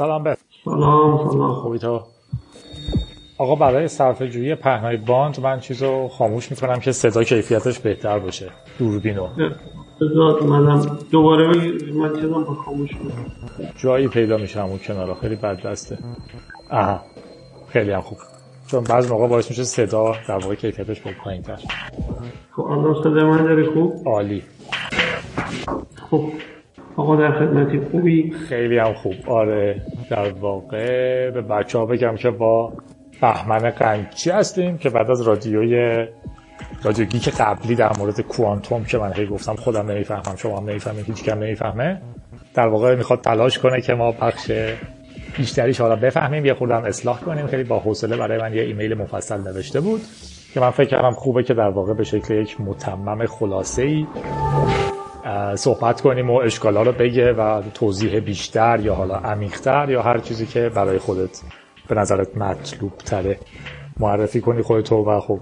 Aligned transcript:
سلام 0.00 0.22
به 0.22 0.36
سلام 0.64 1.30
سلام. 1.30 1.54
خوبی 1.54 1.78
تو؟ 1.78 2.00
آقا 3.38 3.54
برای 3.54 3.88
صرفه 3.88 4.28
جویی 4.28 4.54
پهنای 4.54 4.96
باند 4.96 5.40
من 5.40 5.60
چیزو 5.60 6.08
خاموش 6.08 6.50
می‌کنم 6.50 6.80
که 6.80 6.92
صدا 6.92 7.24
کیفیتش 7.24 7.78
بهتر 7.78 8.18
باشه. 8.18 8.50
دوربینو 8.78 9.28
بذار 10.00 10.42
منم. 10.42 10.98
دوباره 11.10 11.46
من 11.92 12.14
چیزم 12.14 12.44
با 12.44 12.54
خاموش 12.54 12.90
کنم. 12.90 13.26
جایی 13.76 14.08
پیدا 14.08 14.36
میشه 14.36 14.62
همون 14.62 14.78
کنارا. 14.78 15.14
خیلی 15.14 15.36
بد 15.36 15.62
دسته. 15.62 15.98
آها 16.70 17.00
خیلی 17.68 17.90
هم 17.90 18.00
خوب. 18.00 18.18
چون 18.66 18.84
بعض 18.84 19.10
موقع 19.10 19.28
باعث 19.28 19.50
میشه 19.50 19.64
صدا 19.64 20.12
در 20.28 20.38
واقع 20.38 20.54
کیفیتش 20.54 21.00
به 21.00 21.14
پایین 21.24 21.42
تر 21.42 21.58
خب 22.56 22.62
الان 22.62 23.02
صدا 23.02 23.10
من 23.10 23.44
داری 23.44 23.66
خوب؟ 23.66 24.08
عالی. 24.08 24.42
خب. 26.10 26.32
آقا 27.00 27.16
در 27.16 27.32
خدمتی 27.38 27.80
خوبی. 27.90 28.30
خیلی 28.48 28.78
هم 28.78 28.92
خوب. 28.92 29.14
آره 29.26 29.82
در 30.10 30.32
واقع 30.32 31.30
به 31.30 31.40
بچه 31.40 31.78
ها 31.78 31.86
بگم 31.86 32.16
که 32.16 32.30
با 32.30 32.72
بهمن 33.20 33.70
قنچی 33.70 34.30
هستیم 34.30 34.78
که 34.78 34.90
بعد 34.90 35.10
از 35.10 35.22
رادیوی 35.22 36.06
رادیو 36.82 37.04
گیک 37.04 37.28
قبلی 37.28 37.74
در 37.74 37.90
مورد 37.98 38.20
کوانتوم 38.20 38.84
که 38.84 38.98
من 38.98 39.12
هی 39.12 39.26
گفتم 39.26 39.54
خودم 39.54 39.90
نمی‌فهمم 39.90 40.36
شما 40.36 40.58
هم 40.58 40.68
نمی‌فهمید 40.68 41.04
هیچ 41.06 41.24
کم 41.24 41.38
نمی‌فهمه. 41.38 42.00
در 42.54 42.66
واقع 42.66 42.94
می‌خواد 42.94 43.20
تلاش 43.20 43.58
کنه 43.58 43.80
که 43.80 43.94
ما 43.94 44.12
بخش 44.12 44.50
بیشتریش 45.36 45.80
حالا 45.80 45.96
بفهمیم. 45.96 46.46
یه 46.46 46.54
خوردم 46.54 46.84
اصلاح 46.84 47.20
کنیم. 47.20 47.46
خیلی 47.46 47.64
با 47.64 47.78
حوصله 47.78 48.16
برای 48.16 48.40
من 48.40 48.54
یه 48.54 48.62
ایمیل 48.62 48.94
مفصل 48.94 49.38
نوشته 49.40 49.80
بود 49.80 50.00
که 50.54 50.60
من 50.60 50.70
فکر 50.70 50.88
کردم 50.88 51.10
خوبه 51.10 51.42
که 51.42 51.54
در 51.54 51.68
واقع 51.68 51.94
به 51.94 52.04
شکل 52.04 52.34
یک 52.34 52.60
متمم 52.60 53.26
خلاصه 53.26 53.82
ای 53.82 54.06
صحبت 55.54 56.00
کنیم 56.00 56.30
و 56.30 56.34
اشکالا 56.34 56.82
رو 56.82 56.92
بگه 56.92 57.32
و 57.32 57.62
توضیح 57.74 58.20
بیشتر 58.20 58.80
یا 58.80 58.94
حالا 58.94 59.14
عمیقتر 59.14 59.90
یا 59.90 60.02
هر 60.02 60.18
چیزی 60.18 60.46
که 60.46 60.68
برای 60.68 60.98
خودت 60.98 61.40
به 61.88 61.94
نظرت 61.94 62.36
مطلوب 62.36 62.92
تره 62.96 63.38
معرفی 64.00 64.40
کنی 64.40 64.62
خودتو 64.62 64.96
و 64.96 65.20
خب 65.20 65.40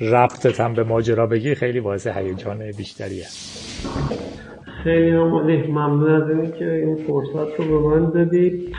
ربطت 0.00 0.60
هم 0.60 0.74
به 0.74 0.84
ماجرا 0.84 1.26
بگی 1.26 1.54
خیلی 1.54 1.80
باعث 1.80 2.06
هیجان 2.06 2.58
بیشتریه. 2.58 3.24
خیلی 4.84 5.16
عالی. 5.16 5.66
ممنون 5.66 6.22
از 6.22 6.30
اینی 6.30 6.52
که 6.58 6.72
این 6.72 6.96
فرصت 6.96 7.60
رو 7.60 7.80
به 7.80 7.88
من 7.88 8.10
دادی 8.10 8.72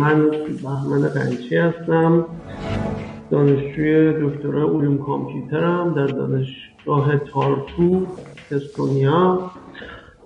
من 0.00 0.30
بهمن 0.62 1.08
قنچی 1.08 1.56
هستم. 1.56 2.26
دانشجوی 3.30 4.12
دکترای 4.12 4.62
علوم 4.62 4.98
کامپیوترم 4.98 5.94
در 5.94 6.06
دانشگاه 6.06 7.18
تارتو 7.18 8.06
استونیا 8.50 9.50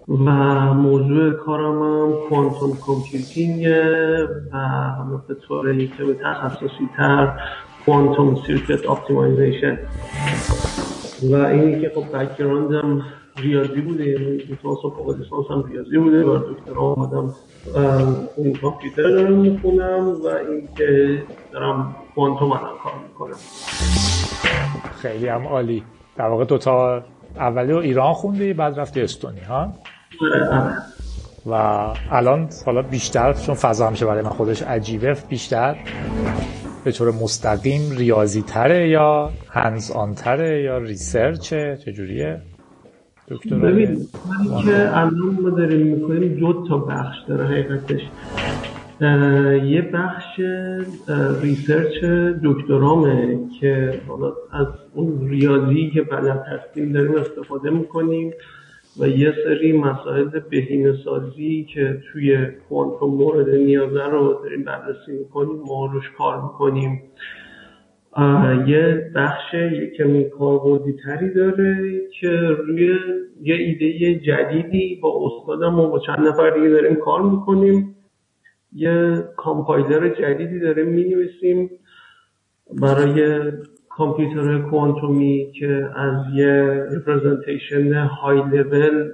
و 0.08 0.30
موضوع 0.74 1.32
کارم 1.32 1.82
هم 1.82 2.12
quantum 2.28 2.76
computing 2.86 3.66
و 4.52 5.18
به 5.28 5.34
طور 5.34 5.74
یکم 5.74 6.14
تخصصی 6.24 6.88
تر 6.96 7.40
quantum 7.84 8.36
circuit 8.46 8.90
optimization 8.90 9.78
و 11.32 11.34
اینی 11.36 11.80
که 11.80 11.92
خب 11.94 12.16
background 12.16 12.96
م 12.96 13.04
ریاضی 13.36 13.80
بوده 13.80 14.06
یعنی 14.06 14.36
لیسانس 14.36 14.84
و 14.84 14.90
فوق 14.90 15.16
لیسانس 15.18 15.46
هم 15.50 15.64
ریاضی 15.72 15.98
بوده 15.98 16.24
و 16.24 16.38
دکترا 16.38 16.82
آمدم 16.82 17.34
این 18.36 18.54
کامپیوتر 18.54 19.02
دارم 19.02 19.32
می‌خونم 19.32 20.08
و 20.08 20.26
اینکه 20.26 21.22
دارم 21.52 21.96
کوانتوم 22.14 22.52
الان 22.52 22.78
کار 22.84 22.92
می‌کنم. 23.08 23.36
خیلی 25.02 25.28
هم 25.28 25.46
عالی. 25.46 25.82
در 26.16 26.28
واقع 26.28 26.44
دوتا 26.44 27.02
اولی 27.36 27.72
رو 27.72 27.78
ایران 27.78 28.12
خوندی 28.12 28.52
بعد 28.52 28.80
رفتی 28.80 29.00
استونی 29.00 29.40
ها؟ 29.40 29.72
و 31.46 31.52
الان 32.10 32.48
حالا 32.66 32.82
بیشتر 32.82 33.32
چون 33.32 33.54
فضا 33.54 33.86
همیشه 33.86 34.06
برای 34.06 34.22
من 34.22 34.30
خودش 34.30 34.62
عجیبه 34.62 35.16
بیشتر 35.28 35.76
به 36.84 36.92
طور 36.92 37.10
مستقیم 37.10 37.96
ریاضی 37.96 38.42
تره 38.42 38.88
یا 38.88 39.30
هنز 39.50 39.90
آن 39.90 40.14
تره 40.14 40.62
یا 40.62 40.78
ریسرچه 40.78 41.78
چجوریه 41.84 42.40
دکتر 43.28 43.56
ببین 43.58 44.06
که 44.64 44.96
الان 44.96 45.38
ما 45.42 45.50
داریم 45.50 45.86
می‌کنیم 45.86 46.34
دو 46.34 46.64
تا 46.68 46.78
بخش 46.78 47.16
داره 47.28 47.44
حقیقتش. 47.46 48.00
یه 49.00 49.90
بخش 49.94 50.40
ریسرچ 51.42 52.04
دکترامه 52.44 53.38
که 53.60 54.00
حالا 54.08 54.32
از 54.52 54.66
اون 54.94 55.28
ریاضی 55.28 55.90
که 55.94 56.02
بلد 56.02 56.44
هستیم 56.46 56.92
داریم 56.92 57.14
استفاده 57.14 57.70
می‌کنیم 57.70 58.32
و 59.00 59.08
یه 59.08 59.34
سری 59.44 59.78
مسائل 59.78 60.28
بهینه 60.50 60.94
سازی 61.04 61.66
که 61.74 61.98
توی 62.12 62.46
کوانتوم 62.68 63.14
مورد 63.14 63.48
نیازه 63.54 64.04
رو 64.04 64.40
داریم 64.42 64.64
بررسی 64.64 65.12
می‌کنیم 65.18 65.60
ما 65.66 65.86
روش 65.92 66.10
کار 66.18 66.42
می‌کنیم. 66.42 67.02
یه 68.66 69.10
بخش 69.14 69.54
یه 69.54 69.92
کمی 69.98 70.30
کاربردی 70.30 70.94
تری 71.04 71.34
داره 71.34 72.00
که 72.20 72.30
روی 72.66 72.96
یه 73.42 73.54
ایده 73.54 74.14
جدیدی 74.14 74.98
با 75.02 75.26
استادم 75.26 75.80
و 75.80 75.88
با 75.88 75.98
چند 75.98 76.26
نفر 76.28 76.50
دیگه 76.50 76.68
داریم 76.68 76.94
کار 76.96 77.22
می‌کنیم. 77.22 77.94
یه 78.72 79.24
کامپایلر 79.36 80.08
جدیدی 80.08 80.60
داریم 80.60 80.86
می‌نویسیم 80.86 81.70
برای 82.80 83.52
کامپیوتر 83.88 84.58
کوانتومی 84.58 85.52
که 85.58 85.90
از 85.96 86.16
یه 86.34 86.84
representation 86.90 87.92
high 87.92 88.36
level 88.36 89.10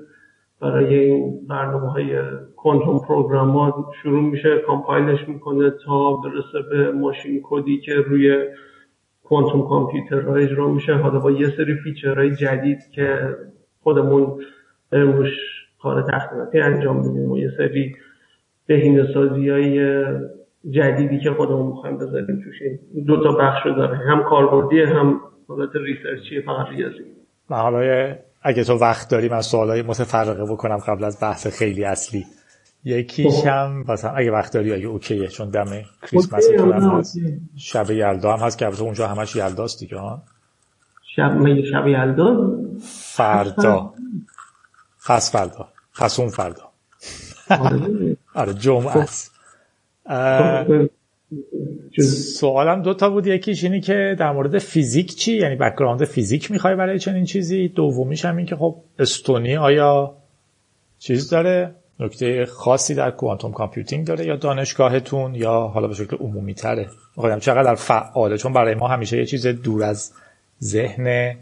برای 0.61 0.99
این 0.99 1.47
برنامه 1.47 1.91
های 1.91 2.19
quantum 2.57 2.99
program 2.99 3.85
شروع 4.03 4.23
میشه 4.23 4.59
compile 4.67 5.15
ش 5.15 5.29
می‌کنه 5.29 5.71
تا 5.71 6.13
برسه 6.13 6.69
به 6.71 6.93
machine 6.93 7.41
code 7.43 7.73
ی 7.73 7.81
که 7.81 7.95
روی 7.95 8.47
quantum 9.23 9.69
computer 9.69 10.29
اجرا 10.31 10.69
میشه. 10.69 10.95
حالا 10.95 11.19
با 11.19 11.31
یه 11.31 11.51
سری 11.57 11.75
feature 11.75 12.23
های 12.23 12.37
جدید 12.37 12.79
که 12.95 13.37
خودمون 13.83 14.41
روش 14.93 15.33
کار 15.83 16.03
تحقیقاتی 16.03 16.61
انجام 16.61 16.97
میدیم 16.97 17.31
و 17.31 17.39
یه 17.39 17.51
سری 17.57 17.95
بهینه 18.67 19.07
سازی 19.15 19.49
های 19.49 20.05
جدیدی 20.71 21.21
که 21.21 21.31
خودمون 21.31 21.67
می‌خوایم 21.67 21.99
بذاریم 21.99 22.27
توش. 22.45 22.59
دو 23.07 23.23
تا 23.23 23.33
بخش 23.33 23.67
داره. 23.67 23.97
هم 23.97 24.23
کاربردی 24.23 24.81
هم 24.81 25.21
حالت 25.49 25.71
ریسرچی 25.75 26.43
فقط 26.47 26.67
ریاضی. 26.69 27.05
حالا 27.49 28.15
اگه 28.43 28.65
تو 28.65 28.75
وقت 28.75 29.11
داری 29.11 29.29
من 29.29 29.41
سوالای 29.41 29.83
متفرقه 29.83 30.45
بکنم 30.45 30.77
قبل 30.77 31.05
از 31.05 31.19
بحث 31.23 31.47
خیلی 31.59 31.85
اصلی. 31.85 32.25
یکیش 32.85 33.47
هم 33.47 33.85
مثلا 33.89 34.11
اگه 34.11 34.31
وقت 34.31 34.53
داری 34.53 34.73
اگه 34.73 34.87
اوکیه 34.87 35.29
چون 35.29 35.51
دم 35.51 35.65
کریسمس 36.11 36.51
هم 36.59 36.73
هست. 36.73 37.19
شب 37.57 37.91
یلدا 37.91 38.33
هم 38.37 38.47
هست 38.47 38.59
که 38.59 38.67
البته 38.67 38.83
اونجا 38.83 39.09
همش 39.09 39.37
یلداست 39.37 39.81
دیگه 39.81 39.99
ها 39.99 40.23
شب 41.17 41.33
میگه 41.33 41.71
شب 41.71 41.87
یلدا؟ 41.87 42.51
فردا. 43.17 43.93
پس 45.09 45.33
فردا. 45.33 45.69
پس 45.99 46.21
اون 46.21 46.29
فردا. 46.29 46.63
آره 48.35 48.55
جمعه 48.55 48.97
است. 48.97 49.35
سوالم 52.39 52.83
دو 52.83 52.95
تا 52.95 53.11
بود. 53.11 53.27
یکیش 53.27 53.65
اینی 53.65 53.81
که 53.81 54.17
در 54.19 54.33
مورد 54.33 54.59
فیزیک 54.59 55.15
چی؟ 55.17 55.37
یعنی 55.37 55.57
background 55.57 56.05
فیزیک 56.05 56.51
می‌خوای 56.51 56.77
برای 56.77 56.99
چنین 56.99 57.25
چیزی؟ 57.25 57.69
دومیش 57.69 58.25
هم 58.25 58.37
این 58.37 58.47
که 58.47 58.57
خب 58.57 58.77
استونی 58.99 59.57
آیا 59.57 60.15
چیز 60.99 61.31
داره؟ 61.31 61.75
نکته 62.01 62.47
خاصی 62.47 62.95
در 62.95 63.11
quantum 63.11 63.53
computing 63.53 64.07
داره 64.07 64.27
یا 64.27 64.37
دانشگاهتون 64.37 65.35
یا 65.35 65.61
حالا 65.61 65.89
به 65.89 65.95
شکل 65.95 66.17
عمومی 66.17 66.55
تره 66.55 66.89
می‌خوایم 67.17 67.39
چقدر 67.39 67.75
فعاله؟ 67.75 68.39
چون 68.39 68.53
برای 68.53 68.75
ما 68.75 68.89
همیشه 68.89 69.19
یه 69.19 69.27
چیز 69.27 69.47
دور 69.47 69.83
از 69.85 70.13
ذهن 70.63 71.37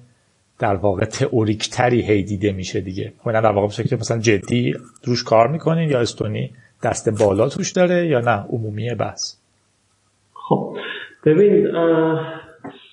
در 0.59 0.75
واقع 0.75 1.05
تئوریک‌تری 1.05 2.03
هی 2.03 2.23
دیده 2.23 2.53
میشه 2.53 2.81
دیگه. 2.81 3.13
خب 3.25 3.33
در 3.33 3.53
واقع 3.53 3.67
به 3.67 3.73
شکل 3.73 3.97
مثلا 3.97 4.19
جدی 4.19 4.75
روش 5.05 5.25
کار 5.25 5.49
می‌کنین 5.49 5.91
یا 5.91 6.01
استونی 6.01 6.51
دست 6.83 7.23
بالا 7.25 7.49
توش 7.49 7.73
داره 7.73 8.07
یا 8.07 8.21
نه؟ 8.21 8.45
عمومی 8.49 8.95
بحث. 8.95 9.37
خب 10.33 10.77
ببین 11.25 11.69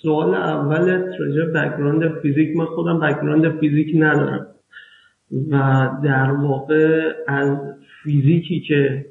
سوال 0.02 0.36
اولت 0.36 1.06
راجع 1.20 1.52
background 1.52 2.20
فیزیک 2.22 2.58
من 2.58 2.66
خودم 2.66 3.00
background 3.00 3.60
فیزیک 3.60 3.96
ندارم. 3.96 4.48
و 5.52 5.90
در 6.04 6.32
واقع 6.32 7.12
از 7.28 7.58
فیزیکی 8.04 8.60
که 8.60 9.06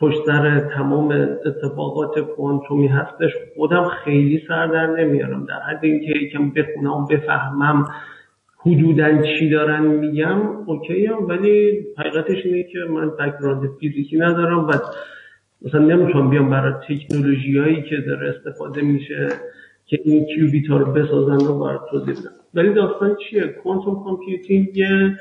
پشت 0.00 0.26
سر 0.26 0.60
تمام 0.60 1.10
اتفاقات 1.46 2.18
کوانتومی 2.18 2.86
هستش 2.86 3.30
خودم 3.56 3.88
خیلی 3.88 4.42
سر 4.48 4.66
در 4.66 4.86
نمیارم. 4.86 5.44
در 5.46 5.60
حد 5.60 5.84
اینکه 5.84 6.18
یکم 6.18 6.50
بخونم 6.50 7.06
بفهمم 7.06 7.84
حدودا 8.58 9.22
چی 9.22 9.50
دارن 9.50 9.86
میگم؟ 9.86 10.40
اوکی 10.66 11.06
هم 11.06 11.28
ولی 11.28 11.84
حقیقتش 11.98 12.44
اینه 12.44 12.62
که 12.62 12.78
من 12.78 13.10
background 13.10 13.70
فیزیکی 13.80 14.16
ندارم 14.16 14.68
و 14.68 14.72
مثلا 15.62 15.80
نمی‌تونم 15.80 16.30
بیام 16.30 16.50
برای 16.50 16.72
تکنولوژی 16.88 17.58
هایی 17.58 17.82
که 17.82 17.96
داره 17.96 18.34
استفاده 18.36 18.82
میشه 18.82 19.28
که 19.86 19.98
این 20.04 20.26
qubit 20.26 20.70
ها 20.70 20.76
رو 20.76 20.92
بسازن 20.92 21.46
رو 21.46 21.58
برای 21.58 21.78
توضیح 21.90 22.14
بدم 22.14 22.30
ولی 22.54 22.74
داستان 22.74 23.16
چیه؟ 23.30 23.46
quantum 23.46 24.04
computing 24.04 24.76
یه 24.76 25.16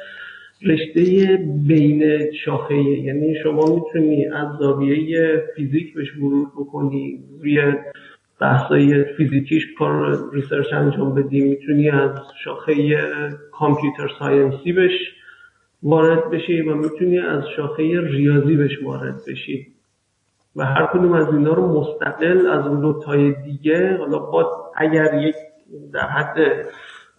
رشته 0.66 1.38
بین 1.68 2.32
شاخه‌ای 2.46 2.76
یعنی 2.76 3.36
شما 3.44 3.76
می‌تونی 3.76 4.26
از 4.26 4.48
زاویه 4.60 5.44
فیزیک 5.56 5.94
بهش 5.94 6.18
ورود 6.18 6.48
بکنی 6.48 7.24
روی 7.42 7.74
بحثای 8.40 9.04
فیزیکیش 9.04 9.64
کار 9.78 10.30
research 10.34 10.74
انجام 10.74 11.16
بدی. 11.16 11.42
می‌تونی 11.42 11.90
از 11.90 12.12
شاخه 12.44 12.98
computer 13.52 14.10
science 14.20 14.67
ی 14.67 14.74
بهش 14.74 14.92
وارد 15.84 16.30
بشی 16.30 16.62
و 16.62 16.76
می‌تونی 16.76 17.20
از 17.20 17.44
شاخه 17.56 18.02
ریاضی 18.02 18.56
بهش 18.56 18.84
وارد 18.84 19.16
بشی. 19.28 19.68
و 20.56 20.66
هر 20.66 20.86
کدوم 20.86 21.14
از 21.14 21.34
اینا 21.34 21.54
رو 21.54 21.80
مستقل 21.80 22.48
از 22.48 22.68
اون 22.68 22.82
دو 22.82 23.02
تای 23.06 23.32
دیگه 23.32 23.98
حالا 23.98 24.20
با 24.20 24.72
اگر 24.76 25.22
یک 25.22 25.36
در 25.94 26.08
حد 26.08 26.38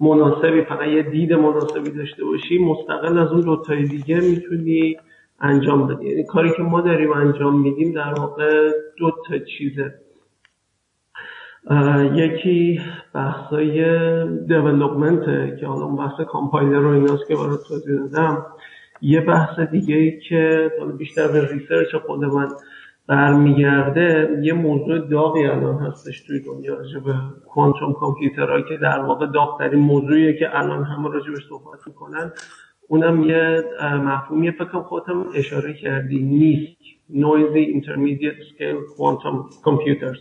مناسبی 0.01 0.63
فقط 0.63 0.89
یه 0.89 1.03
دید 1.03 1.33
مناسبی 1.33 1.91
داشته 1.91 2.25
باشی 2.25 2.59
مستقل 2.59 3.19
از 3.19 3.33
اون 3.33 3.41
دو 3.41 3.63
تای 3.67 3.83
دیگه 3.83 4.21
می‌تونی 4.21 4.97
انجام 5.41 5.87
بدی. 5.87 6.09
یعنی 6.09 6.25
کاری 6.25 6.51
که 6.57 6.63
ما 6.63 6.81
داریم 6.81 7.13
انجام 7.13 7.61
میدیم 7.61 7.93
در 7.93 8.15
واقع 8.15 8.71
دو 8.99 9.11
تا 9.29 9.39
چیزه. 9.39 9.95
یکی 12.15 12.81
بحثای 13.15 13.77
development 14.47 15.25
که 15.61 15.67
حالا 15.67 15.85
اون 15.85 15.97
بحث 15.97 16.21
کامپایلر 16.21 16.79
رو 16.79 16.89
ایناست 16.89 17.29
که 17.29 17.35
برای 17.35 17.57
توضیح 17.69 17.99
دادم 17.99 18.47
یه 19.01 19.21
بحث 19.21 19.61
دیگه 19.61 19.97
ای 19.97 20.21
که 20.21 20.73
بیشتر 20.99 21.29
به 21.29 21.49
research 21.53 21.95
خود 22.07 22.25
من 22.25 22.49
برمیگرده 23.07 24.39
یه 24.43 24.53
موضوع 24.53 24.99
داغی 24.99 25.47
الان 25.47 25.79
هستش 25.79 26.21
توی 26.21 26.41
دنیا 26.41 26.75
راجع 26.75 27.01
کوانتوم 27.49 27.93
کامپیوترها 27.93 28.61
که 28.61 28.77
در 28.77 29.01
واقع 29.01 29.27
داغترین 29.27 29.81
موضوعیه 29.81 30.39
که 30.39 30.59
الان 30.59 30.85
همه 30.85 31.09
راجبش 31.09 31.49
صحبت 31.49 31.79
می‌کنن. 31.87 32.33
اونم 32.89 33.23
یه 33.23 33.65
مفهومی 33.83 34.51
فکر 34.51 34.83
خودم 34.83 35.27
اشاره 35.35 35.75
کردی 35.75 36.23
نیست. 36.23 36.79
Noisy 37.11 37.65
Intermediate 37.77 38.43
Scale 38.51 38.81
Quantum 38.95 39.37
Computers. 39.65 40.19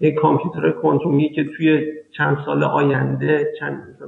یک 0.00 0.14
کامپیوتر 0.14 0.70
کوانتومی 0.70 1.30
که 1.30 1.44
توی 1.44 1.92
چند 2.16 2.38
سال 2.46 2.64
آینده 2.64 3.52
چند 3.60 3.98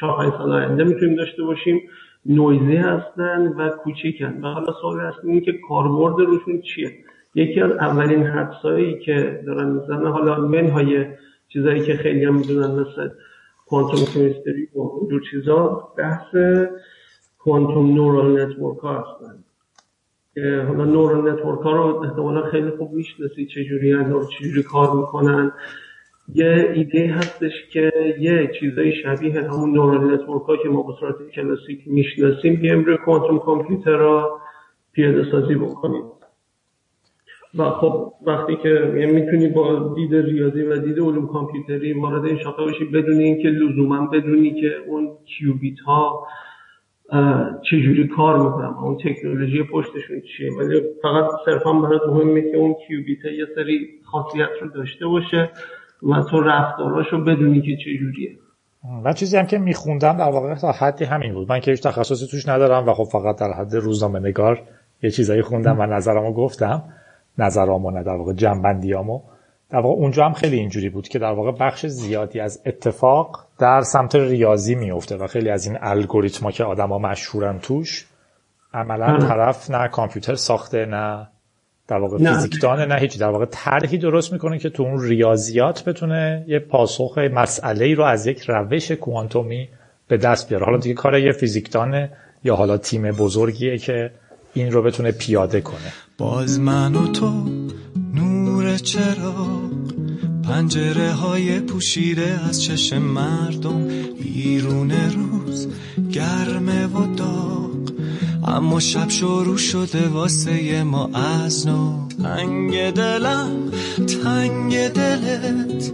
چهار 0.00 0.18
پنج 0.18 0.32
سال 0.38 0.52
آینده 0.52 0.84
می‌تونیم 0.84 1.16
داشته 1.16 1.42
باشیم 1.42 1.80
نویزی 2.26 2.76
هستن 2.76 3.46
و 3.48 3.68
کوچیکن. 3.68 4.40
و 4.42 4.46
حالا 4.46 4.72
سوال 4.80 5.00
هست 5.00 5.18
اینه 5.24 5.40
که 5.40 5.52
کاربرد 5.68 6.26
روشون 6.26 6.60
چیه؟ 6.60 6.90
یکی 7.34 7.60
از 7.60 7.70
اولین 7.70 8.22
حدسایی 8.22 8.98
که 8.98 9.42
دارن 9.46 9.68
می‌زنن 9.68 10.06
حالا 10.06 10.40
منهای 10.40 11.06
چیزایی 11.48 11.80
که 11.80 11.94
خیلی 11.94 12.24
هم 12.24 12.34
می‌دونن 12.34 12.80
مثل 12.80 13.08
quantum 13.66 14.04
chemistry 14.14 14.68
و 14.74 14.80
اونجور 14.80 15.22
چیزا 15.30 15.88
بحث 15.98 16.36
quantum 17.38 17.94
neural 17.94 18.42
network 18.42 18.78
ها 18.78 18.98
هستن. 18.98 19.44
که 20.34 20.64
حالا 20.68 20.84
neural 20.84 21.32
network 21.32 21.60
ها 21.60 21.72
رو 21.72 22.02
احتمالا 22.02 22.42
خیلی 22.42 22.70
خوب 22.70 22.92
می‌شناسی 22.92 23.46
چجوری 23.46 23.94
و 23.94 24.24
چجوری 24.24 24.62
کار 24.62 24.96
می‌کنن. 24.96 25.52
یه 26.34 26.72
ایده 26.74 27.12
هستش 27.12 27.52
که 27.72 27.92
یه 28.20 28.50
چیزای 28.60 28.92
شبیه 29.02 29.42
همون 29.42 29.70
neural 29.70 30.14
network 30.14 30.42
ها 30.42 30.56
که 30.56 30.68
ما 30.68 30.82
به 30.82 30.92
صورت 31.00 31.14
کلاسیک 31.34 31.80
می‌شناسیم 31.86 32.56
بیایم 32.56 32.84
روی 32.84 32.96
quantum 32.96 33.38
computer 33.38 33.96
را 33.96 34.40
پیاده 34.92 35.30
سازی 35.30 35.54
بکنیم. 35.54 36.02
و 37.54 37.70
خب 37.70 38.12
وقتی 38.26 38.56
که 38.56 38.68
یعنی 38.68 39.12
می‌تونی 39.12 39.48
با 39.48 39.94
دید 39.96 40.14
ریاضی 40.14 40.62
و 40.62 40.78
دید 40.78 40.98
علوم 40.98 41.26
کامپیوتری 41.26 41.92
وارد 41.92 42.24
این 42.24 42.38
شاخه 42.38 42.62
باشی 42.62 42.84
بدون 42.84 43.18
اینکه 43.18 43.48
لزوما 43.48 44.06
بدونی 44.06 44.60
که 44.60 44.76
اون 44.86 45.08
کیوبیت 45.24 45.80
ها 45.80 46.26
چجوری 47.70 48.08
کار 48.16 48.38
می‌کنن 48.38 48.74
اون 48.82 48.96
تکنولوژی 49.04 49.62
پشتشون 49.62 50.20
چیه؟ 50.20 50.52
ولی 50.58 50.80
فقط 51.02 51.24
صرفا 51.44 51.72
برات 51.72 52.02
مهمه 52.08 52.42
که 52.42 52.56
اون 52.56 52.74
کیوبیت 52.86 53.24
یه 53.24 53.46
سری 53.54 53.88
خاصیت 54.04 54.48
رو 54.62 54.68
داشته 54.68 55.06
باشه 55.06 55.50
و 56.02 56.22
تو 56.30 56.40
رفتاراشو 56.40 57.24
بدونی 57.24 57.60
که 57.60 57.76
چجوریه. 57.76 58.38
من 59.04 59.12
چیزی 59.12 59.36
هم 59.36 59.46
که 59.46 59.58
میخوندم 59.58 60.16
در 60.16 60.30
واقع 60.30 60.54
تا 60.54 60.72
حدی 60.72 61.04
همین 61.04 61.34
بود. 61.34 61.52
من 61.52 61.60
که 61.60 61.70
هیچ 61.70 61.82
تخصصی 61.82 62.26
توش 62.26 62.48
ندارم 62.48 62.88
و 62.88 62.92
خب 62.92 63.04
فقط 63.04 63.40
در 63.40 63.52
حد 63.52 63.74
روزنامه 63.74 64.18
نگار 64.18 64.62
یه 65.02 65.10
چیزایی 65.10 65.42
خوندم 65.42 65.80
و 65.80 65.86
نظرمو 65.86 66.32
گفتم. 66.32 66.82
نظرامو 67.38 67.90
نه 67.90 68.02
در 68.02 68.16
واقع 68.16 68.32
جنبندیامو. 68.32 69.20
در 69.70 69.78
واقع 69.78 70.00
اونجا 70.00 70.24
هم 70.24 70.32
خیلی 70.32 70.56
اینجوری 70.56 70.88
بود 70.88 71.08
که 71.08 71.18
در 71.18 71.32
واقع 71.32 71.52
بخش 71.52 71.86
زیادی 71.86 72.40
از 72.40 72.62
اتفاق 72.66 73.46
در 73.58 73.82
سمت 73.82 74.14
ریاضی 74.14 74.74
میفته 74.74 75.16
و 75.16 75.26
خیلی 75.26 75.50
از 75.50 75.66
این 75.66 75.78
الگوریتما 75.80 76.50
که 76.50 76.64
آدما 76.64 76.98
مشهورن 76.98 77.58
توش 77.58 78.06
عملا 78.74 79.18
طرف 79.18 79.70
نه 79.70 79.88
کامپیوتر 79.88 80.34
ساخته 80.34 80.86
نه 80.86 81.28
در 81.88 81.96
واقع 81.96 82.18
فیزیکدانه 82.18 82.86
نه 82.86 82.94
هیچی 82.94 83.18
در 83.18 83.28
واقع 83.28 83.44
طرحی 83.50 83.98
درست 83.98 84.32
می‌کنه 84.32 84.58
که 84.58 84.70
تو 84.70 84.82
اون 84.82 85.02
ریاضیات 85.02 85.84
بتونه 85.84 86.44
یه 86.48 86.58
پاسخ 86.58 87.18
مسئله 87.18 87.84
ای 87.84 87.94
رو 87.94 88.04
از 88.04 88.26
یک 88.26 88.44
روش 88.48 88.90
کوانتومی 88.92 89.68
به 90.08 90.16
دست 90.16 90.48
بیاره. 90.48 90.64
حالا 90.64 90.78
دیگه 90.78 90.94
کار 90.94 91.18
یه 91.18 91.32
فیزیکدانه 91.32 92.10
یا 92.44 92.56
حالا 92.56 92.76
تیم 92.76 93.10
بزرگیه 93.10 93.78
که 93.78 94.10
این 94.54 94.72
رو 94.72 94.82
بتونه 94.82 95.12
پیاده 95.12 95.60
کنه. 95.60 95.92
باز 96.18 96.60
من 96.60 96.94
و 96.94 97.12
تو 97.12 97.57
چرا 98.78 99.60
پنجره 100.42 101.12
های 101.12 101.60
پوشیده 101.60 102.40
از 102.48 102.62
چشم 102.62 102.98
مردم 102.98 103.88
بیرون 104.22 104.90
روز 104.90 105.68
گرمه 106.12 106.86
و 106.86 107.14
داغ. 107.14 107.70
اما 108.46 108.80
شب 108.80 109.08
شروع 109.08 109.56
شده 109.56 110.08
واسه 110.08 110.82
ما 110.82 111.10
از 111.14 111.66
نو. 111.66 112.08
تنگ 112.22 112.90
دلم 112.90 113.50
تنگ 114.22 114.88
دلت. 114.88 115.92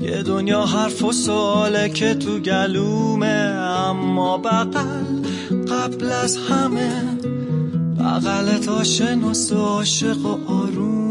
یه 0.00 0.22
دنیا 0.22 0.66
حرف 0.66 1.04
و 1.04 1.12
سواله 1.12 1.88
که 1.88 2.14
تو 2.14 2.38
گلومه. 2.38 3.26
اما 3.26 4.38
بغل 4.38 5.22
قبل 5.70 6.12
از 6.12 6.36
همه 6.36 7.02
بغلت 7.98 8.68
آشناس 8.68 9.52
و 9.52 9.56
عاشق 9.56 10.26
و 10.26 10.52
آرومه 10.52 11.01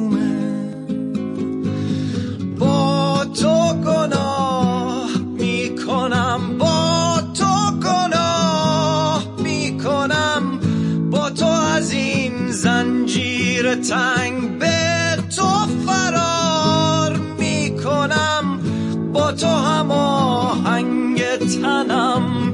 تنم 21.81 22.51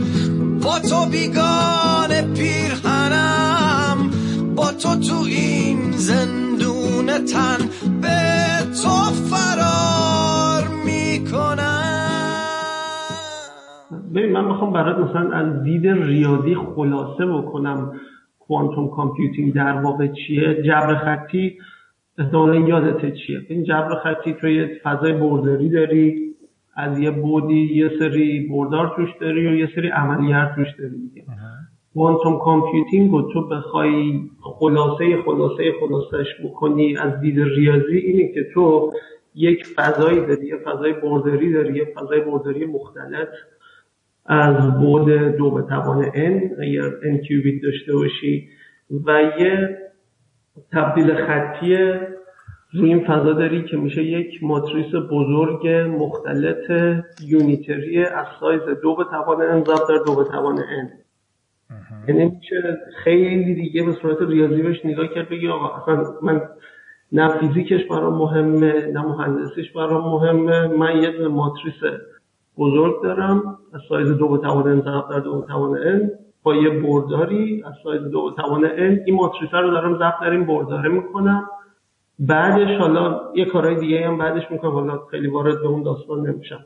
با 0.63 0.79
تو 0.89 1.09
بیگان 1.11 2.33
پیرهنم. 2.33 3.97
با 4.55 4.71
تو 4.71 4.99
تو 5.09 5.23
این 5.27 5.91
زندون 5.91 7.05
تن 7.05 7.57
به 8.01 8.17
تو 8.83 8.95
فرار 9.29 10.63
می‌کنم. 10.85 11.57
ببین 14.15 14.31
من 14.31 14.45
می‌خوام 14.45 14.73
برات 14.73 14.97
مثلا 15.09 15.31
از 15.31 15.63
دید 15.63 15.87
ریاضی 15.87 16.55
خلاصه 16.75 17.25
بکنم. 17.25 17.91
کوانتوم 18.39 18.89
کامپیوتینگ 18.95 19.53
در 19.53 19.81
واقع 19.81 20.07
چیه؟ 20.07 20.63
جبر 20.65 20.95
خطی 20.95 21.57
احتمالا 22.17 22.55
یادت 22.55 23.15
چیه؟ 23.15 23.39
این 23.49 23.63
جبر 23.63 23.95
خطی 24.03 24.33
تو 24.41 24.47
یه 24.47 24.81
فضای 24.83 25.13
برداری 25.13 25.69
داری. 25.69 26.27
از 26.77 26.99
یه 26.99 27.11
بعدی 27.11 27.73
یه 27.75 27.91
سری 27.99 28.47
بردار 28.51 28.93
توش 28.95 29.09
داری 29.21 29.47
و 29.47 29.55
یه 29.55 29.69
سری 29.75 29.87
عملیات 29.87 30.55
توش 30.55 30.67
داری 30.79 30.97
دیگه. 30.97 31.25
quantum 31.93 32.39
computing 32.39 33.11
رو 33.11 33.33
تو 33.33 33.47
بخوای 33.47 34.21
خلاصه 34.41 35.21
خلاصه 35.25 35.73
خلاصش 35.79 36.27
بکنی 36.43 36.97
از 36.97 37.19
دید 37.21 37.39
ریاضی 37.39 37.97
اینه 37.97 38.33
که 38.33 38.45
تو 38.53 38.91
یک 39.35 39.65
فضایی 39.65 40.25
داری 40.25 40.47
یه 40.47 40.57
فضای 40.57 40.93
برداری 40.93 41.53
داری 41.53 41.75
یه 41.75 41.85
فضای 41.95 42.21
برداری 42.21 42.65
مختلف 42.65 43.27
از 44.25 44.79
بعد 44.79 45.09
دو 45.09 45.51
به 45.51 45.61
توان 45.61 46.05
n 46.05 46.61
اگر 46.61 46.89
n 46.89 47.27
qubit 47.27 47.63
داشته 47.63 47.93
باشی 47.93 48.49
و 49.05 49.21
یه 49.39 49.77
تبدیل 50.71 51.13
خطی 51.13 51.77
روی 52.71 52.93
این 52.93 53.05
فضا 53.07 53.33
داری 53.33 53.63
که 53.63 53.77
میشه 53.77 54.03
یک 54.03 54.43
ماتریس 54.43 54.95
بزرگ 55.11 55.67
مختلط 55.99 56.71
unitary 57.25 58.05
از 58.05 58.25
سایز 58.39 58.61
دو 58.83 58.95
به 58.95 59.03
توان 59.03 59.63
n 59.63 59.67
ضرب 59.67 59.87
در 59.89 59.97
دو 60.05 60.15
به 60.15 60.23
توان 60.23 60.57
n. 60.57 61.07
یعنی 62.07 62.25
میشه 62.25 62.77
خیلی 63.03 63.55
دیگه 63.55 63.83
به 63.83 63.91
صورت 63.91 64.17
ریاضی 64.21 64.61
بهش 64.61 64.85
نگاه 64.85 65.07
کرد 65.07 65.29
بگی 65.29 65.47
آقا 65.47 65.67
اصلا 65.67 66.13
من 66.21 66.41
نه 67.11 67.39
فیزیکش 67.39 67.85
برام 67.85 68.17
مهمه 68.17 68.91
نه 68.93 69.01
مهندسیش 69.01 69.71
برام 69.71 70.11
مهمه 70.11 70.67
من 70.67 71.03
یه 71.03 71.27
ماتریس 71.27 71.99
بزرگ 72.57 73.03
دارم 73.03 73.57
از 73.73 73.81
سایز 73.89 74.07
دو 74.07 74.27
به 74.27 74.37
توان 74.37 74.81
n 74.81 74.83
ضرب 74.83 75.09
در 75.09 75.19
دو 75.19 75.41
به 75.41 75.47
توان 75.47 75.99
n 75.99 76.09
با 76.43 76.55
یه 76.55 76.69
برداری 76.69 77.63
از 77.65 77.73
سایز 77.83 78.01
دو 78.01 78.33
توان 78.37 78.67
n 78.67 79.01
این 79.05 79.15
ماتریسه 79.15 79.57
رو 79.57 79.71
دارم 79.71 79.95
ضرب 79.95 80.19
در 80.21 80.29
این 80.29 80.45
برداره 80.45 80.89
می‌کنم. 80.89 81.49
بعدش 82.19 82.79
حالا 82.79 83.21
یه 83.35 83.45
کارهای 83.45 83.75
دیگه 83.75 84.07
هم 84.07 84.17
بعدش 84.17 84.51
می‌کنم. 84.51 84.71
حالا 84.71 85.05
خیلی 85.11 85.27
وارد 85.27 85.61
به 85.61 85.67
اون 85.67 85.83
داستان 85.83 86.27
نمیشم. 86.27 86.65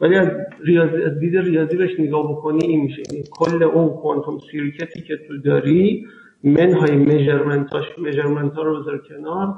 ولی 0.00 0.16
از, 0.16 0.28
ریاضی، 0.64 1.02
از 1.02 1.18
دید 1.18 1.36
ریاضی 1.36 1.76
بهش 1.76 2.00
نگاه 2.00 2.32
بکنی 2.32 2.66
این 2.66 2.80
میشه. 2.80 3.02
این 3.10 3.24
کل 3.30 3.62
اون 3.62 3.88
quantum 3.88 4.38
circuit 4.50 4.96
ی 4.96 5.02
که 5.02 5.16
تو 5.28 5.38
داری 5.38 6.06
منهای 6.44 6.96
measurement 6.96 7.71
اش 7.71 7.84
measurement 7.98 8.52
ها 8.52 8.62
رو 8.62 8.80
بذار 8.80 8.98
کنار. 9.08 9.54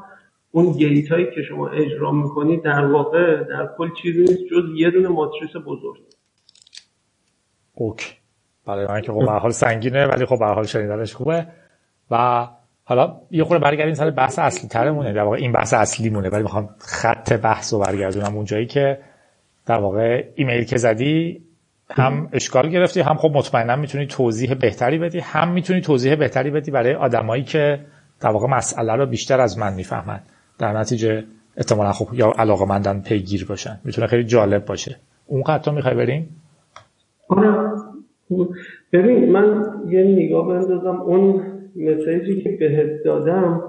اون 0.50 0.72
gate 0.72 1.12
هایی 1.12 1.26
که 1.34 1.42
شما 1.42 1.68
اجرا 1.68 2.12
می‌کنی 2.12 2.56
در 2.56 2.84
واقع 2.84 3.44
در 3.44 3.68
کل 3.78 3.88
چیزی 4.02 4.20
نیست 4.20 4.40
جز 4.50 4.64
یه 4.74 4.90
دونه 4.90 5.08
ماتریس 5.08 5.56
بزرگ. 5.66 6.00
اوکی. 7.74 8.14
برای 8.66 8.86
من 8.86 9.00
که 9.00 9.12
خب 9.12 9.26
به 9.26 9.32
حال 9.32 9.50
سنگینه 9.50 10.06
ولی 10.06 10.24
خب 10.24 10.38
به 10.38 10.46
حال 10.46 10.64
شنیدنش 10.64 11.14
خوبه. 11.14 11.46
و 12.10 12.46
حالا 12.88 13.16
یه 13.30 13.44
خورده 13.44 13.64
برگردیم 13.64 13.94
سر 13.94 14.10
بحث 14.10 14.38
اصلی 14.38 14.68
ترمونه 14.68 15.12
در 15.12 15.22
واقع 15.22 15.36
این 15.36 15.52
بحث 15.52 15.74
اصلی 15.74 16.10
مونه 16.10 16.28
ولی 16.28 16.42
می‌خوام 16.42 16.68
خط 16.78 17.32
بحث 17.32 17.72
رو 17.72 17.78
برگردونم 17.78 18.36
اونجایی 18.36 18.66
که 18.66 18.98
در 19.66 19.78
واقع 19.78 20.24
ایمیل 20.34 20.64
که 20.64 20.76
زدی 20.76 21.42
هم 21.90 22.28
اشکال 22.32 22.68
گرفتی 22.68 23.00
هم 23.00 23.16
خب 23.16 23.30
مطمئنا 23.34 23.76
می‌تونی 23.76 24.06
توضیح 24.06 24.54
بهتری 24.54 24.98
بدی 24.98 25.18
هم 25.18 25.52
می‌تونی 25.52 25.80
توضیح 25.80 26.14
بهتری 26.14 26.50
بدی 26.50 26.70
برای 26.70 26.94
آدمایی 26.94 27.44
که 27.44 27.80
در 28.20 28.30
واقع 28.30 28.46
مسئله 28.46 28.92
رو 28.92 29.06
بیشتر 29.06 29.40
از 29.40 29.58
من 29.58 29.74
می‌فهمن. 29.74 30.20
در 30.58 30.72
نتیجه 30.72 31.24
احتمالا 31.56 31.92
خب 31.92 32.14
یا 32.14 32.32
علاقه 32.38 33.00
پیگیر 33.00 33.46
باشن. 33.46 33.80
می‌تونه 33.84 34.06
خیلی 34.06 34.24
جالب 34.24 34.64
باشه. 34.64 34.96
اون 35.26 35.42
خط 35.42 35.68
می‌خوای 35.68 35.94
بریم؟ 35.94 36.28
آره. 37.28 37.70
ببین 38.92 39.32
من 39.32 39.64
یه 39.88 40.02
نگاه 40.02 40.48
بندازم. 40.48 41.00
اون 41.00 41.57
مسیجی 41.78 42.42
که 42.42 42.50
بهت 42.60 43.02
دادم 43.04 43.62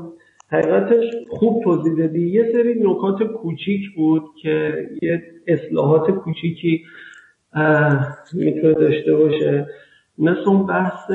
حقیقتش 0.51 1.05
خوب 1.29 1.63
توضیح 1.63 1.93
دادی. 1.93 2.29
یه 2.29 2.51
سری 2.53 2.83
نکات 2.83 3.23
کوچیک 3.23 3.95
بود 3.95 4.23
که 4.41 4.87
یه 5.01 5.23
اصلاحات 5.47 6.11
کوچیکی 6.11 6.83
می‌تونه 8.33 8.73
داشته 8.73 9.15
باشه. 9.15 9.67
مثل 10.17 10.43
اون 10.45 10.65
بحث 10.65 11.11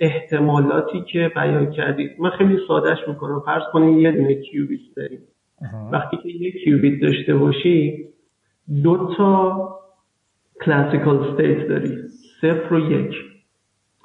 احتمالاتی 0.00 1.04
که 1.12 1.30
بیان 1.34 1.70
کردید. 1.70 2.10
من 2.18 2.30
خیلی 2.30 2.58
سادهش 2.68 2.98
می‌کنم. 3.08 3.42
فرض 3.46 3.62
کنیم 3.72 3.98
یه 3.98 4.12
دونه 4.12 4.34
کیوبیت 4.34 4.80
داریم. 4.96 5.20
وقتی 5.92 6.16
که 6.16 6.28
یه 6.28 6.52
کیوبیت 6.52 7.00
داشته 7.02 7.34
باشی 7.34 8.08
دو 8.82 9.14
تا 9.16 9.68
classical 10.64 11.18
state 11.18 11.68
داری. 11.68 11.96
صفر 12.40 12.74
و 12.74 12.92
یک. 12.92 13.14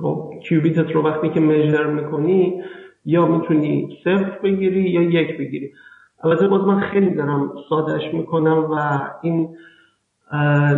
خب 0.01 0.34
qubit 0.43 0.83
ت 0.83 0.91
رو 0.91 1.01
وقتی 1.01 1.29
که 1.29 1.39
measure 1.39 1.85
می‌کنی 1.86 2.63
یا 3.05 3.25
می‌تونی 3.25 3.98
صفر 4.03 4.39
بگیری 4.43 4.81
یا 4.81 5.01
یک 5.01 5.38
بگیری. 5.38 5.72
البته 6.24 6.48
باز 6.48 6.62
من 6.62 6.79
خیلی 6.79 7.10
دارم 7.15 7.53
سادش 7.70 8.13
می‌کنم 8.13 8.70
و 8.72 9.00
این 9.22 9.50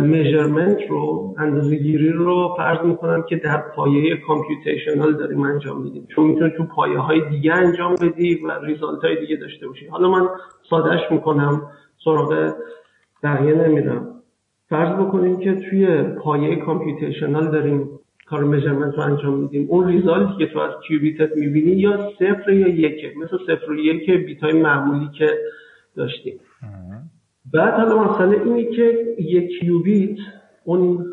measurement 0.00 0.78
رو 0.88 1.34
اندازه 1.38 1.76
گیری 1.76 2.08
رو 2.08 2.54
فرض 2.56 2.86
می‌کنم 2.86 3.22
که 3.22 3.36
در 3.36 3.56
پایه 3.56 4.16
computational 4.16 5.12
داریم 5.12 5.40
انجام 5.40 5.82
میدیم. 5.82 6.06
چون 6.14 6.26
می‌تونی 6.26 6.50
تو 6.56 6.64
پایه 6.64 6.98
های 6.98 7.28
دیگه 7.30 7.52
انجام 7.52 7.94
بدی 7.94 8.34
و 8.34 8.58
result 8.64 9.04
های 9.04 9.20
دیگه 9.20 9.36
داشته 9.36 9.68
باشی. 9.68 9.86
حالا 9.86 10.10
من 10.10 10.28
سادش 10.70 11.00
می‌کنم 11.10 11.62
سراغ 12.04 12.54
بقیه 13.22 13.54
نمیرم 13.54 14.06
فرض 14.68 14.94
بکنیم 14.98 15.38
که 15.38 15.54
توی 15.54 16.02
پایه 16.02 16.56
computational 16.56 17.50
داریم 17.50 17.90
کار 18.26 18.44
measurement 18.44 18.94
رو 18.94 19.00
انجام 19.00 19.38
میدیم. 19.38 19.66
اون 19.70 19.88
result 19.88 20.31
ی 20.31 20.38
که 20.38 20.52
تو 20.52 20.58
از 20.58 20.72
qubit 20.86 21.28
ت 21.28 21.36
می‌بینی 21.36 21.70
یا 21.70 22.10
صفر 22.18 22.52
یا 22.52 22.68
یکه 22.68 23.12
مثل 23.16 23.38
صفر 23.46 23.70
و 23.70 23.76
یک 23.76 24.10
bit 24.10 24.40
های 24.42 24.52
معمولی 24.62 25.08
که 25.18 25.30
داشتیم. 25.96 26.40
بعد 27.52 27.74
حالا 27.74 28.04
مسئله 28.04 28.42
اینه 28.44 28.76
که 28.76 29.14
یک 29.18 29.60
qubit 29.60 30.18
اون 30.64 31.06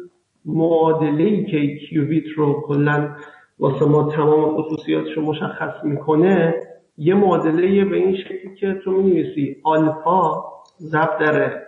معادله 0.46 1.24
ای 1.24 1.46
که 1.46 1.78
qubit 1.90 2.24
رو 2.36 2.62
کلا 2.62 3.16
واسه 3.60 3.86
ما 3.86 4.12
تمام 4.12 4.62
خصوصیاتش 4.62 5.18
رو 5.18 5.22
مشخص 5.22 5.84
می‌کنه 5.84 6.56
یه 6.98 7.14
معادله 7.16 7.86
به 7.86 7.96
این 7.96 8.18
شکلی 8.18 8.56
که 8.56 8.74
تو 8.84 8.92
می 8.92 9.56
آلفا 9.64 10.44
ضرب 10.80 11.20
در 11.20 11.62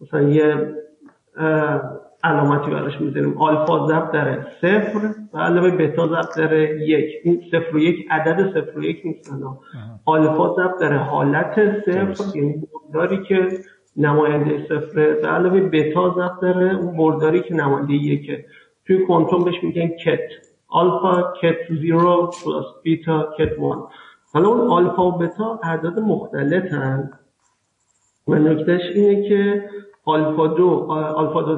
مثلا 0.00 0.22
یه 0.22 0.74
علامتی 2.24 2.70
براش 2.70 3.00
می‌ذاریم. 3.00 3.38
آلفا 3.38 3.86
ضرب 3.86 4.12
در 4.12 4.46
صفر 4.60 5.14
و 5.32 5.38
علاوه 5.38 5.70
بتا 5.70 6.08
ضرب 6.08 6.28
در 6.36 6.52
یک. 6.80 7.10
این 7.24 7.42
صفر 7.50 7.76
و 7.76 7.78
یک 7.78 8.06
عدد 8.10 8.50
صفر 8.50 8.78
و 8.78 8.84
یک 8.84 9.00
نیستن 9.04 9.42
آلفا 10.04 10.54
ضرب 10.54 10.78
در 10.80 10.92
حالت 10.96 11.82
صفر 11.86 12.36
یعنی 12.36 12.62
برداری 12.92 13.22
که 13.22 13.48
نماینده 13.96 14.66
صفره 14.68 15.14
به 15.14 15.28
علاوه 15.28 15.60
بتا 15.60 16.14
ضرب 16.16 16.40
در 16.42 16.74
اون 16.74 16.96
برداری 16.96 17.42
که 17.42 17.54
نماینده 17.54 17.92
یکه. 17.92 18.44
توی 18.86 18.98
کوانتوم 18.98 19.44
بهش 19.44 19.64
میگن 19.64 19.88
کت. 19.88 20.28
آلفا 20.68 21.32
کت 21.42 21.56
زیرو 21.80 22.30
پلاس 22.44 22.66
بیتا 22.82 23.34
کت 23.38 23.58
وان. 23.58 23.82
حالا 24.32 24.48
اون 24.48 24.70
آلفا 24.70 25.08
و 25.08 25.18
بتا 25.18 25.60
اعداد 25.62 25.98
مختلفن 25.98 27.10
و 28.28 28.34
نکتهش 28.34 28.82
اینه 28.94 29.28
که 29.28 29.70
آلفا 30.08 30.46
دو 30.46 30.92
آلفا 30.92 31.42
دو 31.42 31.56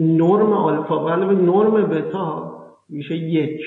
نرم 0.00 0.52
آلفا 0.52 1.04
و 1.04 1.08
نرم 1.08 1.86
بتا 1.88 2.52
میشه 2.88 3.16
یک. 3.16 3.60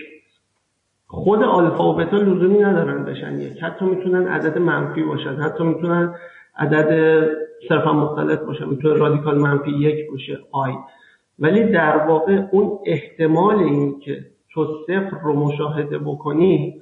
خود 1.07 1.43
آلفا 1.43 1.93
و 1.93 1.95
بتا 1.95 2.17
لزومی 2.17 2.59
ندارن 2.59 3.05
بشن 3.05 3.41
یک. 3.41 3.63
حتی 3.63 3.85
می‌تونن 3.85 4.27
عدد 4.27 4.57
منفی 4.57 5.03
باشن 5.03 5.35
حتی 5.35 5.63
می‌تونن 5.63 6.15
عدد 6.57 7.29
صرفا 7.69 7.93
مختلف 7.93 8.39
باشن 8.39 8.69
می‌تونه 8.69 8.93
رادیکال 8.93 9.37
منفی 9.37 9.71
یک 9.71 10.11
باشه 10.11 10.39
آی. 10.51 10.73
ولی 11.39 11.63
در 11.63 11.97
واقع 12.07 12.41
اون 12.51 12.79
احتمال 12.85 13.55
این 13.55 13.99
که 13.99 14.25
تو 14.53 14.67
صفر 14.87 15.17
رو 15.23 15.33
مشاهده 15.33 15.97
بکنی 15.99 16.81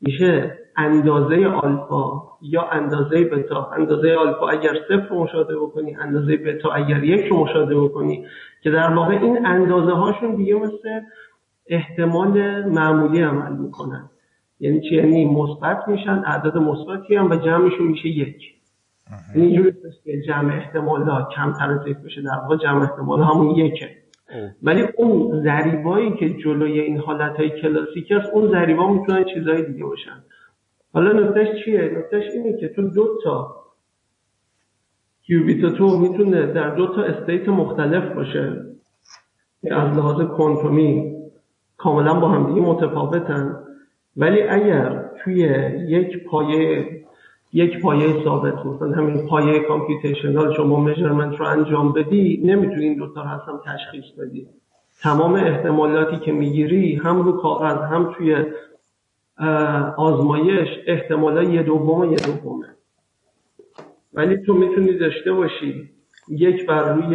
میشه 0.00 0.58
اندازه 0.76 1.46
آلفا 1.46 2.22
یا 2.42 2.62
اندازه 2.62 3.24
بتا. 3.24 3.70
اندازه 3.70 4.14
آلفا 4.14 4.48
اگر 4.48 4.74
صفر 4.88 5.08
رو 5.10 5.22
مشاهده 5.24 5.56
بکنی 5.56 5.94
اندازه 5.94 6.36
بتا 6.36 6.70
اگر 6.70 7.04
یک 7.04 7.26
رو 7.26 7.44
مشاهده 7.44 7.80
بکنی 7.80 8.26
که 8.62 8.70
در 8.70 8.94
واقع 8.94 9.14
این 9.14 9.46
اندازه 9.46 9.92
هاشون 9.92 10.34
دیگه 10.34 10.54
مثل 10.54 11.00
احتمال 11.66 12.64
معمولی 12.68 13.22
عمل 13.22 13.56
می‌کنن. 13.56 14.10
یعنی 14.60 14.80
چی؟ 14.80 14.94
یعنی 14.94 15.24
مثبت 15.24 15.88
میشن 15.88 16.22
اعداد 16.26 16.58
مثبتی 16.58 17.16
هم 17.16 17.30
و 17.30 17.36
جمعشون 17.36 17.86
میشه 17.86 18.08
یک. 18.08 18.36
یعنی 19.34 19.46
اینجوری 19.46 19.72
که 20.04 20.22
جمع 20.26 20.54
احتمال 20.54 21.02
ها 21.02 21.28
کمتر 21.36 21.70
از 21.70 21.86
یک 21.86 21.96
بشه 21.96 22.22
در 22.22 22.36
واقع 22.42 22.56
جمع 22.56 22.82
احتمال 22.82 23.22
همون 23.22 23.50
یکه. 23.50 23.90
ولی 24.62 24.84
اون 24.96 25.42
ذریبایی 25.42 26.16
که 26.16 26.30
جلوی 26.30 26.80
این 26.80 26.98
حالت 26.98 27.36
های 27.36 27.50
کلاسیک 27.50 28.12
است 28.12 28.30
اون 28.32 28.50
ذریبا 28.50 28.92
می‌تونن 28.92 29.24
چیزهای 29.24 29.62
دیگه 29.62 29.84
باشن. 29.84 30.24
حالا 30.94 31.12
نکتهش 31.12 31.64
چیه؟ 31.64 31.98
نکتهش 31.98 32.24
اینه 32.34 32.58
که 32.60 32.68
تو 32.68 32.82
دو 32.82 33.08
تا 33.24 33.64
کیوبیت 35.22 35.74
تو 35.74 35.98
می‌تونه 35.98 36.46
در 36.46 36.70
دو 36.70 36.86
تا 36.86 37.02
استیت 37.02 37.48
مختلف 37.48 38.14
باشه. 38.14 38.64
از 39.70 39.96
لحاظ 39.96 40.26
کوانتومی 40.26 41.14
کاملا 41.76 42.14
با 42.14 42.28
هم 42.28 42.46
دیگه 42.46 42.60
متفاوتن. 42.60 43.56
ولی 44.16 44.42
اگر 44.42 45.10
توی 45.24 45.36
یک 45.88 46.24
پایه 46.24 46.90
یک 47.52 47.80
پایه 47.80 48.24
ثابت 48.24 48.66
مثلا 48.66 48.92
همین 48.92 49.26
پایه 49.26 49.60
کامپیوتیشنال 49.60 50.54
شما 50.56 50.80
میجرمنت 50.80 51.40
رو 51.40 51.46
انجام 51.46 51.92
بدی 51.92 52.42
نمی‌تونی 52.44 52.84
این 52.84 52.98
دوتا 52.98 53.22
رو 53.22 53.60
تشخیص 53.66 54.04
بدی. 54.18 54.46
تمام 55.02 55.34
احتمالاتی 55.34 56.16
که 56.16 56.32
می‌گیری 56.32 56.94
هم 56.94 57.22
رو 57.22 57.32
کاغذ 57.32 57.78
هم 57.78 58.14
توی 58.16 58.44
آزمایش 59.96 60.68
احتمالا 60.86 61.42
یه 61.42 61.62
دوم 61.62 62.12
یه 62.12 62.16
دومه. 62.16 62.66
ولی 64.14 64.36
تو 64.36 64.54
می‌تونی 64.54 64.98
داشته 64.98 65.32
باشی 65.32 65.90
یک 66.28 66.66
بر 66.66 66.94
روی 66.94 67.14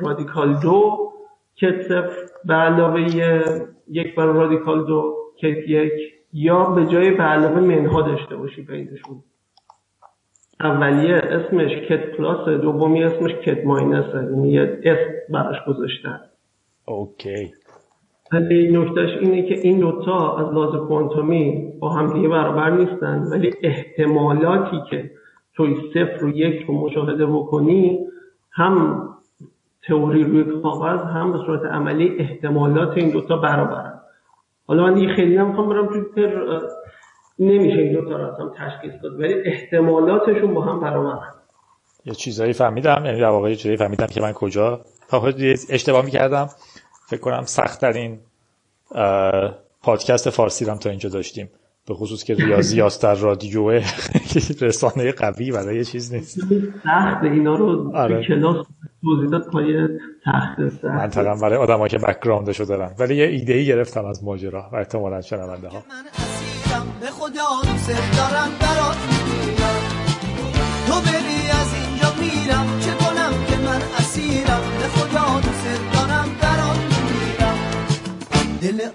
رادیکال 0.00 0.60
دو 0.62 1.12
که 1.54 1.84
صفر 1.88 2.16
به 2.44 2.54
علاوه 2.54 3.00
یک 3.88 4.14
بر 4.14 4.26
رادیکال 4.26 4.86
دو 4.86 5.16
ket 5.38 5.68
یک 5.68 5.92
یا 6.32 6.64
به 6.64 6.86
جای 6.86 7.10
به 7.10 7.22
علاوه 7.22 7.60
منها 7.60 8.02
داشته 8.02 8.36
باشی 8.36 8.62
بینشون. 8.62 9.22
اولیه 10.60 11.14
اسمش 11.14 11.70
ket 11.70 12.16
plus 12.16 12.48
دومی 12.48 13.04
اسمش 13.04 13.32
ket 13.32 13.64
minus 13.64 14.14
یعنی 14.14 14.52
یه 14.52 14.80
اسم 14.84 15.12
براش 15.30 15.56
گذاشتن. 15.68 16.20
okay. 16.84 17.52
نکتهش 18.32 19.10
اینه 19.20 19.48
که 19.48 19.54
این 19.54 19.78
دوتا 19.78 20.36
از 20.36 20.54
لحاظ 20.54 20.88
کوانتومی 20.88 21.72
با 21.80 21.88
هم 21.88 22.12
دیگه 22.12 22.28
برابر 22.28 22.70
نیستن. 22.70 23.22
ولی 23.32 23.52
احتمالاتی 23.62 24.76
که 24.90 25.10
توی 25.56 25.76
صفر 25.94 26.24
و 26.24 26.28
یک 26.28 26.66
رو 26.66 26.74
مشاهده 26.74 27.26
بکنی 27.26 27.98
هم 28.52 29.08
تئوری 29.88 30.24
روی 30.24 30.62
کاغذ 30.62 31.00
هم 31.00 31.32
به 31.32 31.38
صورت 31.46 31.64
عملی 31.64 32.16
احتمالات 32.18 32.96
این 32.96 33.10
دوتا 33.10 33.36
برابرن. 33.36 34.00
حالا 34.66 34.82
من 34.82 34.94
دیگه 34.94 35.14
خیلی 35.14 35.38
نمی‌خوام 35.38 35.68
برم 35.68 35.86
توی 35.86 36.00
پر 36.00 36.60
نمیشه 37.38 37.78
این 37.78 37.92
دوتا 37.92 38.16
رو 38.16 38.32
اصلا 38.32 38.48
تشخیص 38.48 38.92
داد 39.02 39.20
ولی 39.20 39.34
احتمالاتشون 39.34 40.54
با 40.54 40.60
هم 40.60 40.80
برابرن. 40.80 41.32
یه 42.04 42.14
چیزایی 42.14 42.52
فهمیدم 42.52 43.02
یعنی 43.04 43.20
در 43.20 43.28
واقع 43.28 43.54
چیزایی 43.54 43.76
فهمیدم 43.76 44.06
که 44.06 44.20
من 44.20 44.32
کجا 44.32 44.80
اشتباه 45.70 46.04
می‌کردم. 46.04 46.48
فکر 47.06 47.20
کنم 47.20 47.42
سخت 47.44 47.80
ترین 47.80 48.18
پادکست 49.82 50.30
فارسی 50.30 50.64
هم 50.64 50.76
تا 50.76 50.90
اینجا 50.90 51.08
داشتیم. 51.08 51.50
به 51.88 51.94
خصوص 51.94 52.24
که 52.24 52.34
ریاضیات 52.34 52.98
در 53.02 53.14
رادیو 53.14 53.70
رسانه 54.60 55.12
قوی 55.12 55.52
برای 55.52 55.76
یه 55.76 55.84
چیز 55.84 56.14
نیست. 56.14 56.40
سخت 56.84 57.22
اینا 57.22 57.54
رو 57.54 57.96
آره. 57.96 58.26
کلاس 58.28 58.66
توضیح 59.02 59.30
داد 59.30 59.50
پای 59.50 59.88
تخت 60.24 60.68
سخت. 60.68 60.84
منطقا 60.84 61.34
برای 61.34 61.56
آدم 61.56 61.88
که 61.88 61.98
background 61.98 62.49
شو 62.49 62.64
دارن. 62.64 62.94
ولی 62.98 63.16
یه 63.16 63.24
ایده 63.24 63.52
ای 63.52 63.66
گرفتم 63.66 64.04
از 64.04 64.24
ماجرا 64.24 64.70
و 64.72 64.76
احتمالا 64.76 65.20
شنونده 65.20 65.68
ها. 65.68 65.82
به 67.00 67.06
خدا 67.06 67.70
دوست 67.72 67.88
دارم 68.16 68.48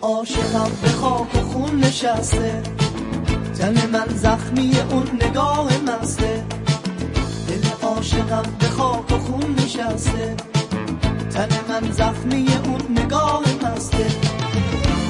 عاشقم 0.09 0.71
به 0.81 0.89
خاک 0.89 1.35
و 1.35 1.39
خون 1.39 1.79
نشسته. 1.79 2.63
تن 3.59 3.89
من 3.93 4.07
زخمی 4.15 4.79
اون 4.91 5.07
نگاه 5.21 5.69
مسته. 5.87 6.45
دل 7.47 7.87
عاشقم 7.87 8.43
به 8.59 8.67
خاک 8.67 9.11
و 9.11 9.17
خون 9.17 9.55
نشسته. 9.57 10.35
تن 11.33 11.49
من 11.69 11.91
زخمی 11.91 12.47
اون 12.65 13.03
نگاه 13.03 13.43
مسته. 13.63 14.05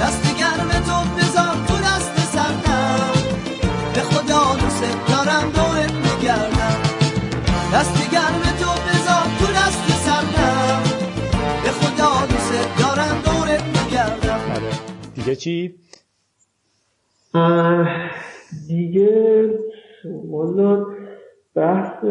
دست 0.01 0.35
گرم 0.39 0.69
تو 0.69 1.09
بذار 1.17 1.55
تو 1.67 1.77
دست 1.77 2.33
سردم 2.33 2.99
به 3.93 4.01
خدا 4.01 4.55
دوست 4.55 4.83
دارم 5.07 5.49
دیگه 15.29 15.35
چی؟ 15.35 15.75
دیگه 18.67 19.59
والا 20.05 20.85
بحث 21.55 22.05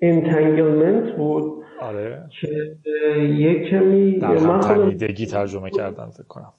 entanglement 0.00 1.16
بود. 1.16 1.62
آره. 1.80 2.22
که 2.40 2.74
یه 3.38 3.70
کمی 3.70 4.16
من 4.20 4.60
خودم 4.60 4.90
ترجمه 4.96 5.70
کردم 5.70 6.10
فکر 6.10 6.26
کنم. 6.28 6.52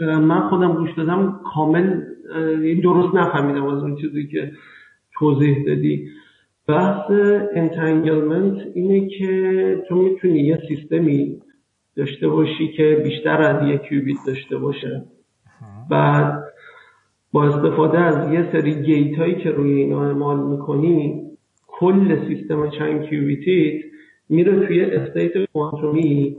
من 0.00 0.48
خودم 0.48 0.72
گوش 0.74 0.90
دادم 0.96 1.40
کامل 1.54 2.00
درست 2.82 3.14
نفهمیدم 3.14 3.64
از 3.66 3.82
اون 3.82 3.96
چیزی 3.96 4.26
که 4.26 4.52
توضیح 5.18 5.64
دادی. 5.66 6.08
بحث 6.68 7.10
entanglement 7.54 8.66
اینه 8.74 9.08
که 9.08 9.82
تو 9.88 9.94
می‌تونی 9.94 10.40
یه 10.40 10.58
سیستمی 10.68 11.42
داشته 11.96 12.28
باشی 12.28 12.68
که 12.68 13.02
بیشتر 13.04 13.42
از 13.42 13.68
یک 13.68 13.82
qubit 13.82 14.18
داشته 14.26 14.56
باشه. 14.58 15.04
بعد 15.90 16.44
با 17.32 17.44
استفاده 17.44 17.98
از 17.98 18.32
یه 18.32 18.52
سری 18.52 18.74
gate 18.74 19.18
هایی 19.18 19.34
که 19.34 19.50
روی 19.50 19.72
اینا 19.72 20.06
اعمال 20.06 20.40
می‌کنی 20.50 21.22
کل 21.66 22.28
سیستم 22.28 22.70
چند 22.70 23.02
qubit 23.02 23.61
یت 23.61 23.84
میره 24.28 24.66
توی 24.66 24.84
state 24.84 25.44
کوانتومی 25.52 26.36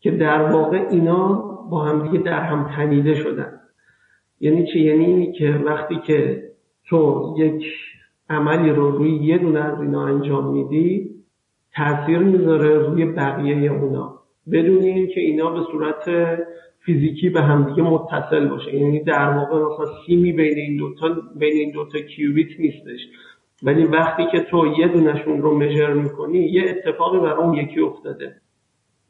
که 0.00 0.10
در 0.10 0.52
واقع 0.52 0.86
اینا 0.90 1.32
با 1.70 1.84
هم 1.84 2.08
دیگه 2.08 2.24
در 2.24 2.40
هم 2.40 2.70
تنیده 2.76 3.14
شدن. 3.14 3.60
یعنی 4.40 4.66
چی؟ 4.72 4.80
یعنی 4.80 5.04
اینی 5.04 5.32
که 5.32 5.50
وقتی 5.50 5.96
که 6.06 6.42
تو 6.88 7.34
یک 7.38 7.64
عملی 8.30 8.70
رو 8.70 8.90
روی 8.90 9.10
یه 9.10 9.38
دونه 9.38 9.60
از 9.60 9.80
اینا 9.80 10.06
انجام 10.06 10.52
میدی 10.52 11.10
تاثیر 11.76 12.18
می‌ذاره 12.18 12.78
روی 12.78 13.04
بقیه 13.04 13.72
اونا. 13.72 14.23
بدون 14.52 14.82
اینکه 14.82 15.20
اینا 15.20 15.50
به 15.50 15.60
صورت 15.72 16.04
فیزیکی 16.78 17.28
به 17.28 17.40
همدیگه 17.42 17.82
متصل 17.82 18.48
باشه. 18.48 18.74
یعنی 18.74 19.00
در 19.00 19.30
واقع 19.30 19.56
مثلا 19.56 19.94
سیمی 20.06 20.32
بین 20.32 20.58
این 20.58 20.76
دوتا 20.76 21.08
بین 21.36 21.52
این 21.52 21.70
دوتا 21.70 21.98
کیوبیت 21.98 22.60
نیستش. 22.60 23.00
ولی 23.62 23.84
وقتی 23.84 24.22
که 24.32 24.40
تو 24.40 24.66
یه 24.78 24.88
دونشون 24.88 25.42
رو 25.42 25.58
مژر 25.58 25.92
می‌کنی 25.92 26.38
یه 26.38 26.64
اتفاقی 26.68 27.18
بر 27.18 27.32
اون 27.32 27.54
یکی 27.54 27.80
افتاده. 27.80 28.36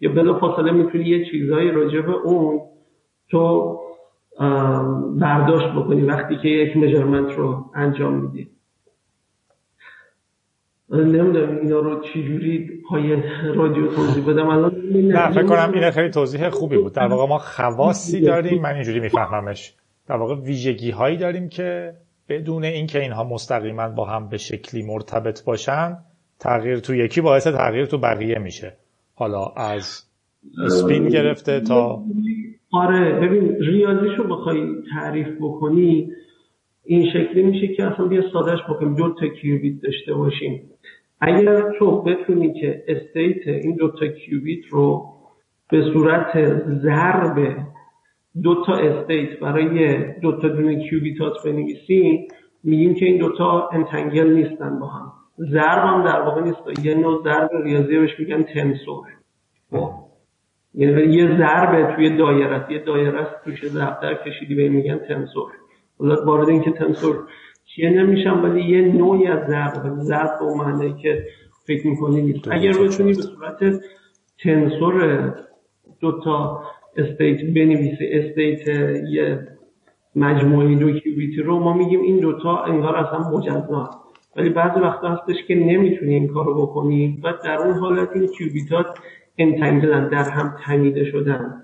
یا 0.00 0.12
بلا 0.12 0.38
فاصله 0.38 0.72
می‌تونی 0.72 1.04
یه 1.04 1.24
چیزهایی 1.24 1.70
راجع 1.70 2.00
به 2.00 2.12
اون 2.12 2.60
تو 3.30 3.74
برداشت 5.20 5.68
بکنی 5.68 6.02
وقتی 6.02 6.36
که 6.36 6.48
یک 6.48 6.76
مژرمنت 6.76 7.32
رو 7.32 7.64
انجام 7.74 8.14
میدی. 8.14 8.53
نمی‌دونم 10.90 11.56
اینا 11.56 11.78
رو 11.78 12.00
چجوری 12.00 12.70
پای 12.88 13.16
رادیو 13.54 13.86
توضیح 13.86 14.28
بدم. 14.28 14.48
الان 14.48 14.72
نه 14.92 15.30
فکر 15.30 15.46
کنم 15.46 15.72
این 15.74 15.90
خیلی 15.90 16.10
توضیح 16.10 16.48
خوبی 16.48 16.76
بود. 16.76 16.92
در 16.92 17.06
واقع 17.06 17.28
ما 17.28 17.38
خواصی 17.38 18.20
داریم 18.20 18.62
من 18.62 18.74
اینجوری 18.74 19.00
میفهممش. 19.00 19.74
در 20.08 20.16
واقع 20.16 20.34
ویژگی 20.34 20.90
هایی 20.90 21.16
داریم 21.16 21.48
که 21.48 21.94
بدون 22.28 22.64
اینکه 22.64 23.00
اینها 23.00 23.24
مستقیما 23.24 23.88
با 23.88 24.04
هم 24.04 24.28
به 24.28 24.36
شکلی 24.36 24.82
مرتبط 24.82 25.44
باشن 25.44 25.96
تغییر 26.40 26.78
تو 26.78 26.94
یکی 26.94 27.20
باعث 27.20 27.46
تغییر 27.46 27.86
تو 27.86 27.98
بقیه 27.98 28.38
میشه. 28.38 28.76
حالا 29.14 29.44
از 29.56 30.02
اسپین 30.66 31.08
گرفته 31.08 31.60
تا 31.60 32.02
آره 32.72 33.20
ببین 33.20 33.56
ریاضیشو 33.60 34.28
بخوای 34.28 34.66
تعریف 34.94 35.28
بکنی 35.40 36.10
این 36.84 37.10
شکلی 37.10 37.42
میشه 37.42 37.66
که 37.66 37.84
اصلا 37.84 38.06
بیا 38.06 38.22
سادهش 38.32 38.60
بکنیم. 38.68 38.94
دو 38.94 39.14
تا 39.14 39.28
qubit 39.28 39.82
داشته 39.82 40.14
باشیم. 40.14 40.70
اگر 41.20 41.78
تو 41.78 42.02
بتونی 42.02 42.60
که 42.60 42.84
state 42.88 43.48
این 43.48 43.76
دو 43.76 43.88
تا 43.88 44.06
qubit 44.06 44.64
رو 44.70 45.04
به 45.70 45.82
صورت 45.92 46.54
ضرب 46.82 47.56
دو 48.42 48.64
تا 48.66 48.74
state 48.74 49.38
برای 49.40 49.98
دو 50.20 50.32
تا 50.32 50.48
دونه 50.48 50.88
qubit 50.88 51.25
ات 51.25 51.32
بنویسی 51.44 52.28
میگیم 52.64 52.94
که 52.94 53.06
این 53.06 53.18
دوتا 53.18 53.68
entangle 53.72 54.32
نیستن 54.32 54.78
با 54.78 54.86
هم. 54.86 55.12
ضرب 55.38 55.84
هم 55.84 56.04
در 56.04 56.20
واقع 56.20 56.40
نیست. 56.40 56.84
یه 56.84 56.94
نوع 56.94 57.24
ضرب 57.24 57.50
ریاضی 57.64 57.98
بهش 57.98 58.20
میگن 58.20 58.42
tensor. 58.42 59.06
خب. 59.70 59.90
یعنی 60.74 61.14
یه 61.14 61.36
ضرب 61.38 61.96
توی 61.96 62.16
دایره 62.16 62.66
یه 62.70 62.78
دایره 62.78 63.26
توش 63.44 63.66
ضرب 63.66 64.24
کشیدی 64.26 64.54
به 64.54 64.68
میگن 64.68 64.98
tensor. 64.98 65.50
وارد 65.98 66.48
این 66.48 66.62
که 66.62 66.70
tensor 66.70 67.18
چیه 67.64 67.90
نمیشم 67.90 68.44
ولی 68.44 68.62
یه 68.62 68.80
نوعی 68.80 69.26
از 69.26 69.46
ضرب 69.48 70.00
ضرب 70.00 70.38
به 70.40 70.54
معنی 70.54 70.94
که 71.02 71.24
فکر 71.66 71.86
می‌کنی 71.86 72.22
نیست. 72.22 72.48
اگر 72.50 72.72
بتونی 72.72 73.12
به 73.12 73.22
صورت 73.22 73.80
tensor 74.42 75.34
دو 76.00 76.20
تا 76.24 76.62
state 76.96 77.40
بنویسی 77.54 78.06
state 78.12 78.68
یه 79.10 79.48
مجموعه 80.16 80.74
دو 80.74 80.92
qubit 80.92 81.34
ی 81.34 81.42
رو 81.42 81.58
ما 81.58 81.72
میگیم 81.72 82.00
این 82.00 82.18
دوتا 82.18 82.56
انگار 82.56 82.96
اصلا 82.96 83.30
مجزا. 83.30 83.90
ولی 84.36 84.48
بعضی 84.48 84.80
وقتا 84.80 85.08
هستش 85.08 85.44
که 85.48 85.54
نمی‌تونی 85.54 86.14
این 86.14 86.28
کارو 86.28 86.66
بکنی 86.66 87.20
و 87.24 87.32
در 87.44 87.58
اون 87.58 87.78
حالت 87.78 88.08
این 88.14 88.26
qubit 88.26 88.76
ات 88.76 88.86
entangle 89.38 90.00
ن 90.00 90.08
در 90.08 90.22
هم 90.22 90.56
تنیده 90.64 91.04
شدن. 91.04 91.62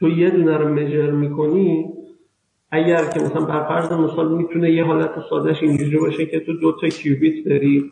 تو 0.00 0.08
یه 0.08 0.30
دونه 0.30 0.56
رو 0.56 0.68
مجر 0.74 1.10
می‌کنی 1.10 1.92
اگر 2.70 3.04
که 3.04 3.20
مثلا 3.20 3.44
بر 3.44 3.64
فرض 3.64 3.92
مثال 3.92 4.32
می‌تونه 4.32 4.70
یه 4.70 4.84
حالت 4.84 5.10
سادهش 5.30 5.62
اینجوری 5.62 5.98
باشه 5.98 6.26
که 6.26 6.40
تو 6.40 6.52
دو 6.52 6.72
تا 6.80 6.88
کیوبیت 6.88 7.48
داری 7.48 7.90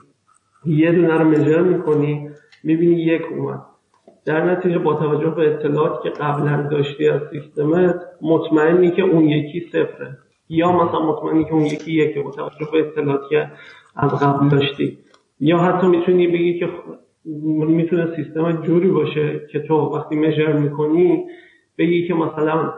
یه 0.66 0.92
دونه 0.92 1.18
رو 1.18 1.28
مجر 1.28 1.62
می‌کنی 1.62 2.30
می‌بینی 2.64 3.02
یک 3.02 3.22
اومد. 3.32 3.62
در 4.26 4.44
نتیجه 4.44 4.78
با 4.78 4.94
توجه 4.94 5.30
به 5.30 5.54
اطلاعاتی 5.54 6.02
که 6.02 6.10
قبلا 6.10 6.68
داشتی 6.70 7.08
از 7.08 7.20
سیستمت 7.30 8.00
مطمئنی 8.22 8.90
که 8.90 9.02
اون 9.02 9.24
یکی 9.24 9.60
صفره. 9.60 10.18
یا 10.48 10.72
مثلا 10.72 11.00
مطمئنی 11.00 11.44
که 11.44 11.52
اون 11.52 11.64
یکی 11.64 11.92
یکه 11.92 12.20
با 12.20 12.30
توجه 12.30 12.68
به 12.72 12.78
اطلاعاتی 12.78 13.28
که 13.30 13.50
از 13.96 14.10
قبل 14.10 14.48
داشتی. 14.48 14.98
یا 15.40 15.58
حتی 15.58 15.86
می‌تونی 15.86 16.26
بگی 16.26 16.58
که 16.58 16.68
می‌تونه 17.66 18.16
سیستم 18.16 18.62
جوری 18.62 18.88
باشه 18.88 19.40
که 19.52 19.60
تو 19.60 19.74
وقتی 19.74 20.16
مژر 20.16 20.52
می‌کنی 20.52 21.24
بگی 21.78 22.08
که 22.08 22.14
مثلا 22.14 22.72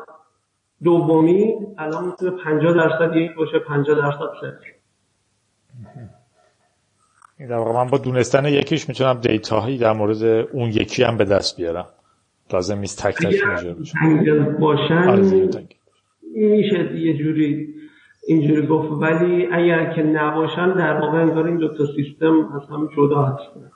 دومی 0.84 1.54
الان 1.78 2.04
می‌تونه 2.06 2.30
50 2.44 2.72
درصد 2.72 3.16
یک 3.16 3.34
باشه 3.34 3.58
50 3.58 3.96
درصد 3.96 4.30
صفر 4.40 4.76
در 7.38 7.56
واقع 7.56 7.72
من 7.72 7.90
با 7.90 7.98
دونستن 7.98 8.44
یکیش 8.44 8.88
می‌تونم 8.88 9.14
دیتاهایی 9.14 9.78
در 9.78 9.92
مورد 9.92 10.22
اون 10.52 10.68
یکی 10.68 11.02
هم 11.02 11.16
به 11.16 11.24
دست 11.24 11.56
بیارم. 11.56 11.86
لازم 12.52 12.78
نیست 12.78 13.02
تک 13.02 13.14
تک 13.14 13.42
باشن 14.60 15.08
آره، 15.08 15.22
میشه 16.34 16.96
یه 16.96 17.18
جوری 17.18 17.74
اینجوری 18.26 18.66
گفت. 18.66 19.02
ولی 19.02 19.46
اگر 19.52 19.94
که 19.94 20.02
نباشن 20.02 20.72
در 20.72 21.00
واقع 21.00 21.18
انگار 21.18 21.46
این 21.46 21.56
دو 21.56 21.68
تا 21.68 21.86
سیستم 21.96 22.52
از 22.54 22.68
هم 22.70 22.88
جدا 22.96 23.22
هستن. 23.22 23.70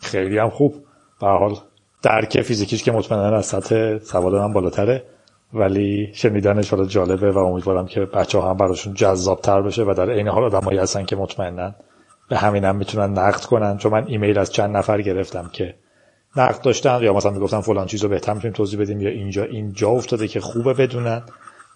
خیلی 0.00 0.38
هم 0.38 0.50
خوب. 0.50 0.74
به 1.20 1.26
حال 1.26 1.56
درک 2.04 2.42
فیزیکیش 2.42 2.82
که 2.82 2.92
مطمئنا 2.92 3.36
از 3.36 3.46
سطح 3.46 3.98
سواد 3.98 4.34
من 4.34 4.52
بالاتره 4.52 5.02
ولی 5.52 6.10
شنیدنش 6.12 6.70
حالا 6.70 6.84
جالبه 6.84 7.30
و 7.30 7.38
امیدوارم 7.38 7.86
که 7.86 8.00
بچه 8.00 8.38
ها 8.38 8.50
هم 8.50 8.56
براشون 8.56 8.94
جذاب 8.94 9.40
تر 9.40 9.62
بشه 9.62 9.82
و 9.82 9.94
در 9.96 10.10
این 10.10 10.28
حال 10.28 10.44
آدمایی 10.44 10.78
هستن 10.78 11.04
که 11.04 11.16
مطمئنا 11.16 11.74
به 12.28 12.36
همین 12.36 12.64
هم 12.64 12.76
می‌تونن 12.76 13.18
نقد 13.18 13.40
کنن 13.40 13.76
چون 13.76 13.92
من 13.92 14.04
ایمیل 14.06 14.38
از 14.38 14.52
چند 14.52 14.76
نفر 14.76 15.02
گرفتم 15.02 15.50
که 15.52 15.74
نقد 16.36 16.62
داشتن 16.62 17.02
یا 17.02 17.12
مثلا 17.12 17.32
می‌گفتن 17.32 17.60
فلان 17.60 17.86
چیز 17.86 18.02
رو 18.02 18.08
بهتر 18.08 18.34
می‌تونیم 18.34 18.54
توضیح 18.54 18.80
بدیم 18.80 19.00
یا 19.00 19.10
اینجا 19.10 19.44
اینجا 19.44 19.88
افتاده 19.88 20.28
که 20.28 20.40
خوبه 20.40 20.74
بدونن. 20.74 21.22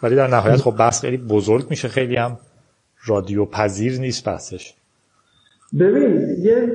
ولی 0.02 0.16
در 0.16 0.26
نهایت 0.26 0.56
خب 0.56 0.76
بحث 0.76 1.00
خیلی 1.00 1.16
بزرگ 1.16 1.66
میشه 1.70 1.88
خیلی 1.88 2.16
هم 2.16 2.38
رادیو 3.06 3.44
پذیر 3.44 4.00
نیست 4.00 4.24
بحثش. 4.24 4.74
ببین 5.80 6.36
یه 6.38 6.72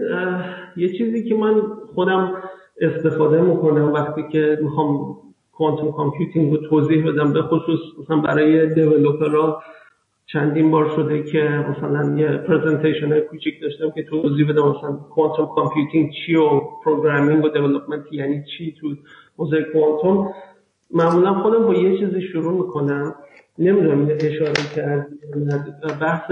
یه 0.77 0.97
چیزی 0.97 1.29
که 1.29 1.35
من 1.35 1.61
خودم 1.95 2.33
استفاده 2.83 3.41
می‌کنم 3.41 3.93
وقتی 3.93 4.23
که 4.31 4.59
می‌خوام 4.61 5.17
quantum 5.51 5.91
computing 5.91 6.51
رو 6.51 6.67
توضیح 6.69 7.11
بدم 7.11 7.33
به 7.33 7.41
خصوص 7.41 7.79
مثلا 7.99 8.17
برای 8.17 8.73
developer 8.73 9.54
ها 9.54 9.63
چندین 10.25 10.71
بار 10.71 10.89
شده 10.95 11.23
که 11.23 11.43
مثلا 11.43 12.17
یه 12.17 12.27
presentation 12.37 13.11
های 13.11 13.21
کوچیک 13.21 13.61
داشتم 13.61 13.91
که 13.91 14.03
توضیح 14.03 14.49
بدم 14.49 14.67
مثلا 14.69 14.91
quantum 14.91 15.45
computing 15.55 16.11
چی 16.25 16.35
و 16.35 16.59
programming 16.85 17.45
و 17.45 17.49
development 17.49 18.13
یعنی 18.13 18.43
چی 18.57 18.75
تو 18.81 18.95
حوزه 19.37 19.63
کوانتوم 19.73 20.33
معمولا 20.91 21.33
خودم 21.33 21.65
با 21.65 21.73
یه 21.73 21.97
چیزی 21.99 22.21
شروع 22.21 22.53
می‌کنم. 22.53 23.15
نمی‌دونم 23.59 24.07
اشاره 24.19 24.53
کرد 24.75 25.07
بحث 26.01 26.31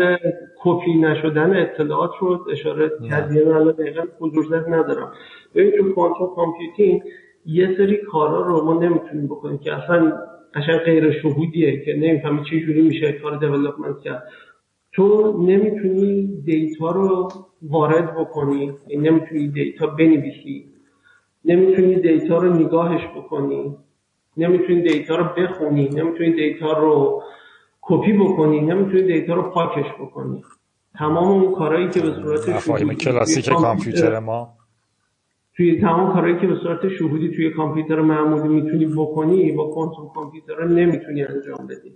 کپی 0.63 0.93
نشدن 0.93 1.61
اطلاعات 1.61 2.11
رو 2.19 2.45
اشاره 2.51 2.91
کردی 3.09 3.43
من 3.43 3.51
الان 3.51 3.71
دقیقا 3.73 4.03
حضور 4.19 4.65
ندارم. 4.67 5.11
ببین 5.55 5.71
تو 5.77 5.93
quantum 5.93 6.29
computing 6.35 7.01
یه 7.45 7.75
سری 7.77 7.97
کارا 7.97 8.47
رو 8.47 8.65
ما 8.65 8.73
نمی‌تونیم 8.83 9.25
بکنیم 9.25 9.57
که 9.57 9.73
اصلا 9.73 10.13
قشنگ 10.53 10.77
غیر 10.77 11.11
شهودیه 11.21 11.85
که 11.85 11.93
نمی‌فهمی 11.93 12.43
چه 12.49 12.59
جوری 12.59 12.81
میشه 12.81 13.11
کار 13.11 13.37
development 13.37 13.99
کرد. 13.99 14.23
تو 14.91 15.37
نمی‌تونی 15.47 16.41
data 16.45 16.91
رو 16.91 17.29
وارد 17.61 18.15
بکنی 18.15 18.73
یعنی 18.87 19.09
نمی‌تونی 19.09 19.47
data 19.47 19.87
بنویسی 19.87 20.65
نمی‌تونی 21.45 21.95
data 21.95 22.37
رو 22.37 22.53
نگاهش 22.53 23.01
بکنی 23.17 23.75
نمی‌تونی 24.37 24.81
data 24.81 25.15
رو 25.15 25.23
بخونی 25.23 25.89
نمی‌تونی 25.89 26.33
data 26.33 26.73
رو 26.73 27.23
کپی 27.81 28.13
بکنی 28.13 28.61
نمی‌تونی 28.61 29.03
دیتا 29.03 29.33
رو 29.33 29.41
پاکش 29.41 29.85
بکنی. 30.01 30.43
تمام 30.95 31.27
اون 31.27 31.55
کارهایی 31.55 31.89
که 31.89 32.01
به 32.01 32.11
صورت 32.11 32.49
مفاهیم 32.49 32.93
کلاسیک 32.93 33.49
کامپیوتر 33.49 34.19
ما 34.19 34.53
توی 35.61 35.81
تمام 35.81 36.13
کارهایی 36.13 36.39
که 36.39 36.47
به 36.47 36.55
صورت 36.55 36.87
شهودی 36.87 37.29
توی 37.29 37.49
کامپیوتر 37.49 38.01
معمولی 38.01 38.47
می‌تونی 38.47 38.85
بکنی 38.85 39.51
با 39.51 39.67
کوانتوم 39.67 40.11
کامپیوتر 40.15 40.65
نمی‌تونی 40.65 41.23
انجام 41.23 41.67
بدی. 41.67 41.93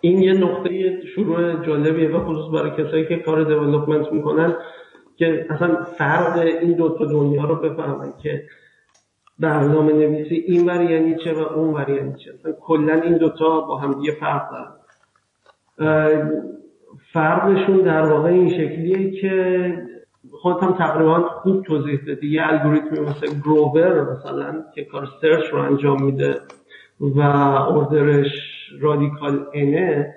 این 0.00 0.22
یه 0.22 0.32
نقطه 0.32 1.00
شروع 1.14 1.66
جالبیه 1.66 2.08
و 2.08 2.24
خصوص 2.24 2.54
برای 2.54 2.84
کسایی 2.84 3.06
که 3.06 3.16
کار 3.16 3.44
دیولپمنت 3.44 4.12
می‌کنن 4.12 4.54
که 5.16 5.46
اصلا 5.50 5.84
فرق 5.84 6.38
این 6.38 6.72
دو 6.72 6.88
تا 6.98 7.04
دنیا 7.04 7.44
رو 7.44 7.54
بفهمن 7.54 8.12
که 8.22 8.42
برنامه 9.38 9.92
نویسی 9.92 10.34
این 10.34 10.68
وری 10.68 10.84
یعنی 10.84 11.16
چه 11.24 11.32
و 11.32 11.38
اون 11.38 11.74
وری 11.74 11.94
یعنی 11.94 12.14
چه. 12.14 12.32
کلا 12.60 12.92
این 12.92 13.16
دوتا 13.18 13.60
با 13.60 13.76
هم 13.76 14.00
یه 14.02 14.12
فرق 14.12 14.42
دارن. 14.50 14.72
فرقشون 17.12 17.76
در 17.76 18.02
واقع 18.02 18.28
این 18.28 18.48
شکلیه 18.48 19.20
که 19.20 19.97
خودت 20.40 20.62
هم 20.62 20.72
تقریبا 20.72 21.28
خوب 21.28 21.62
توضیح 21.62 22.00
دادی. 22.06 22.28
یه 22.28 22.42
الگوریتمی 22.46 23.00
مثل 23.00 23.40
Grover 23.40 24.12
مثلا 24.12 24.64
که 24.74 24.84
کار 24.84 25.08
search 25.20 25.44
رو 25.52 25.58
انجام 25.58 26.02
میده 26.02 26.34
و 27.00 27.20
order 27.70 28.13
ش 28.13 28.30
رادیکال 28.80 29.46
n 29.52 29.83
ه 29.83 30.14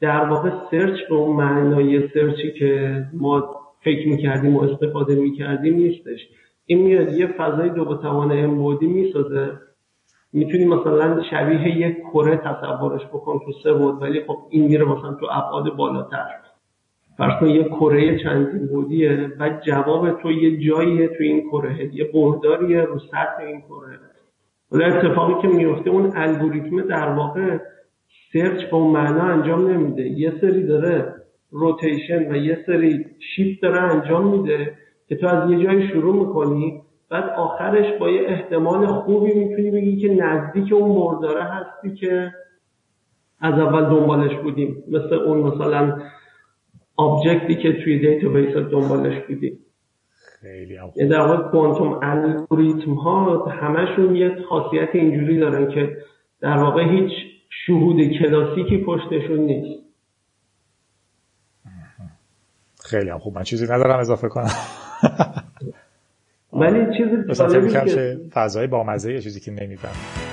در 0.00 0.24
واقع 0.24 0.50
search 0.70 0.98
به 1.08 1.14
اون 1.14 1.36
معنای 1.36 2.08
search 2.08 2.46
ی 2.46 2.52
که 2.52 3.04
ما 3.12 3.50
فکر 3.84 4.08
می‌کردیم 4.08 4.56
و 4.56 4.62
استفاده 4.62 5.14
می‌کردیم 5.14 5.74
نیستش. 5.74 6.28
این 6.66 6.82
میاد 6.82 7.12
یه 7.12 7.26
فضای 7.26 7.70
دو 7.70 7.96
توان 7.96 8.32
امبودی 8.32 8.86
می‌سازه. 8.86 9.52
می‌تونی 10.32 10.64
مثلا 10.64 11.22
شبیه 11.30 11.78
یک 11.78 11.96
کره 12.12 12.36
تصورش 12.36 13.06
بکن 13.06 13.40
تو 13.44 13.52
سه 13.62 13.72
بود 13.72 14.02
ولی 14.02 14.24
خب 14.26 14.38
این 14.50 14.64
میره 14.64 14.84
مثلا 14.84 15.14
تو 15.14 15.26
ابعاد 15.30 15.76
بالاتر. 15.76 16.26
فرض 17.20 17.40
کن 17.40 17.46
یه 17.46 17.64
کره 17.64 18.18
چندین 18.18 18.66
بودیه 18.66 19.32
و 19.38 19.50
جواب 19.66 20.22
تو 20.22 20.32
یه 20.32 20.68
جاییه 20.68 21.08
تو 21.08 21.22
این 21.22 21.48
کره 21.50 21.94
یه 21.94 22.10
برداریه 22.14 22.80
رو 22.82 22.98
سطح 22.98 23.42
این 23.46 23.60
کره. 23.60 23.98
ولی 24.72 24.84
اتفاقی 24.84 25.42
که 25.42 25.48
میفته 25.48 25.90
اون 25.90 26.12
الگوریتم 26.16 26.80
در 26.80 27.08
واقع 27.08 27.58
سرچ 28.32 28.64
به 28.64 28.76
اون 28.76 28.92
معنا 28.92 29.22
انجام 29.22 29.70
نمیده. 29.70 30.02
یه 30.02 30.32
سری 30.40 30.66
داره 30.66 31.14
rotation 31.50 32.32
و 32.32 32.36
یه 32.36 32.58
سری 32.66 33.06
شیفت 33.36 33.62
داره 33.62 33.80
انجام 33.80 34.26
میده 34.26 34.72
که 35.08 35.16
تو 35.16 35.26
از 35.26 35.50
یه 35.50 35.64
جایی 35.64 35.88
شروع 35.88 36.26
می‌کنی 36.26 36.82
بعد 37.10 37.30
آخرش 37.30 37.98
با 38.00 38.10
یه 38.10 38.22
احتمال 38.28 38.86
خوبی 38.86 39.34
می‌تونی 39.34 39.70
بگی 39.70 39.96
که 39.96 40.14
نزدیک 40.14 40.72
اون 40.72 40.90
برداره 40.90 41.42
هستی 41.42 41.94
که 41.94 42.32
از 43.40 43.54
اول 43.58 43.84
دنبالش 43.84 44.36
بودیم. 44.36 44.84
مثل 44.88 45.14
اون 45.14 45.38
مثلا 45.38 45.98
object 47.00 47.46
ی 47.46 47.54
که 47.54 47.72
توی 47.84 47.98
database 47.98 48.56
دنبالش 48.56 49.24
بودیم. 49.28 49.58
خیلی 50.40 50.74
یعنی 50.96 51.10
در 51.10 51.20
واقع 51.20 51.50
quantum 51.50 52.00
algorithm 52.02 52.94
ها 52.94 53.44
همشون 53.46 54.16
یه 54.16 54.36
خاصیت 54.48 54.88
اینجوری 54.92 55.38
دارن 55.38 55.74
که 55.74 55.96
در 56.40 56.56
واقع 56.56 56.82
هیچ 56.82 57.12
شهود 57.66 57.96
کلاسیکی 58.18 58.84
پشتشون 58.86 59.38
نیست. 59.38 59.82
خیلی 62.84 63.10
هم 63.10 63.18
خوب. 63.18 63.34
من 63.34 63.42
چیزی 63.42 63.64
ندارم 63.64 63.98
اضافه 63.98 64.28
کنم. 64.28 64.50
ولی 66.52 66.98
چیزی 66.98 67.16
مثلا 67.28 67.84
که 67.84 68.20
فضای 68.32 68.66
بامزه 68.66 69.12
یه 69.12 69.20
چیزی 69.20 69.40
که 69.40 69.50
نمیفهم 69.50 70.29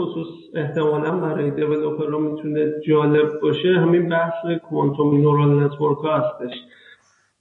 خصوص 0.00 0.28
احتمالا 0.54 1.10
برای 1.10 1.50
developer 1.50 2.18
می‌تونه 2.18 2.72
جالب 2.88 3.40
باشه 3.42 3.68
همین 3.68 4.08
بحث 4.08 4.46
quantum 4.68 5.20
neural 5.20 5.64
network 5.64 5.98
ها 5.98 6.16
هستش. 6.16 6.54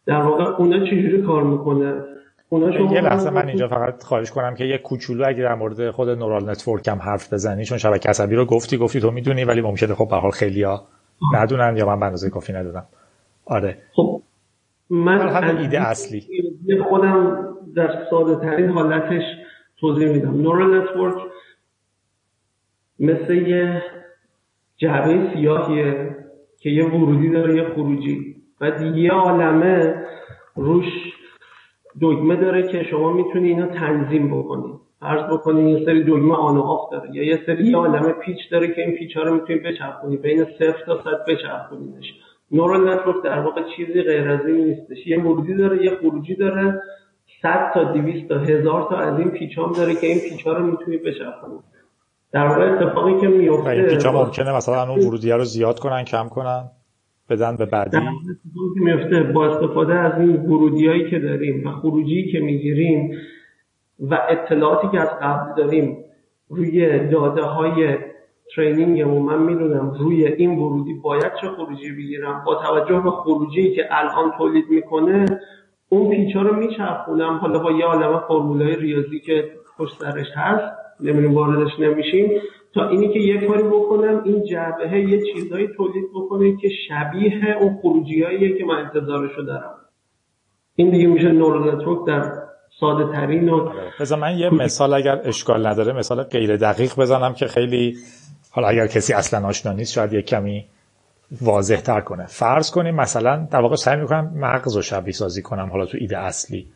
در 0.06 0.22
واقع 0.22 0.44
اونا 0.44 0.86
چجوری 0.86 1.22
کار 1.22 1.44
می‌کنه؟ 1.44 1.94
اونا 2.50 2.72
شما 2.78 2.94
یه 2.94 3.02
لحظه 3.02 3.30
من 3.30 3.48
اینجا 3.48 3.68
فقط 3.68 4.04
خواهش 4.04 4.32
کنم 4.32 4.56
که 4.56 4.66
یه 4.66 4.78
کوچولو 4.78 5.28
اگه 5.28 5.44
در 5.44 5.56
مورد 5.56 5.92
خود 5.92 6.10
neural 6.10 6.50
network 6.50 6.88
هم 6.88 7.00
حرف 7.00 7.34
بزنی 7.34 7.66
چون 7.66 7.78
شبکه 7.78 8.10
عصبی 8.10 8.36
رو 8.36 8.46
گفتی 8.46 8.78
گفتی 8.78 9.00
تو 9.00 9.12
می‌دونی 9.12 9.44
ولی 9.44 9.62
ممکنه 9.62 9.96
خب 9.96 10.10
به 10.10 10.16
حال 10.16 10.32
خیلیا 10.32 10.82
ندونن 11.34 11.78
یا 11.78 11.86
من 11.86 12.00
به 12.00 12.06
اندازه 12.06 12.30
کافی 12.30 12.54
ندونم. 12.54 12.86
آره. 13.46 13.78
خب 13.94 14.22
من 14.90 15.58
ایده 15.58 15.82
اصلی. 15.82 16.24
خودم 16.90 17.46
در 17.76 18.06
ساده 18.10 18.36
ترین 18.36 18.70
حالتش 18.70 19.24
توضیح 19.80 20.10
میدم. 20.10 20.42
neural 20.42 20.82
network 20.82 21.16
مثل 23.00 23.34
یه 23.34 23.84
جعبه 24.78 25.34
سیاهیه 25.34 26.16
که 26.60 26.70
یه 26.70 26.86
ورودی 26.86 27.30
داره 27.30 27.56
یه 27.56 27.64
خروجی. 27.64 28.36
بعد 28.60 28.82
یه 28.82 29.12
عالمه 29.12 30.06
روش 30.56 30.86
دگمه 32.02 32.36
داره 32.36 32.68
که 32.68 32.84
شما 32.84 33.14
می‌تونی 33.14 33.48
اینو 33.48 33.66
تنظیم 33.66 34.40
بکنی. 34.40 34.74
فرض 35.00 35.24
بکنی 35.34 35.72
یه 35.72 35.86
سری 35.86 36.04
دگمه 36.04 36.36
on 36.36 36.58
و 36.58 36.62
off 36.62 36.92
داره. 36.92 37.16
یا 37.16 37.24
یه 37.24 37.40
سری 37.46 37.64
یه 37.64 37.78
عالمه 37.78 38.12
پیچ 38.12 38.38
داره 38.52 38.68
که 38.68 38.82
این 38.82 38.96
پیچ 38.96 39.18
ها 39.18 39.24
رو 39.24 39.34
می‌تونی 39.34 39.60
بچرخونی. 39.60 40.18
بین 40.18 40.46
صفر 40.46 40.84
تا 40.86 41.02
صد 41.04 41.26
بچرخونیش 41.28 42.14
neural 42.52 42.94
network 42.94 43.24
در 43.24 43.40
واقع 43.40 43.62
چیزی 43.76 44.02
غیر 44.02 44.30
از 44.30 44.46
این 44.46 44.66
نیستش. 44.66 45.08
یه 45.08 45.20
ورودی 45.20 45.54
داره 45.54 45.86
یه 45.86 45.96
خروجی 45.96 46.36
داره. 46.36 46.82
100 47.42 47.72
تا 47.74 47.84
200 47.84 48.28
تا 48.30 48.40
هزار 48.40 48.88
تا 48.90 48.98
از 48.98 49.20
این 49.20 49.32
پیچام 49.32 49.72
داره 49.72 49.96
که 49.96 50.08
این 50.08 50.20
پیچ 50.20 50.48
ها 50.48 50.54
رو 50.54 50.66
می‌تونی 50.66 50.98
بچرخونی. 50.98 51.60
در 52.32 52.48
واقع 52.48 52.72
اتفاقی 52.72 53.22
که 53.22 53.28
میفته 53.28 53.70
این 53.70 53.86
پیچا 53.86 54.12
ممکنه 54.12 54.56
مثلا 54.56 54.92
اون 54.92 55.00
ورودی 55.00 55.32
رو 55.32 55.44
زیاد 55.44 55.80
کنن 55.80 56.04
کم 56.04 56.30
کنن 56.30 56.70
بدن 57.30 57.56
به 57.56 57.66
بعدی. 57.66 57.98
که 58.76 58.80
میفته 58.82 59.24
با 59.24 59.46
استفاده 59.48 59.94
از 59.94 60.20
این 60.20 60.36
ورودی 60.36 60.88
هایی 60.88 61.10
که 61.10 61.20
داریم 61.20 61.68
و 61.68 61.72
خروجی 61.72 62.32
که 62.32 62.40
می‌گیریم 62.40 63.12
و 64.00 64.20
اطلاعاتی 64.30 64.88
که 64.88 65.00
از 65.00 65.10
قبل 65.22 65.64
داریم 65.64 65.98
روی 66.50 67.08
داده 67.10 67.42
های 67.42 67.98
ترینینگمون 68.56 69.22
من 69.22 69.44
می‌دونم 69.44 69.92
روی 70.00 70.26
این 70.26 70.60
ورودی 70.60 70.94
باید 70.94 71.32
چه 71.42 71.48
خروجی 71.48 71.92
بگیرم؟ 71.92 72.44
با 72.46 72.56
توجه 72.56 73.00
به 73.00 73.12
خروجی 73.12 73.76
که 73.76 73.86
الان 73.92 74.32
تولید 74.38 74.66
می‌کنه 74.70 75.26
اون 75.90 76.10
پیچا 76.10 76.42
رو 76.42 76.56
میچرخونم. 76.56 77.38
حالا 77.38 77.60
با 77.60 77.72
یه 77.72 77.86
عالمه 77.86 78.20
فرمولای 78.28 78.76
ریاضی 78.76 79.20
که 79.20 79.50
پشت 79.78 79.94
سرش 79.94 80.28
هست. 80.36 80.79
نمی‌دونم 81.02 81.36
واردش 81.36 81.72
نمیشیم. 81.80 82.42
تا 82.74 82.90
اینی 82.90 83.14
که 83.14 83.20
یه 83.20 83.48
کاری 83.48 83.64
بکنم 83.64 84.22
این 84.26 84.44
جعبه 84.46 85.00
یه 85.00 85.22
چیزایی 85.34 85.68
تولید 85.68 86.06
بکنه 86.16 86.58
که 86.62 86.70
شبیه 86.88 87.58
اون 87.62 87.78
خروجی 87.82 88.20
که 88.58 88.66
من 88.66 88.76
انتظارشو 88.76 89.42
دارم. 89.42 89.76
این 90.76 90.90
دیگه 90.90 91.08
میشه 91.08 91.32
نورال 91.32 91.76
نتورک 91.76 92.08
در 92.08 92.34
ساده 92.80 93.12
ترین 93.12 93.50
و 93.50 93.70
من 94.20 94.38
یه 94.38 94.50
مثال 94.54 94.94
اگر 94.94 95.22
اشکال 95.24 95.68
نداره 95.68 95.94
مثال 95.94 96.24
غیر 96.24 96.58
دقیق 96.58 96.96
بزنم 96.96 97.34
که 97.34 97.48
خیلی 97.48 97.98
حالا 98.52 98.68
اگر 98.68 98.88
کسی 98.88 99.14
اصلا 99.14 99.48
آشنا 99.48 99.72
نیست 99.72 99.94
شاید 99.94 100.14
یه 100.14 100.22
کمی 100.22 100.66
واضح 101.42 101.82
تر 101.82 102.02
کنه. 102.02 102.26
فرض 102.26 102.72
کنیم 102.72 102.96
مثلا 102.96 103.48
در 103.52 103.60
واقع 103.60 103.76
سعی 103.76 104.02
می‌کنم 104.02 104.32
مغز 104.36 104.76
رو 104.76 104.82
شبیه 104.82 105.14
سازی 105.14 105.42
کنم 105.42 105.70
حالا 105.72 105.86
تو 105.86 105.98
ایده 106.02 106.18
اصلی. 106.18 106.68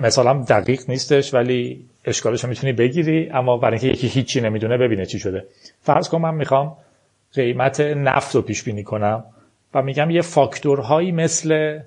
مثالم 0.00 0.42
دقیق 0.42 0.80
نیستش 0.88 1.34
ولی 1.34 1.84
اشکالش 2.04 2.44
رو 2.44 2.48
می‌تونی 2.48 2.72
بگیری 2.72 3.30
اما 3.30 3.56
برای 3.56 3.78
اینکه 3.78 3.88
یکی 3.88 4.06
هیچی 4.06 4.40
نمی‌دونه 4.40 4.78
ببینه 4.78 5.06
چی 5.06 5.18
شده. 5.18 5.46
فرض 5.80 6.08
کن 6.08 6.20
من 6.20 6.34
می‌خوام 6.34 6.76
قیمت 7.34 7.80
نفت 7.80 8.34
رو 8.34 8.42
پیش 8.42 8.62
بینی 8.62 8.82
کنم 8.82 9.24
و 9.74 9.82
میگم 9.82 10.10
یه 10.10 10.20
فاکتورهایی 10.20 11.12
مثل 11.12 11.80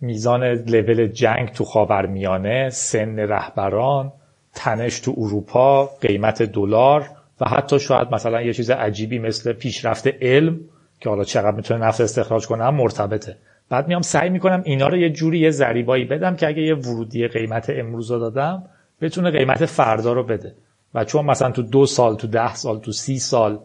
میزان 0.00 0.44
لول 0.44 1.06
جنگ 1.06 1.48
تو 1.48 1.64
خاورمیانه 1.64 2.70
سن 2.70 3.18
رهبران 3.18 4.12
تنش 4.54 5.00
تو 5.00 5.14
اروپا 5.16 5.86
قیمت 5.86 6.42
دلار 6.42 7.10
و 7.40 7.48
حتی 7.48 7.80
شاید 7.80 8.08
مثلا 8.14 8.42
یه 8.42 8.52
چیز 8.52 8.70
عجیبی 8.70 9.18
مثل 9.18 9.52
پیشرفت 9.52 10.06
علم 10.06 10.60
که 11.00 11.08
حالا 11.08 11.24
چقدر 11.24 11.56
می‌تونه 11.56 11.86
نفت 11.86 12.00
استخراج 12.00 12.46
کنه 12.46 12.70
مرتبطه. 12.70 13.36
بعد 13.68 13.88
میام 13.88 14.02
سعی 14.02 14.30
می‌کنم 14.30 14.62
اینا 14.64 14.88
رو 14.88 14.96
یه 14.96 15.10
جوری 15.10 15.38
یه 15.38 15.50
ذریبایی 15.50 16.04
بدم 16.04 16.36
که 16.36 16.46
اگه 16.46 16.62
یه 16.62 16.74
ورودی 16.74 17.28
قیمت 17.28 17.70
امروز 17.70 18.10
رو 18.10 18.18
دادم 18.18 18.62
بتونه 19.02 19.30
قیمت 19.30 19.66
فردا 19.66 20.12
رو 20.12 20.22
بده. 20.22 20.54
و 20.94 21.04
چون 21.04 21.24
مثلا 21.24 21.50
تو 21.50 21.62
دو 21.62 21.86
سال 21.86 22.16
تو 22.16 22.26
ده 22.26 22.54
سال 22.54 22.80
تو 22.80 22.92
سی 22.92 23.18
سال 23.18 23.58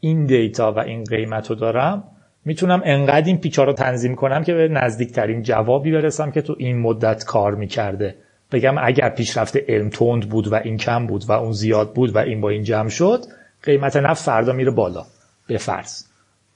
این 0.00 0.26
دیتا 0.26 0.72
و 0.72 0.78
این 0.78 1.04
قیمت 1.04 1.50
رو 1.50 1.56
دارم 1.56 2.04
می‌تونم 2.44 2.82
انقدر 2.84 3.26
این 3.26 3.38
پیچا 3.38 3.64
رو 3.64 3.72
تنظیم 3.72 4.14
کنم 4.14 4.44
که 4.44 4.54
به 4.54 4.68
نزدیکترین 4.68 5.42
جوابی 5.42 5.92
برسم 5.92 6.30
که 6.30 6.42
تو 6.42 6.56
این 6.58 6.78
مدت 6.78 7.24
کار 7.24 7.54
می‌کرده. 7.54 8.14
بگم 8.52 8.74
اگر 8.78 9.08
پیشرفت 9.08 9.56
علم 9.56 9.88
تند 9.88 10.28
بود 10.28 10.52
و 10.52 10.54
این 10.54 10.76
کم 10.76 11.06
بود 11.06 11.24
و 11.28 11.32
اون 11.32 11.52
زیاد 11.52 11.92
بود 11.92 12.16
و 12.16 12.18
این 12.18 12.40
با 12.40 12.48
این 12.48 12.62
جمع 12.62 12.88
شد 12.88 13.20
قیمت 13.62 13.96
نفت 13.96 14.24
فردا 14.24 14.52
میره 14.52 14.70
بالا 14.70 15.04
به 15.46 15.58
فرض. 15.58 16.04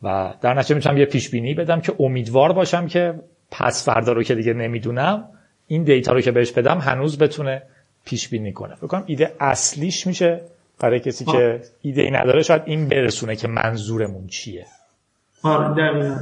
و 0.03 0.35
در 0.41 0.55
نتیجه 0.55 0.75
می‌تونم 0.75 0.97
یه 0.97 1.05
پیش 1.05 1.31
بینی 1.31 1.55
بدم 1.55 1.81
که 1.81 1.93
امیدوار 2.01 2.53
باشم 2.53 2.87
که 2.87 3.15
پس 3.51 3.85
فردا 3.85 4.13
رو 4.13 4.23
که 4.23 4.35
دیگه 4.35 4.53
نمی‌دونم 4.53 5.25
این 5.67 5.83
دیتا 5.83 6.13
رو 6.13 6.21
که 6.21 6.31
بهش 6.31 6.53
بدم 6.53 6.79
هنوز 6.79 7.19
بتونه 7.19 7.63
پیش 8.05 8.29
بینی 8.29 8.53
کنه. 8.53 8.75
فکر 8.75 8.87
کنم 8.87 9.05
ایده 9.07 9.33
اصلیش 9.41 10.07
میشه 10.07 10.41
برای 10.81 11.01
کسی 11.01 11.25
که 11.25 11.61
ایده 11.83 12.03
ای 12.03 12.11
نداره 12.11 12.43
شاید 12.43 12.63
این 12.65 12.89
برسونه 12.89 13.37
که 13.37 13.49
منظورمون 13.49 14.27
چیه. 14.27 14.67
آره 15.43 16.19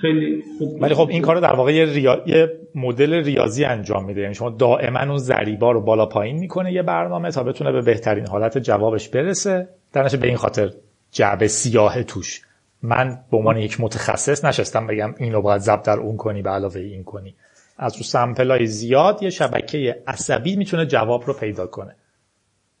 خیلی 0.00 0.42
خوب. 0.58 0.82
ولی 0.82 0.94
خب 0.94 1.08
این 1.10 1.22
کارو 1.22 1.40
در 1.40 1.52
واقع 1.52 1.74
یه, 1.74 1.84
ریا... 1.84 2.22
یه 2.26 2.52
مدل 2.74 3.12
ریاضی 3.12 3.64
انجام 3.64 4.04
میده. 4.04 4.20
یعنی 4.20 4.34
شما 4.34 4.50
دائما 4.50 5.00
اون 5.00 5.18
ضریبا 5.18 5.72
رو 5.72 5.80
بالا 5.80 6.06
پایین 6.06 6.38
می‌کنه 6.38 6.72
یه 6.72 6.82
برنامه 6.82 7.30
تا 7.30 7.42
بتونه 7.42 7.72
به 7.72 7.82
بهترین 7.82 8.26
حالت 8.26 8.58
جوابش 8.58 9.08
برسه. 9.08 9.68
در 9.92 10.08
به 10.08 10.26
این 10.26 10.36
خاطر 10.36 10.72
جعبه 11.10 11.48
سیاه 11.48 12.02
توش. 12.02 12.42
من 12.82 13.18
به 13.30 13.36
عنوان 13.36 13.56
یک 13.56 13.80
متخصص 13.80 14.44
نشستم 14.44 14.86
بگم 14.86 15.14
اینو 15.18 15.42
باید 15.42 15.60
ضبط 15.60 15.82
در 15.82 15.98
اون 15.98 16.16
کنی 16.16 16.42
به 16.42 16.50
علاوه 16.50 16.80
این 16.80 17.04
کنی. 17.04 17.34
از 17.76 17.96
رو 17.96 18.02
سمپل 18.02 18.64
زیاد 18.64 19.22
یه 19.22 19.30
شبکه 19.30 20.02
عصبی 20.06 20.56
می‌تونه 20.56 20.86
جواب 20.86 21.22
رو 21.26 21.32
پیدا 21.32 21.66
کنه. 21.66 21.96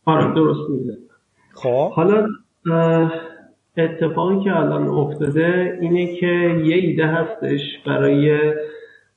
آره 0.04 0.34
درست 0.34 0.70
میده 0.70 0.98
خب. 1.54 1.90
حالا 1.92 2.28
اتفاقی 3.76 4.44
که 4.44 4.56
الان 4.56 4.88
افتاده 4.88 5.78
اینه 5.80 6.16
که 6.20 6.26
یه 6.64 6.76
ایده 6.76 7.06
هستش 7.06 7.60
برای 7.86 8.38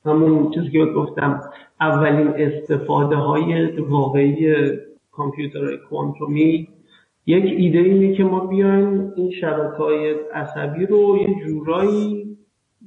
همون 0.04 0.50
چیزی 0.54 0.70
که 0.70 0.84
گفتم 0.96 1.40
اولین 1.80 2.28
استفاده 2.28 3.16
های 3.16 3.76
واقعی 3.80 4.54
کامپیوتر 5.12 5.76
کوانتومی. 5.76 6.68
یک 7.26 7.44
ایده 7.44 7.78
اینه 7.78 8.16
که 8.16 8.24
ما 8.24 8.46
بیایم 8.46 9.12
این 9.16 9.30
شبکه 9.40 9.76
های 9.76 10.14
عصبی 10.34 10.86
رو 10.86 11.18
یه 11.18 11.44
جورایی 11.44 12.29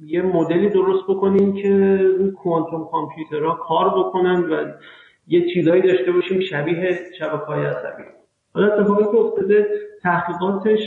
یه 0.02 0.22
مدلی 0.22 0.68
درست 0.68 1.04
بکنیم 1.08 1.52
که 1.52 2.00
کوانتوم 2.36 2.88
کامپیوترها 2.90 3.54
کار 3.54 3.90
بکنن 3.90 4.40
و 4.40 4.72
یه 5.28 5.54
چیزایی 5.54 5.82
داشته 5.82 6.12
باشیم 6.12 6.40
شبیه 6.40 6.98
شبکه 7.18 7.44
های 7.44 7.64
عصبی. 7.64 8.02
حالا 8.54 8.74
اتفاقی 8.74 9.04
که 9.04 9.16
افتاده 9.16 9.66
تحقیقاتش 10.02 10.80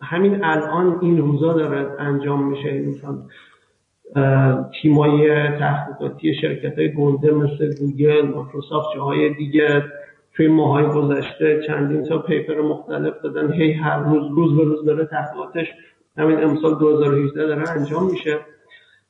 همین 0.00 0.44
الان 0.44 0.98
این 1.02 1.18
روزا 1.18 1.52
داره 1.52 2.00
انجام 2.00 2.48
میشه. 2.48 2.80
مثلا 2.80 3.18
تیمای 4.82 5.48
تحقیقاتی 5.48 6.34
شرکت 6.34 6.78
های 6.78 6.92
گنده 6.92 7.32
مثل 7.32 7.74
گوگل 7.80 8.22
مایکروسافت 8.22 8.88
جاهای 8.94 9.34
دیگه 9.34 9.84
توی 10.32 10.48
ماهای 10.48 10.86
گذشته 10.86 11.62
چندین 11.66 12.04
تا 12.04 12.18
paper 12.18 12.60
مختلف 12.60 13.14
دادن. 13.22 13.52
هی 13.52 13.72
هر 13.72 13.98
روز 13.98 14.30
روز 14.30 14.56
به 14.56 14.64
روز 14.64 14.84
داره 14.84 15.04
تحقیقاتش 15.04 15.66
همین 16.18 16.44
امسال 16.44 16.74
2018 16.74 17.46
داره 17.46 17.70
انجام 17.70 18.10
میشه. 18.10 18.38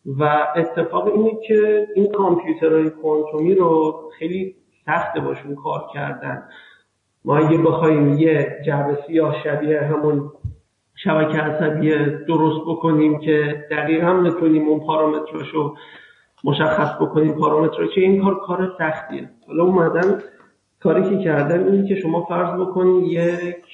و 0.07 0.47
اتفاق 0.57 1.07
اینه 1.07 1.31
که 1.49 1.87
این 1.95 2.13
کامپیوترهای 2.13 2.91
کوانتومی 2.91 3.55
رو 3.55 3.95
خیلی 4.19 4.55
سخت 4.87 5.19
باشون 5.19 5.55
کار 5.55 5.85
کردن. 5.95 6.43
ما 7.25 7.37
اگه 7.37 7.59
بخوایم 7.59 8.19
یه 8.19 8.57
جعبه 8.67 8.99
سیاه 9.07 9.43
شبیه 9.45 9.81
همون 9.81 10.33
شبکه 10.95 11.39
عصبی 11.39 11.91
درست 12.29 12.61
بکنیم 12.67 13.19
که 13.19 13.67
دقیقا 13.71 14.07
هم 14.07 14.27
نتونیم 14.27 14.69
اون 14.69 14.81
پارامتراشو 14.81 15.75
مشخص 16.45 16.97
بکنیم 17.01 17.33
پارامتر 17.33 17.87
که 17.87 18.01
این 18.01 18.25
کار 18.25 18.41
کار 18.41 18.73
سختیه. 18.79 19.31
حالا 19.47 19.65
اومدن 19.65 20.23
کاری 20.83 21.03
که 21.03 21.25
کردن 21.25 21.69
اینه 21.69 21.89
که 21.89 21.95
شما 21.95 22.25
فرض 22.25 22.61
بکنید 22.61 23.05
یک 23.05 23.65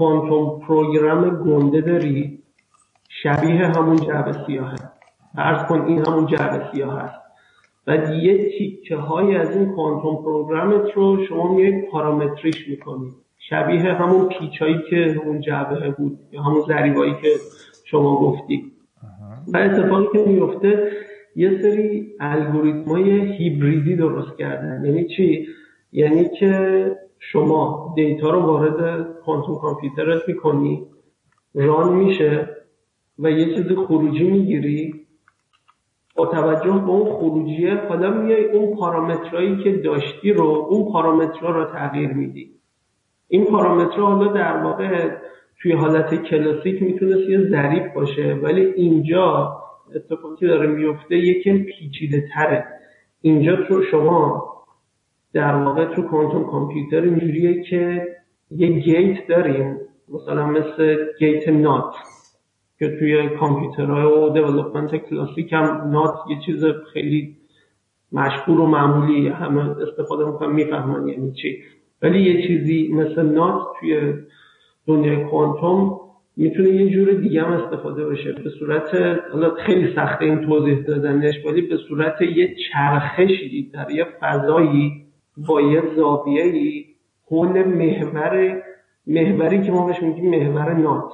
کوانتوم 0.00 0.60
پروگرام 0.60 1.30
گنده 1.44 1.80
داری؟ 1.80 2.42
شبیه 3.22 3.66
همون 3.66 3.96
جعبه 3.96 4.32
سیاهه. 4.46 4.76
فرض 5.36 5.66
کن 5.66 5.80
این 5.80 6.06
همون 6.06 6.26
جعبه 6.26 6.72
سیاه 6.72 7.00
هست. 7.00 7.20
و 7.86 8.14
یه 8.14 8.50
تیکه 8.58 8.96
های 8.96 9.36
از 9.36 9.56
این 9.56 9.72
کوانتوم 9.72 10.16
پروگرامت 10.16 10.90
رو 10.94 11.24
شما 11.24 11.54
میایید 11.54 11.88
پارامتریش 11.90 12.68
می‌کنید 12.68 13.12
شبیه 13.38 13.80
همون 13.80 14.28
پیچایی 14.28 14.82
که 14.90 15.20
اون 15.24 15.40
جعبه 15.40 15.90
بود 15.90 16.18
یا 16.32 16.42
همون 16.42 16.62
ذریبایی 16.68 17.14
که 17.22 17.28
شما 17.84 18.20
گفتی. 18.20 18.72
و 19.52 19.56
اتفاقی 19.56 20.06
که 20.12 20.30
میفته 20.30 20.90
یه 21.36 21.62
سری 21.62 22.12
الگوریتمای 22.20 23.10
هیبریدی 23.36 23.96
درست 23.96 24.38
کردن. 24.38 24.84
یعنی 24.84 25.08
چی؟ 25.16 25.46
یعنی 25.92 26.28
که 26.38 26.96
شما 27.20 27.92
دیتا 27.96 28.30
رو 28.30 28.40
وارد 28.40 29.10
کوانتوم 29.24 29.58
کامپیوترت 29.58 30.28
می‌کنی 30.28 30.86
ران 31.54 31.92
میشه 31.92 32.56
و 33.18 33.30
یه 33.30 33.54
چیز 33.54 33.72
خروجی 33.72 34.30
می‌گیری. 34.30 35.06
با 36.16 36.26
توجه 36.26 36.72
به 36.72 36.90
اون 36.90 37.12
خروجیه 37.12 37.74
حالا 37.74 38.10
میای 38.10 38.44
اون 38.44 38.76
پارامترهایی 38.76 39.64
که 39.64 39.72
داشتی 39.72 40.32
رو 40.32 40.44
اون 40.44 40.92
پارامترها 40.92 41.50
رو 41.50 41.64
تغییر 41.64 42.12
میدی. 42.12 42.50
این 43.28 43.44
پارامترها 43.44 44.06
حالا 44.06 44.32
در 44.32 44.56
واقع 44.56 45.10
توی 45.62 45.72
حالت 45.72 46.14
کلاسیک 46.14 46.82
می‌تونست 46.82 47.30
یه 47.30 47.50
ظریف 47.50 47.92
باشه 47.94 48.38
ولی 48.42 48.60
اینجا 48.60 49.56
اتفاقی 49.94 50.46
داره 50.46 50.66
میفته 50.66 51.16
یکم 51.16 51.58
پیچیده 51.58 52.28
تره 52.34 52.66
اینجا 53.20 53.56
تو 53.56 53.82
شما 53.82 54.50
در 55.32 55.54
واقع 55.54 55.84
تو 55.94 56.02
کوانتوم 56.02 56.44
کامپیوتر 56.44 57.00
اینجوریه 57.00 57.62
که 57.62 58.08
یه 58.50 58.68
گیت 58.68 59.26
داریم 59.26 59.76
مثلا 60.08 60.46
مثل 60.46 60.96
گیت 61.18 61.48
نات 61.48 61.94
که 62.78 62.96
توی 62.98 63.28
کامپیوترهای 63.28 64.04
و 64.04 64.28
دیولپمنت 64.28 64.96
کلاسیک 64.96 65.52
هم 65.52 65.90
نات 65.90 66.14
یه 66.30 66.38
چیز 66.46 66.64
خیلی 66.92 67.36
مشهور 68.12 68.60
و 68.60 68.66
معمولی 68.66 69.28
همه 69.28 69.60
استفاده 69.60 70.24
می‌کنن 70.24 70.52
می‌فهمن 70.52 71.08
یعنی 71.08 71.32
چی. 71.32 71.58
ولی 72.02 72.22
یه 72.22 72.46
چیزی 72.46 72.88
مثل 72.92 73.22
نات 73.22 73.66
توی 73.80 74.14
دنیای 74.86 75.24
کوانتوم 75.24 76.00
می‌تونه 76.36 76.68
یه 76.68 76.90
جور 76.90 77.12
دیگه 77.12 77.42
هم 77.42 77.52
استفاده 77.52 78.06
بشه. 78.06 78.32
به 78.32 78.50
صورت 78.50 78.94
حالا 79.32 79.54
خیلی 79.54 79.94
سخته 79.94 80.24
این 80.24 80.40
توضیح 80.40 80.78
دادنش 80.78 81.34
ولی 81.46 81.60
به 81.60 81.76
صورت 81.76 82.22
یه 82.22 82.54
چرخشی 82.72 83.70
در 83.72 83.90
یه 83.90 84.06
فضایی 84.20 85.09
با 85.48 85.60
یه 85.60 85.82
زاویه‌ای 85.96 86.84
حول 87.30 87.64
محور 87.64 88.62
محوری 89.06 89.62
که 89.62 89.72
ما 89.72 89.86
بهش 89.86 90.02
میگیم 90.02 90.30
محور 90.30 90.72
نات. 90.72 91.12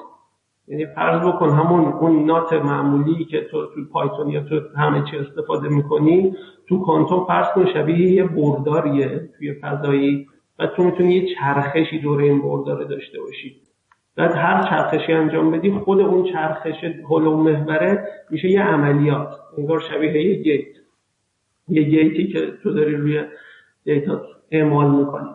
یعنی 0.68 0.86
فرض 0.86 1.28
بکن 1.28 1.50
همون 1.50 1.92
اون 1.92 2.24
نات 2.24 2.52
معمولی 2.52 3.24
که 3.24 3.40
تو 3.40 3.66
تو 3.66 3.84
پایتون 3.92 4.28
یا 4.28 4.40
تو 4.40 4.60
همه 4.76 5.02
چی 5.10 5.16
استفاده 5.16 5.68
می‌کنی 5.68 6.36
تو 6.68 6.84
کانتوم 6.84 7.24
فرض 7.26 7.46
کن 7.54 7.66
شبیه 7.74 8.12
یه 8.12 8.24
برداریه 8.24 9.28
توی 9.38 9.52
فضایی 9.52 10.26
و 10.58 10.66
تو 10.66 10.84
می‌تونی 10.84 11.14
یه 11.14 11.34
چرخشی 11.34 11.98
دور 11.98 12.20
این 12.20 12.42
برداره 12.42 12.84
داشته 12.84 13.20
باشی. 13.20 13.56
بعد 14.16 14.32
هر 14.32 14.62
چرخشی 14.62 15.12
انجام 15.12 15.50
بدی 15.50 15.70
خود 15.70 16.00
اون 16.00 16.24
چرخش 16.32 16.84
هلو 17.10 17.36
محوره 17.36 18.08
میشه 18.30 18.50
یه 18.50 18.62
عملیات 18.62 19.34
انگار 19.58 19.80
شبیه 19.80 20.22
یه 20.22 20.42
گیت. 20.42 20.76
یه 21.68 21.82
گیتی 21.82 22.26
که 22.26 22.52
تو 22.62 22.72
داری 22.72 22.96
روی 22.96 23.24
دیتا 23.86 24.22
اعمال 24.50 24.90
می‌کنی 24.90 25.28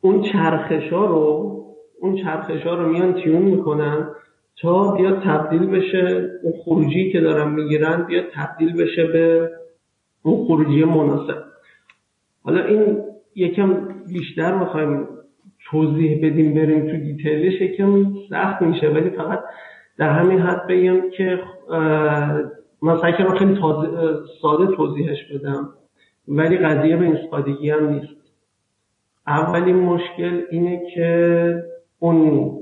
اون 0.00 0.22
چرخشا 0.22 1.04
رو 1.04 1.48
اون 2.00 2.16
چرخشا 2.16 2.74
رو 2.74 2.88
میان 2.88 3.12
تیون 3.12 3.42
می‌کنن 3.42 4.08
تا 4.60 4.92
بیاد 4.92 5.22
تبدیل 5.22 5.66
بشه 5.66 6.30
اون 6.42 6.52
خروجی 6.64 7.12
که 7.12 7.20
دارن 7.20 7.50
می‌گیرن 7.50 8.02
بیاد 8.02 8.24
تبدیل 8.34 8.72
بشه 8.82 9.04
به 9.06 9.50
اون 10.22 10.46
خروجی 10.46 10.84
مناسب. 10.84 11.42
حالا 12.44 12.64
این 12.64 12.98
یکم 13.34 13.88
بیشتر 14.12 14.58
می‌خوایم 14.58 15.08
توضیح 15.70 16.16
بدیم 16.16 16.54
بریم 16.54 16.90
تو 16.90 16.96
دیتیلش 16.96 17.60
یکم 17.60 18.14
سخت 18.30 18.62
میشه 18.62 18.88
ولی 18.88 19.10
فقط 19.10 19.40
در 19.98 20.08
همین 20.08 20.38
حد 20.38 20.66
بگم 20.66 21.10
که 21.10 21.40
مثلا 22.82 23.10
که 23.10 23.24
خیلی 23.38 23.58
ساده 24.42 24.76
توضیحش 24.76 25.18
بدم. 25.34 25.68
ولی 26.28 26.56
قضیه 26.56 26.96
به 26.96 27.04
این 27.04 27.18
سادگی 27.30 27.70
هم 27.70 27.88
نیست. 27.88 28.16
اولین 29.26 29.76
مشکل 29.76 30.42
اینه 30.50 30.82
که 30.94 31.64
اون 31.98 32.52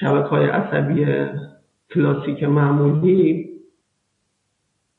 شبکه 0.00 0.28
های 0.28 0.46
عصبی 0.46 1.06
کلاسیک 1.94 2.42
معمولی 2.42 3.50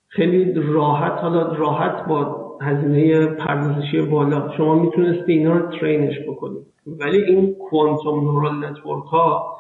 خیلی 0.08 0.54
راحت 0.54 1.12
حالا 1.12 1.54
راحت 1.54 2.06
با 2.08 2.46
هزینه 2.62 3.26
پردازشی 3.26 4.02
بالا. 4.02 4.58
شما 4.58 4.76
می‌تونستی 4.76 5.34
اینا 5.34 5.58
رو 5.58 5.80
ترینش 5.80 6.16
بکنید 6.28 6.66
ولی 6.88 7.24
این 7.24 7.56
کوانتوم 7.56 8.24
نورال 8.24 8.66
نتورک 8.66 9.06
ها 9.06 9.58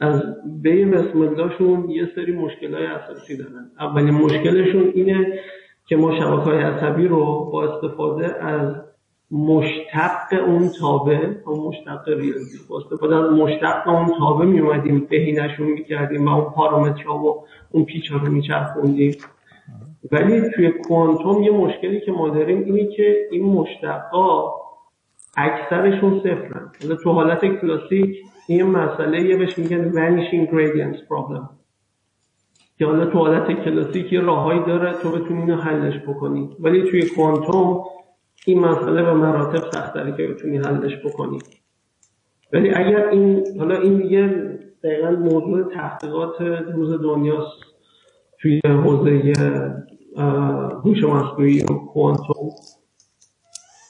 از 0.00 0.22
بین 0.62 0.90
بسم 0.90 1.90
یه 1.90 2.08
سری 2.14 2.32
مشکل 2.32 2.74
های 2.74 2.86
اساسی 2.86 3.36
دارن. 3.36 3.70
اولین 3.80 4.14
مشکلشون 4.14 4.92
اینه 4.94 5.40
که 5.86 5.96
ما 5.96 6.18
شبکه 6.18 6.50
های 6.50 6.62
عصبی 6.62 7.08
رو 7.08 7.50
با 7.52 7.64
استفاده 7.64 8.44
از 8.44 8.74
مشتق 9.30 10.44
اون 10.46 10.68
تابع 10.80 11.28
اون 11.46 11.60
مشتق 11.68 12.08
ریاضی 12.08 12.58
با 12.68 12.78
استفاده 12.78 13.16
از 13.16 13.30
مشتق 13.30 13.88
اون 13.88 14.18
تابع 14.18 14.44
می 14.44 14.60
اومدیم 14.60 15.06
بهینشون 15.10 15.66
می‌کردیم 15.66 16.28
و 16.28 16.34
اون 16.34 16.50
پارامترها 16.50 17.18
و 17.18 17.44
اون 17.70 17.84
پیچ 17.84 18.10
ها 18.10 18.18
رو 18.18 18.32
میچرخوندیم 18.32 19.16
ولی 20.12 20.50
توی 20.54 20.70
کوانتوم 20.70 21.42
یه 21.42 21.50
مشکلی 21.50 22.00
که 22.00 22.12
ما 22.12 22.28
داریم 22.28 22.64
اینه 22.64 22.96
که 22.96 23.28
این 23.30 23.44
مشتقا 23.44 24.54
اکثرشون 25.36 26.20
صفرن. 26.20 26.72
تو 27.02 27.12
حالت 27.12 27.60
کلاسیک 27.60 28.16
این 28.48 28.66
مسئله 28.66 29.22
یه 29.22 29.36
بهش 29.36 29.58
میگن 29.58 29.92
vanishing 29.92 30.50
gradients 30.50 30.98
problem. 31.08 31.65
که 32.78 32.86
حالا 32.86 33.06
تو 33.06 33.18
حالت 33.18 33.64
کلاسیک 33.64 34.12
یه 34.12 34.20
راههایی 34.20 34.60
داره 34.66 34.92
تو 34.92 35.10
بتونی 35.10 35.40
اینو 35.40 35.56
حلش 35.56 36.00
بکنی. 36.08 36.56
ولی 36.60 36.90
توی 36.90 37.06
کوانتوم 37.06 37.84
این 38.46 38.60
مسئله 38.60 39.02
به 39.02 39.12
مراتب 39.12 39.70
سختره 39.70 40.16
که 40.16 40.26
بتونی 40.26 40.56
حلش 40.56 40.92
بکنی. 41.04 41.38
ولی 42.52 42.70
اگر 42.70 43.08
این 43.08 43.44
حالا 43.58 43.76
این 43.80 43.96
دیگه 43.96 44.50
دقیقا 44.84 45.10
موضوع 45.10 45.74
تحقیقات 45.74 46.40
روز 46.74 47.02
دنیاست. 47.02 47.62
توی 48.38 48.60
حوزه 48.64 49.32
هوش 50.84 51.04
مصنوعی 51.04 51.62
و 51.62 51.66
کوانتوم. 51.66 52.50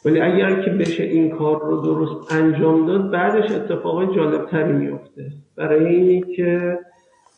ولی 0.05 0.21
اگر 0.21 0.63
که 0.63 0.71
بشه 0.71 1.03
این 1.03 1.31
کار 1.31 1.61
رو 1.61 1.81
درست 1.81 2.33
انجام 2.33 2.87
داد 2.87 3.11
بعدش 3.11 3.51
اتفاق 3.51 4.17
جالب 4.17 4.47
تری 4.47 4.73
میفته 4.73 5.33
برای 5.57 5.87
اینی 5.87 6.35
که 6.37 6.79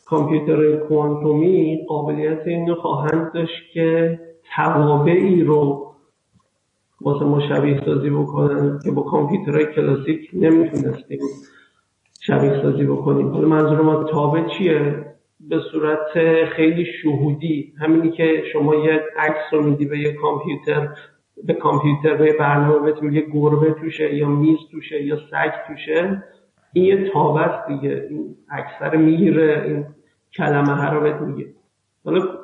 کامپیوتر 0.09 0.75
کوانتومی 0.75 1.85
قابلیت 1.87 2.47
اینو 2.47 2.75
خواهند 2.75 3.31
داشت 3.33 3.71
که 3.73 4.19
توابعی 4.55 5.43
رو 5.43 5.85
واسه 7.01 7.25
ما 7.25 7.39
شبیه 7.49 7.81
سازی 7.85 8.09
بکنن 8.09 8.79
که 8.83 8.91
با 8.91 9.01
کامپیوترهای 9.01 9.65
کلاسیک 9.65 10.29
نمی‌تونستیم 10.33 11.19
شبیه 12.21 12.61
سازی 12.61 12.85
بکنیم. 12.85 13.29
حالا 13.29 13.47
منظور 13.47 13.81
ما 13.81 14.03
تابع 14.03 14.43
چیه؟ 14.57 15.05
به 15.39 15.59
صورت 15.71 16.07
خیلی 16.45 16.85
شهودی. 16.85 17.73
همینی 17.79 18.11
که 18.11 18.43
شما 18.53 18.75
یه 18.75 19.01
عکس 19.17 19.53
رو 19.53 19.63
میدی 19.63 19.85
به 19.85 19.99
یه 19.99 20.13
کامپیوتر 20.13 20.89
به 21.43 21.53
کامپیوتر 21.53 22.15
به 22.15 22.33
برنامه 22.39 22.79
بهت 22.79 23.03
یه 23.03 23.25
گربه 23.33 23.71
توشه 23.71 24.15
یا 24.15 24.27
میز 24.29 24.57
توشه 24.71 25.03
یا 25.03 25.15
سگ 25.15 25.51
توشه 25.67 26.23
این 26.73 26.85
یه 26.85 27.09
تابست 27.09 27.67
دیگه. 27.67 28.07
این 28.09 28.35
اکثر 28.49 28.95
می‌گیره 28.95 29.63
این 29.67 29.85
کلمه 30.37 30.75
ها 30.75 30.89
رو 30.93 31.01
بهت 31.01 31.21
میگه. 31.21 31.53
حالا 32.05 32.37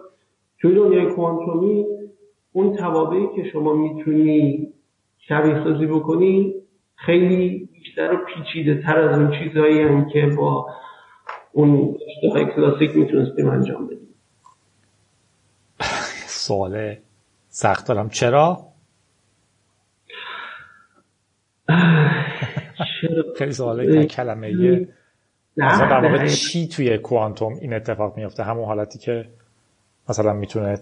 توی 0.59 0.75
دنیای 0.75 1.05
کوانتومی 1.05 1.85
اون 2.51 2.75
توابعی 2.77 3.27
که 3.35 3.49
شما 3.53 3.73
می‌تونی 3.73 4.67
شبیه 5.17 5.63
سازی 5.63 5.85
بکنی 5.85 6.53
خیلی 6.95 7.69
بیشتر 7.73 8.13
و 8.13 8.17
پیچیده 8.17 8.81
تر 8.81 8.99
از 8.99 9.19
اون 9.19 9.31
چیزهایی 9.39 9.81
هم 9.81 10.09
که 10.09 10.25
با 10.37 10.67
اون 11.51 11.97
اشتهای 12.07 12.45
کلاسیک 12.45 12.95
می‌تونستیم 12.95 13.49
انجام 13.49 13.87
بدیم. 13.87 14.15
سوال 16.27 16.95
سخت 17.47 17.87
دارم. 17.87 18.09
چرا؟ 18.09 18.57
خیلی 23.37 23.51
سوال 23.51 24.05
کلمه 24.05 24.87
مثلا 25.57 26.01
در 26.01 26.11
واقع 26.11 26.27
چی 26.27 26.67
توی 26.67 26.97
کوانتوم 26.97 27.53
این 27.61 27.73
اتفاق 27.73 28.17
میفته 28.17 28.43
همون 28.43 28.65
حالتی 28.65 28.99
که 28.99 29.25
مثلا 30.09 30.33
می‌تونه 30.33 30.77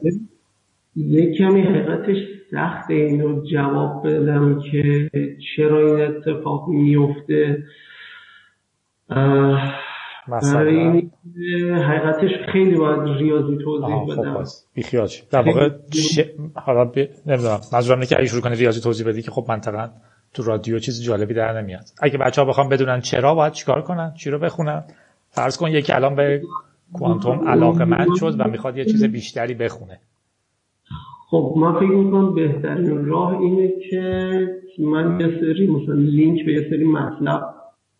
یه 0.95 1.37
کمی 1.37 1.61
حقیقتش 1.61 2.17
سخت 2.51 2.89
اینو 2.89 3.45
جواب 3.51 4.07
بدم 4.07 4.61
که 4.71 5.09
چرا 5.55 5.79
این 5.79 6.01
اتفاق 6.01 6.67
میفته 6.67 7.63
مثلا. 10.27 11.01
حقیقتش 11.75 12.29
خیلی 12.51 12.75
باید 12.75 13.17
ریاضی 13.17 13.57
توضیح 13.63 14.05
خب 14.05 14.21
بدم. 14.21 14.43
بیخیال 14.73 15.07
در 15.31 15.41
واقع 15.41 15.69
حالا 16.55 16.85
ب... 16.85 16.97
نمی‌دونم. 17.25 17.59
منظورم 17.73 17.97
اینه 17.99 18.07
که 18.07 18.15
اگه 18.17 18.27
شروع 18.27 18.41
کنی 18.41 18.55
ریاضی 18.55 18.81
توضیح 18.81 19.07
بدی 19.07 19.21
که 19.21 19.31
خب 19.31 19.45
منطقا 19.49 19.89
تو 20.33 20.43
رادیو 20.43 20.79
چیز 20.79 21.03
جالبی 21.03 21.33
در 21.33 21.61
نمیاد. 21.61 21.85
اگه 22.01 22.17
بچه 22.17 22.41
ها 22.41 22.47
بخوام 22.47 22.69
بدونن 22.69 23.01
چرا 23.01 23.35
باید 23.35 23.53
چیکار 23.53 23.81
کنن؟ 23.81 24.13
چی 24.17 24.29
رو 24.29 24.39
بخونن؟ 24.39 24.83
فرض 25.29 25.57
کن 25.57 25.69
یکی 25.71 25.93
الان 25.93 26.15
به 26.15 26.41
کوانتوم 26.93 27.47
علاقه 27.47 27.85
من 27.85 28.07
شد 28.15 28.35
و 28.39 28.47
می‌خواد 28.47 28.77
یه 28.77 28.85
چیز 28.85 29.03
بیشتری 29.03 29.53
بخونه. 29.53 29.99
خب 31.29 31.53
من 31.57 31.73
فکر 31.73 31.89
می‌کنم 31.89 32.35
بهترین 32.35 33.05
راه 33.05 33.39
اینه 33.39 33.71
که 33.89 34.31
من 34.79 35.19
یه 35.19 35.27
سری 35.39 35.67
مثلا 35.67 35.95
لینک 35.95 36.45
به 36.45 36.53
یه 36.53 36.69
سری 36.69 36.83
مطلب 36.83 37.41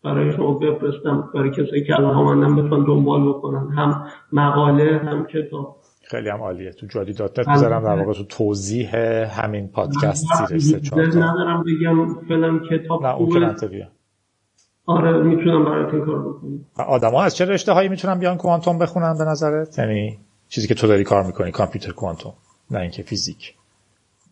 برای 0.04 0.32
شما 0.32 0.52
بفرستم 0.52 1.30
برای 1.34 1.50
کسایی 1.50 1.84
که 1.84 1.94
الان 1.94 2.56
بتونن 2.56 2.84
دنبال 2.84 3.28
بکنن 3.28 3.72
هم 3.72 4.06
مقاله 4.32 4.98
هم 4.98 5.26
کتاب. 5.26 5.76
خیلی 6.14 6.28
هم 6.28 6.40
عالیه. 6.42 6.72
تو 6.72 6.86
جادی 6.86 7.12
dot 7.12 7.38
net 7.38 7.48
بذارم 7.48 7.84
در 7.84 8.02
واقع 8.02 8.12
تو 8.12 8.24
توضیح 8.24 8.96
همین 9.40 9.68
پادکست 9.68 10.26
زیر 10.46 10.58
سه 10.58 10.80
چهار 10.80 11.06
ندارم 11.06 11.64
بگم 11.64 12.14
فلان 12.28 12.60
کتاب 12.70 13.06
نه 13.06 13.14
اون 13.14 13.54
که 13.60 13.66
بیا 13.66 13.86
آره 14.86 15.22
می‌تونم 15.22 15.64
براتون 15.64 16.06
کار 16.06 16.18
بکنم. 16.18 16.60
آدما 16.76 17.22
از 17.22 17.36
چه 17.36 17.44
رشته 17.44 17.72
هایی 17.72 17.88
می‌تونن 17.88 18.18
بیان 18.18 18.36
کوانتوم 18.36 18.78
بخونن 18.78 19.18
به 19.18 19.24
نظرت؟ 19.24 19.78
یعنی 19.78 20.18
چیزی 20.48 20.68
که 20.68 20.74
تو 20.74 20.86
داری 20.86 21.04
کار 21.04 21.22
می‌کنی 21.22 21.50
کامپیوتر 21.50 21.92
کوانتوم 21.92 22.32
نه 22.70 22.80
اینکه 22.80 23.02
فیزیک. 23.02 23.54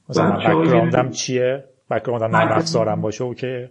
مثلا 0.09 0.37
background 0.37 1.04
م 1.04 1.11
چیه؟ 1.11 1.65
background 1.91 2.33
م 2.33 2.37
نرم 2.37 2.53
افزارم 2.53 3.01
باشه 3.01 3.25
okay. 3.25 3.67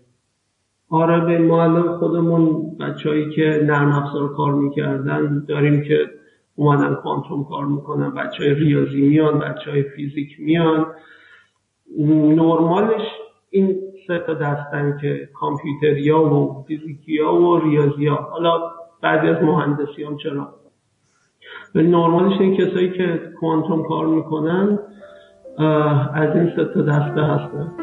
آره 0.89 1.25
به 1.25 1.37
ما 1.37 1.63
الان 1.63 1.97
خودمون 1.97 2.77
بچههایی 2.77 3.35
که 3.35 3.61
نرم 3.63 3.91
افزار 3.91 4.33
کار 4.33 4.53
می‌کردن 4.53 5.45
داریم 5.47 5.83
که 5.83 5.97
اومدن 6.55 6.95
کوانتوم 6.95 7.43
کار 7.43 7.65
می‌کنن 7.65 8.11
بچه 8.11 8.43
های 8.43 8.53
ریاضی 8.53 9.01
میان 9.01 9.39
بچه 9.39 9.71
های 9.71 9.83
فیزیک 9.83 10.29
میان. 10.39 10.85
نرمالش 12.35 13.01
این 13.49 13.75
سه 14.07 14.19
تا 14.19 14.33
دستن 14.33 14.97
که 15.01 15.29
کامپیوتریا 15.33 16.23
و 16.23 16.65
فیزیکیا 16.67 17.33
و 17.33 17.59
ریاضیا. 17.59 18.15
حالا 18.15 18.61
بعضی 19.01 19.27
از 19.27 19.43
مهندسی 19.43 20.03
هم 20.03 20.17
چرا؟ 20.17 20.53
به 21.73 21.83
نرمالش 21.83 22.41
این 22.41 22.57
کسایی 22.57 22.91
که 22.91 23.21
کوانتوم 23.39 23.83
کار 23.83 24.05
می‌کنن 24.07 24.79
از 26.13 26.35
این 26.35 26.51
سه 26.55 26.65
تا 26.65 26.81
دسته 26.81 27.21
هستن. 27.21 27.73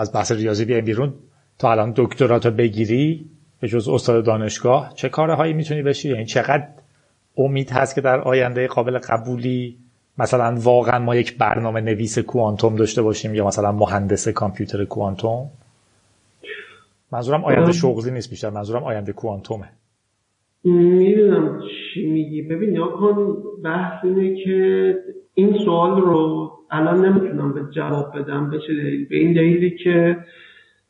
از 0.00 0.12
بحث 0.12 0.32
ریاضی 0.32 0.64
بیای 0.64 0.80
بیرون. 0.80 1.12
تا 1.58 1.70
الان 1.70 1.92
دکتراتو 1.96 2.50
بگیری 2.50 3.26
به 3.60 3.68
جز 3.68 3.88
استاد 3.88 4.24
دانشگاه 4.24 4.92
چه 4.94 5.08
کارهایی 5.08 5.52
می‌تونی 5.52 5.82
بشی؟ 5.82 6.08
یعنی 6.08 6.24
چقدر 6.24 6.66
امید 7.36 7.70
هست 7.70 7.94
که 7.94 8.00
در 8.00 8.20
آینده 8.20 8.66
قابل 8.66 8.98
قبولی 8.98 9.76
مثلا 10.18 10.54
واقعا 10.58 10.98
ما 10.98 11.16
یک 11.16 11.38
برنامه 11.38 11.80
نویس 11.80 12.18
کوانتوم 12.18 12.76
داشته 12.76 13.02
باشیم 13.02 13.34
یا 13.34 13.46
مثلا 13.46 13.72
مهندس 13.72 14.28
کامپیوتر 14.28 14.84
کوانتوم؟ 14.84 15.50
منظورم 17.12 17.44
آینده 17.44 17.72
شغلی 17.72 18.10
نیست 18.10 18.30
بیشتر 18.30 18.50
منظورم 18.50 18.84
آینده 18.84 19.12
کوانتومه. 19.12 19.68
می‌دونم 20.64 21.60
چی 21.94 22.06
میگی. 22.06 22.42
ببین 22.42 22.74
یا 22.74 22.86
کن 22.86 23.36
بحث 23.64 24.04
اینه 24.04 24.44
که 24.44 24.94
این 25.40 25.58
سوال 25.64 26.00
رو 26.00 26.50
الان 26.70 27.04
نمی‌تونم 27.04 27.52
به 27.52 27.60
جواب 27.70 28.18
بدم 28.18 28.50
به 28.50 28.58
چه 28.58 28.74
دلیل؟ 28.74 29.08
به 29.08 29.16
این 29.16 29.32
دلیلی 29.32 29.70
که 29.70 30.16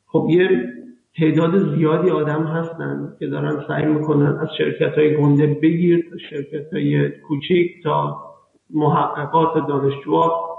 خب 0.06 0.26
یه 0.30 0.72
تعداد 1.18 1.76
زیادی 1.76 2.10
آدم 2.10 2.44
هستن 2.44 3.16
که 3.18 3.26
دارن 3.26 3.64
سعی 3.68 3.86
می‌کنن 3.86 4.38
از 4.38 4.48
شرکت 4.58 4.98
های 4.98 5.16
گنده 5.16 5.46
بگیر 5.62 6.06
تا 6.10 6.18
شرکت 6.30 6.72
های 6.72 7.08
کوچیک 7.08 7.82
تا 7.82 8.16
محققات 8.70 9.68
دانشجوها. 9.68 10.58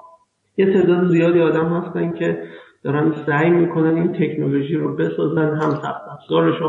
یه 0.58 0.74
تعداد 0.74 1.08
زیادی 1.08 1.42
آدم 1.42 1.66
هستن 1.66 2.12
که 2.12 2.44
دارن 2.84 3.14
سعی 3.26 3.50
می‌کنن 3.50 3.96
این 3.96 4.14
تکنولوژی 4.14 4.76
رو 4.76 4.96
بسازن 4.96 5.56
هم 5.56 5.70
سخت 5.70 6.02
افزارش 6.12 6.62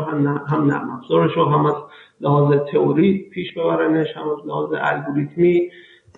هم 0.47 0.67
نرم 0.67 0.89
افزارش 0.89 1.37
هم 1.37 1.65
از 1.65 1.75
لحاظ 2.21 2.57
تئوری 2.71 3.29
پیش 3.33 3.53
ببرنش 3.53 4.07
هم 4.15 4.29
از 4.29 4.47
لحاظ 4.47 4.69
الگوریتمی 4.81 5.69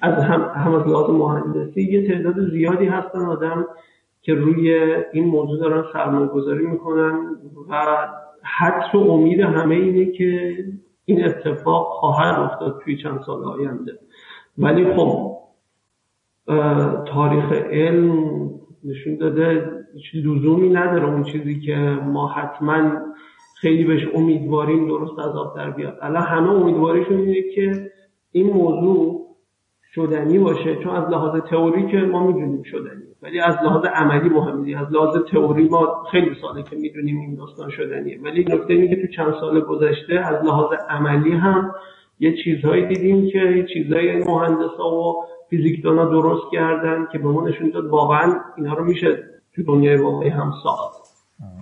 از 0.01 0.23
هم, 0.23 0.51
هم 0.55 0.73
از 0.73 0.87
لحاظ 0.87 1.09
مهندسی 1.09 1.81
یه 1.81 2.07
تعداد 2.07 2.49
زیادی 2.51 2.85
هستن 2.85 3.19
آدم 3.19 3.67
که 4.21 4.33
روی 4.33 4.73
این 5.13 5.25
موضوع 5.25 5.59
دارن 5.59 5.83
سرمایه 5.93 6.27
گذاری 6.27 6.67
می‌کنن 6.67 7.35
و 7.69 8.07
حدس 8.43 8.95
و 8.95 8.97
امید 8.97 9.39
همه 9.39 9.75
اینه 9.75 10.11
که 10.11 10.57
این 11.05 11.25
اتفاق 11.25 11.87
خواهد 11.87 12.39
افتاد 12.39 12.81
توی 12.83 12.97
چند 12.97 13.21
سال 13.25 13.43
آینده. 13.43 13.99
ولی 14.57 14.93
خب 14.93 15.37
تاریخ 17.05 17.51
علم 17.51 18.49
نشون 18.83 19.15
داده 19.15 19.71
لزومی 20.13 20.69
نداره 20.69 21.05
اون 21.05 21.23
چیزی 21.23 21.59
که 21.59 21.75
ما 22.05 22.27
حتما 22.27 22.91
خیلی 23.55 23.83
بهش 23.83 24.07
امیدواریم 24.15 24.87
درست 24.87 25.19
از 25.19 25.35
آب 25.35 25.55
در 25.55 25.71
بیاد. 25.71 25.97
الان 26.01 26.23
همه 26.23 26.49
امیدواریشون 26.49 27.17
اینه 27.17 27.41
که 27.55 27.91
این 28.31 28.53
موضوع 28.53 29.24
شدنی 29.95 30.39
باشه 30.39 30.75
چون 30.83 30.95
از 30.95 31.09
لحاظ 31.09 31.41
تئوری 31.41 31.91
که 31.91 31.97
ما 31.97 32.27
می‌دونیم 32.27 32.63
شدنی 32.63 33.03
ولی 33.21 33.39
از 33.39 33.55
لحاظ 33.55 33.85
عملی 33.85 34.29
مهمی 34.29 34.75
از 34.75 34.87
لحاظ 34.91 35.17
تئوری 35.31 35.69
ما 35.69 36.03
خیلی 36.11 36.31
ساله 36.41 36.63
که 36.63 36.75
می‌دونیم 36.75 37.19
این 37.19 37.35
داستان 37.35 37.69
شدنیه. 37.69 38.19
ولی 38.21 38.41
نکته 38.43 38.73
اینه 38.73 38.87
که 38.87 39.01
تو 39.01 39.13
چند 39.15 39.33
سال 39.41 39.61
گذشته 39.61 40.13
از 40.13 40.45
لحاظ 40.45 40.79
عملی 40.89 41.31
هم 41.31 41.75
یه 42.19 42.35
چیزهایی 42.43 42.87
دیدیم 42.87 43.29
که 43.31 43.39
یه 43.39 43.65
چیزهایی 43.73 44.23
مهندسا 44.23 44.89
و 44.89 45.23
فیزیکدانا 45.49 46.05
درست 46.05 46.51
کردن 46.51 47.07
که 47.11 47.17
به 47.17 47.27
ما 47.27 47.47
نشون 47.47 47.69
داد 47.69 47.85
واقعا 47.85 48.39
اینا 48.57 48.73
رو 48.73 48.85
میشه 48.85 49.23
تو 49.55 49.63
دنیای 49.63 49.97
واقعی 49.97 50.29
هم 50.29 50.51
ساخت. 50.63 51.05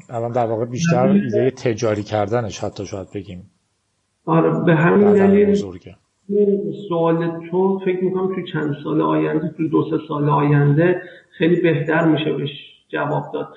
الان 0.09 0.31
در 0.31 0.45
واقع 0.45 0.65
بیشتر 0.65 1.07
ایده 1.07 1.51
تجاری 1.51 2.03
کردنش 2.03 2.63
حتی 2.63 2.85
شاید 2.85 3.07
بگیم. 3.15 3.51
آره 4.25 4.63
به 4.65 4.75
همین 4.75 5.13
دلیل 5.13 5.55
سوال 6.89 7.47
تو 7.51 7.79
فکر 7.85 8.03
می‌کنم 8.03 8.35
تو 8.35 8.41
چند 8.41 8.75
سال 8.83 9.01
آینده 9.01 9.53
تو 9.57 9.67
دو 9.67 9.83
سه 9.89 9.97
سال 10.07 10.29
آینده 10.29 11.01
خیلی 11.29 11.61
بهتر 11.61 12.05
میشه 12.05 12.33
بهش 12.33 12.49
جواب 12.89 13.23
داد. 13.33 13.49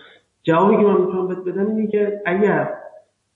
جوابی 0.42 0.76
که 0.76 0.82
من 0.82 1.00
می‌تونم 1.00 1.28
بهت 1.28 1.38
بدم 1.38 1.66
اینه 1.66 1.86
که 1.86 2.22
اگر 2.26 2.68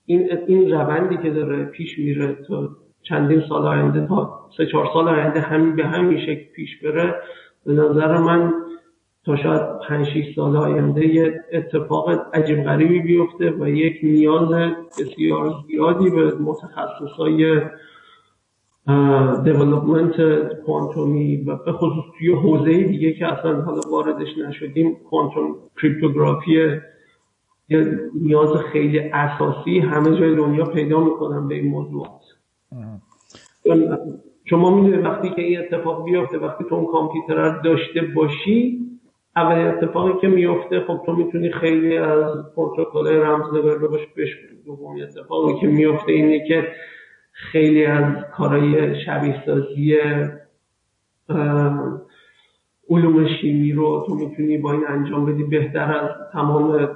این 0.05 0.29
این 0.47 0.71
روندی 0.71 1.17
که 1.17 1.29
داره 1.29 1.63
پیش 1.63 1.99
میره 1.99 2.37
تا 2.47 2.69
چندین 3.01 3.43
سال 3.49 3.67
آینده 3.67 4.07
تا 4.07 4.49
سه 4.57 4.65
چهار 4.65 4.89
سال 4.93 5.07
آینده 5.07 5.39
همین 5.39 5.75
به 5.75 5.85
همین 5.85 6.19
شکل 6.19 6.45
پیش 6.55 6.83
بره 6.83 7.15
به 7.65 7.73
نظر 7.73 8.17
من 8.17 8.53
تا 9.25 9.35
شاید 9.35 9.61
پنج 9.87 10.07
شیش 10.07 10.35
سال 10.35 10.57
آینده 10.57 11.07
یه 11.07 11.43
اتفاق 11.53 12.09
عجیب 12.33 12.63
غریبی 12.63 12.99
بیفته 12.99 13.51
و 13.51 13.67
یک 13.67 13.99
نیاز 14.03 14.49
بسیار 14.99 15.53
زیادی 15.67 16.09
به 16.09 16.35
متخصصای 16.35 17.61
دیولوپمنت 19.43 20.15
کوانتومی 20.65 21.37
و 21.37 21.55
به 21.55 21.71
خصوص 21.71 22.05
توی 22.17 22.33
حوزه 22.33 22.83
دیگه 22.83 23.13
که 23.13 23.25
اصلا 23.25 23.61
حالا 23.61 23.81
واردش 23.91 24.37
نشدیم 24.47 24.95
کوانتوم 24.95 25.55
کریپتوگرافی 25.81 26.79
یه 27.69 27.99
نیاز 28.21 28.49
خیلی 28.57 28.99
اساسی 28.99 29.79
همه 29.79 30.19
جای 30.19 30.35
دنیا 30.35 30.65
پیدا 30.65 30.99
می‌کنن 30.99 31.47
به 31.47 31.55
این 31.55 31.67
موضوعات 31.67 32.21
شما 34.45 34.75
می‌دونید 34.75 35.05
وقتی 35.05 35.29
که 35.29 35.41
این 35.41 35.59
اتفاق 35.59 36.05
بیفته 36.05 36.37
وقتی 36.37 36.63
تو 36.69 36.75
اون 36.75 36.85
کامپیوتر 36.85 37.35
رو 37.35 37.61
داشته 37.63 38.01
باشی 38.01 38.79
اولین 39.35 39.67
اتفاقی 39.67 40.21
که 40.21 40.27
میفته 40.27 40.79
خب 40.79 41.01
تو 41.05 41.13
می‌تونی 41.15 41.51
خیلی 41.51 41.97
از 41.97 42.53
پروتکل 42.55 43.07
رمزنگاری 43.07 43.79
رو 43.79 43.87
باش 43.87 44.07
بشکنی 44.17 44.63
دومی 44.65 45.03
اتفاقی 45.03 45.59
که 45.59 45.67
میفته 45.67 46.11
اینه 46.11 46.47
که 46.47 46.67
خیلی 47.41 47.85
از 47.85 48.15
کارهای 48.37 48.95
شبیه 49.05 49.43
سازی 49.45 49.97
علوم 52.89 53.27
شیمی 53.27 53.71
رو 53.71 54.03
تو 54.07 54.15
می‌تونی 54.15 54.57
با 54.57 54.71
این 54.71 54.83
انجام 54.87 55.25
بدی 55.25 55.43
بهتر 55.43 55.97
از 55.97 56.09
تمام 56.33 56.89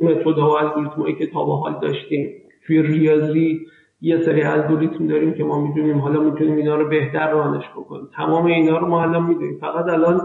متد 0.00 0.38
و 0.38 0.44
الگوریتمایی 0.44 1.14
که 1.14 1.26
تا 1.26 1.44
به 1.44 1.56
حال 1.56 1.78
داشتیم. 1.82 2.30
توی 2.66 2.82
ریاضی 2.82 3.60
یه 4.00 4.22
سری 4.22 4.42
الگوریتم 4.42 5.06
داریم 5.06 5.34
که 5.34 5.44
ما 5.44 5.66
می‌دونیم 5.66 5.98
حالا 5.98 6.20
می‌تونیم 6.20 6.56
اینا 6.56 6.76
رو 6.76 6.88
بهتر 6.88 7.30
رانش 7.30 7.64
بکنیم. 7.76 8.08
تمام 8.16 8.46
اینا 8.46 8.78
رو 8.78 8.86
ما 8.86 9.02
الان 9.02 9.26
می‌دونیم. 9.26 9.58
فقط 9.60 9.88
الان 9.88 10.20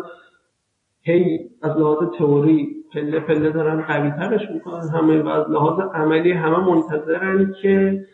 هی 1.01 1.39
از 1.61 1.77
لحاظ 1.77 1.97
تئوری 2.17 2.75
پله 2.93 3.19
پله 3.19 3.49
دارن 3.49 3.81
قوی 3.81 4.11
ترش 4.11 4.41
می‌کنن. 4.53 4.89
همه 4.89 5.21
و 5.21 5.27
از 5.27 5.49
لحاظ 5.49 5.79
عملی 5.93 6.31
همه 6.31 6.59
منتظرن 6.59 7.53
که 7.61 8.05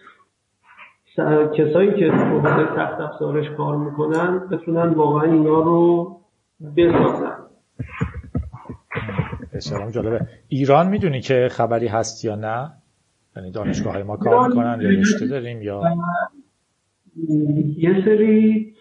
کسایی 1.58 1.94
که 1.94 2.10
تو 2.10 2.16
حوزه 2.16 2.66
تخت 2.76 3.02
افزارش 3.02 3.50
کار 3.58 3.78
می‌کنن 3.78 4.50
بتونن 4.52 4.90
واقعا 4.90 5.32
اینا 5.32 5.62
رو 5.62 6.18
بسازن. 6.78 7.38
بسیار 9.54 9.92
جالبه. 9.92 10.28
ایران 10.48 10.88
می‌دونی 10.88 11.22
که 11.22 11.48
خبری 11.52 11.88
هست 11.88 12.26
یا 12.26 12.36
نه؟ 12.36 12.72
یعنی 13.36 13.52
دانشگاه 13.52 13.94
های 13.94 14.04
ما 14.04 14.18
کار 14.18 14.48
می‌کنن 14.48 14.80
یا 14.82 14.90
رشته 14.90 15.28
داریم 15.28 15.62
یا؟ 15.62 15.82
یه 17.78 18.06
سری 18.06 18.74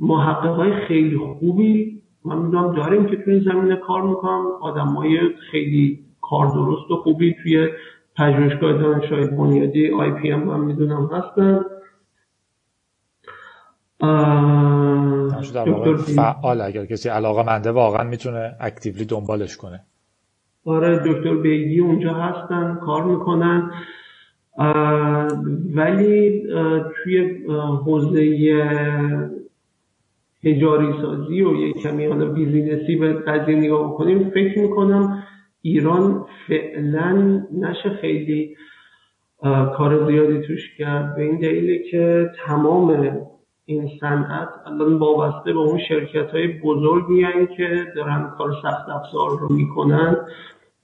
محقق 0.00 0.56
های 0.56 0.72
خیلی 0.88 1.18
خوبی 1.18 2.02
من 2.24 2.38
می‌دونم 2.38 2.74
داریم 2.74 3.06
که 3.06 3.16
توی 3.16 3.34
این 3.34 3.42
زمینه 3.42 3.76
کار 3.76 4.02
می‌کنم 4.02 4.44
آدم 4.60 4.86
های 4.86 5.18
خیلی 5.50 6.04
کار 6.20 6.46
درست 6.46 6.90
و 6.90 6.96
خوبی 6.96 7.34
توی 7.42 7.68
پژوهشگاه 8.16 8.72
دانش‌های 8.72 9.26
بنیادی 9.26 9.90
IPM 9.90 10.42
من 10.42 10.60
می‌دونم 10.60 11.10
هستن. 11.12 11.60
فعال 16.16 16.60
اگر 16.60 16.86
کسی 16.86 17.08
علاقه 17.08 17.46
منده 17.46 17.70
واقعا 17.70 18.04
می‌تونه 18.04 18.56
actually 18.60 19.04
دنبالش 19.04 19.56
کنه. 19.56 19.80
آره 20.64 20.98
دکتر 20.98 21.34
بیگی 21.34 21.80
اونجا 21.80 22.14
هستن 22.14 22.74
کار 22.74 23.04
می‌کنن. 23.04 23.70
ولی 25.74 26.42
توی 27.04 27.44
حوزه 27.84 28.20
تجاری 30.44 30.92
سازی 31.02 31.42
و 31.42 31.56
یک 31.56 31.76
کمی 31.76 32.06
حالا 32.06 32.26
business 32.26 32.88
ی 32.88 32.96
به 32.96 33.12
قضیه 33.12 33.56
نگاه 33.56 33.92
بکنیم 33.92 34.30
فکر 34.30 34.58
می‌کنم 34.58 35.24
ایران 35.62 36.26
فعلا 36.48 37.42
نشه 37.52 37.90
خیلی 38.00 38.56
کار 39.76 40.06
زیادی 40.10 40.40
توش 40.46 40.76
کرد. 40.78 41.16
به 41.16 41.22
این 41.22 41.38
دلیله 41.38 41.90
که 41.90 42.30
تمام 42.46 43.18
این 43.64 43.90
صنعت 44.00 44.48
الان 44.66 44.98
وابسته 44.98 45.52
به 45.52 45.58
اون 45.58 45.80
شرکت 45.88 46.30
های 46.30 46.46
بزرگی 46.46 47.46
که 47.56 47.92
دارن 47.96 48.30
کار 48.38 48.52
سخت 48.62 48.88
افزار 48.88 49.30
رو 49.40 49.52
می‌کنن. 49.54 50.16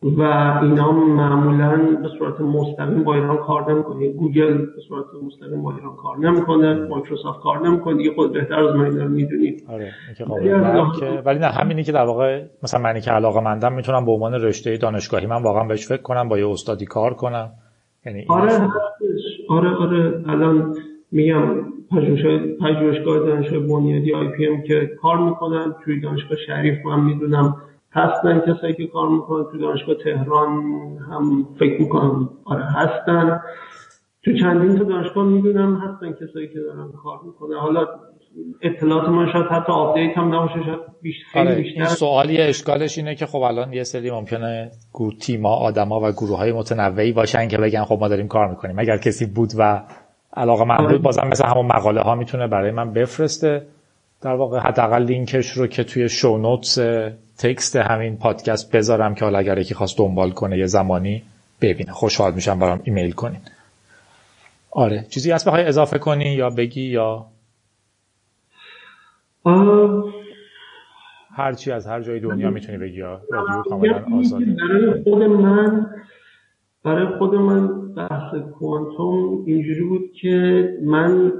و 0.02 0.22
اینا 0.62 0.92
معمولا 0.92 1.76
به 2.02 2.08
صورت 2.18 2.40
مستقیم 2.40 3.04
با 3.04 3.14
ایران 3.14 3.36
کار 3.36 3.72
نمی‌کنه. 3.72 4.08
گوگل 4.08 4.58
به 4.58 4.80
صورت 4.88 5.04
مستقیم 5.26 5.62
با 5.62 5.74
ایران 5.74 5.96
کار 5.96 6.18
نمی‌کنه. 6.18 6.74
مایکروسافت 6.74 7.40
کار 7.40 7.68
نمی‌کنه. 7.68 7.96
دیگه 7.96 8.14
خود 8.14 8.32
بهتر 8.32 8.54
از 8.54 8.76
من 8.76 8.84
اینا 8.84 9.04
رو 9.04 9.10
می‌دونید 9.10 9.64
آره 9.68 9.92
ولی 11.24 11.38
نه 11.38 11.46
همینی 11.46 11.82
که 11.82 11.92
در 11.92 12.04
واقع 12.04 12.42
مثلا 12.62 12.80
منی 12.80 13.00
که 13.00 13.10
علاقه 13.10 13.40
مندم 13.40 13.72
می‌تونم 13.72 14.04
به 14.04 14.12
عنوان 14.12 14.34
رشته 14.34 14.76
دانشگاهی 14.76 15.26
من 15.26 15.42
واقعا 15.42 15.64
بهش 15.64 15.88
فکر 15.88 16.02
کنم 16.02 16.28
با 16.28 16.38
یه 16.38 16.48
استادی 16.48 16.84
کار 16.86 17.14
کنم. 17.14 17.50
یعنی 18.06 18.24
آره 18.28 18.68
آره 19.48 19.74
آره. 19.74 20.22
الان 20.26 20.74
میگم 21.12 21.42
پژوهشگاه 22.60 23.18
دانشگاه 23.18 23.60
بنیادی 23.60 24.14
آی 24.14 24.28
پی 24.28 24.46
ام 24.46 24.62
که 24.62 24.90
کار 25.02 25.18
می‌کنن 25.18 25.74
توی 25.84 26.00
دانشگاه 26.00 26.38
شریف 26.46 26.86
من 26.86 27.00
می‌دونم 27.00 27.56
هستن 27.92 28.40
کسایی 28.40 28.74
که 28.74 28.86
کار 28.86 29.08
می‌کنن 29.08 29.44
تو 29.52 29.58
دانشگاه 29.58 29.94
تهران 30.04 30.48
هم 31.10 31.48
فکر 31.58 31.80
می‌کنم 31.80 32.30
آره 32.44 32.64
هستن. 32.64 33.40
تو 34.24 34.38
چندین 34.40 34.78
تا 34.78 34.84
دانشگاه 34.84 35.24
می‌دونم 35.24 35.76
هستن 35.76 36.12
کسایی 36.12 36.48
که 36.48 36.60
دارن 36.60 36.92
کار 37.02 37.20
می‌کنن. 37.26 37.58
حالا 37.58 37.86
اطلاعات 38.62 39.08
من 39.08 39.32
شاید 39.32 39.46
حتی 39.46 39.72
update 39.72 40.18
هم 40.18 40.34
نباشه 40.34 40.54
شاید 40.64 40.78
بیشتر 41.02 41.40
آره، 41.40 41.56
این 41.56 41.84
سوالی 41.84 42.38
اشکالش 42.38 42.98
اینه 42.98 43.14
که 43.14 43.26
خب 43.26 43.38
الان 43.38 43.72
یه 43.72 43.82
سری 43.84 44.10
ممکنه 44.10 44.70
گروه 44.94 45.14
تیما 45.14 45.56
آدما 45.56 46.00
و 46.00 46.12
گروه 46.12 46.38
های 46.38 46.52
متنوعی 46.52 47.12
باشن 47.12 47.48
که 47.48 47.58
بگن 47.58 47.84
خب 47.84 47.98
ما 48.00 48.08
داریم 48.08 48.28
کار 48.28 48.48
می‌کنیم. 48.48 48.78
اگر 48.78 48.98
کسی 48.98 49.26
بود 49.26 49.50
و 49.58 49.82
علاقه 50.36 50.64
مند 50.64 50.76
بود 50.76 50.86
آره. 50.86 50.98
بازم 50.98 51.28
مثل 51.28 51.46
همون 51.46 51.66
مقاله 51.66 52.00
ها 52.00 52.14
می‌تونه 52.14 52.46
برای 52.46 52.70
من 52.70 52.92
بفرسته. 52.92 53.66
در 54.22 54.34
واقع 54.34 54.58
حداقل 54.58 55.02
لینکش 55.02 55.50
رو 55.50 55.66
که 55.66 55.84
توی 55.84 56.08
show 56.08 56.36
notes 56.36 56.78
text 57.38 57.76
همین 57.76 58.16
پادکست 58.16 58.76
بذارم 58.76 59.14
که 59.14 59.24
حالا 59.24 59.38
اگر 59.38 59.58
یکی 59.58 59.74
خواست 59.74 59.98
دنبال 59.98 60.30
کنه 60.30 60.58
یه 60.58 60.66
زمانی 60.66 61.22
ببینه. 61.60 61.92
خوشحال 61.92 62.34
میشم 62.34 62.58
برام 62.58 62.80
ایمیل 62.84 63.12
کنین. 63.12 63.40
آره. 64.70 65.06
چیزی 65.10 65.30
هست 65.30 65.48
بخوای 65.48 65.64
اضافه 65.64 65.98
کنی 65.98 66.24
یا 66.24 66.50
بگی 66.50 66.82
یا؟ 66.82 67.26
هر 71.36 71.52
چی 71.52 71.72
از 71.72 71.86
هر 71.86 72.02
جای 72.02 72.20
دنیا 72.20 72.50
می‌تونی 72.50 72.78
بگی 72.78 72.96
یا 72.96 73.20
رادیو 73.30 73.62
کاملا 73.62 74.04
آزاده. 74.18 74.44
برای 74.44 75.02
خود 75.04 75.22
من 75.22 75.86
برای 76.84 77.18
خود 77.18 77.34
من 77.34 77.94
بحث 77.94 78.34
کوانتوم 78.58 79.44
اینجوری 79.46 79.84
بود 79.84 80.12
که 80.20 80.64
من 80.84 81.32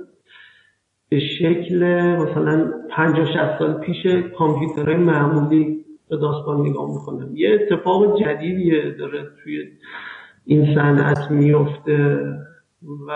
به 1.09 1.19
شکل 1.19 1.85
مثلا 2.17 2.73
50 2.91 3.27
60 3.27 3.59
سال 3.59 3.73
پیش 3.81 4.07
کامپیوترهای 4.39 4.97
معمولی 4.97 5.85
به 6.09 6.17
داستان 6.17 6.61
نگاه 6.61 6.91
می‌کنم. 6.91 7.37
یه 7.37 7.55
اتفاق 7.55 8.21
جدیدیه 8.21 8.91
داره 8.91 9.27
توی 9.43 9.65
این 10.45 10.75
صنعت 10.75 11.31
میفته 11.31 12.19
و 13.09 13.13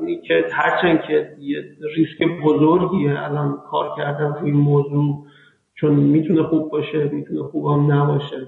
اینی 0.00 0.20
که 0.20 0.44
هرچند 0.52 1.00
که 1.02 1.36
یه 1.40 1.64
ریسک 1.96 2.42
بزرگیه 2.44 3.22
الان 3.22 3.58
کار 3.70 3.94
کردن 3.96 4.34
روی 4.40 4.52
موضوع 4.52 5.26
چون 5.74 5.94
می‌تونه 5.94 6.42
خوب 6.42 6.70
باشه 6.70 7.08
می‌تونه 7.12 7.42
خوب 7.42 7.66
هم 7.66 7.92
نباشه. 7.92 8.46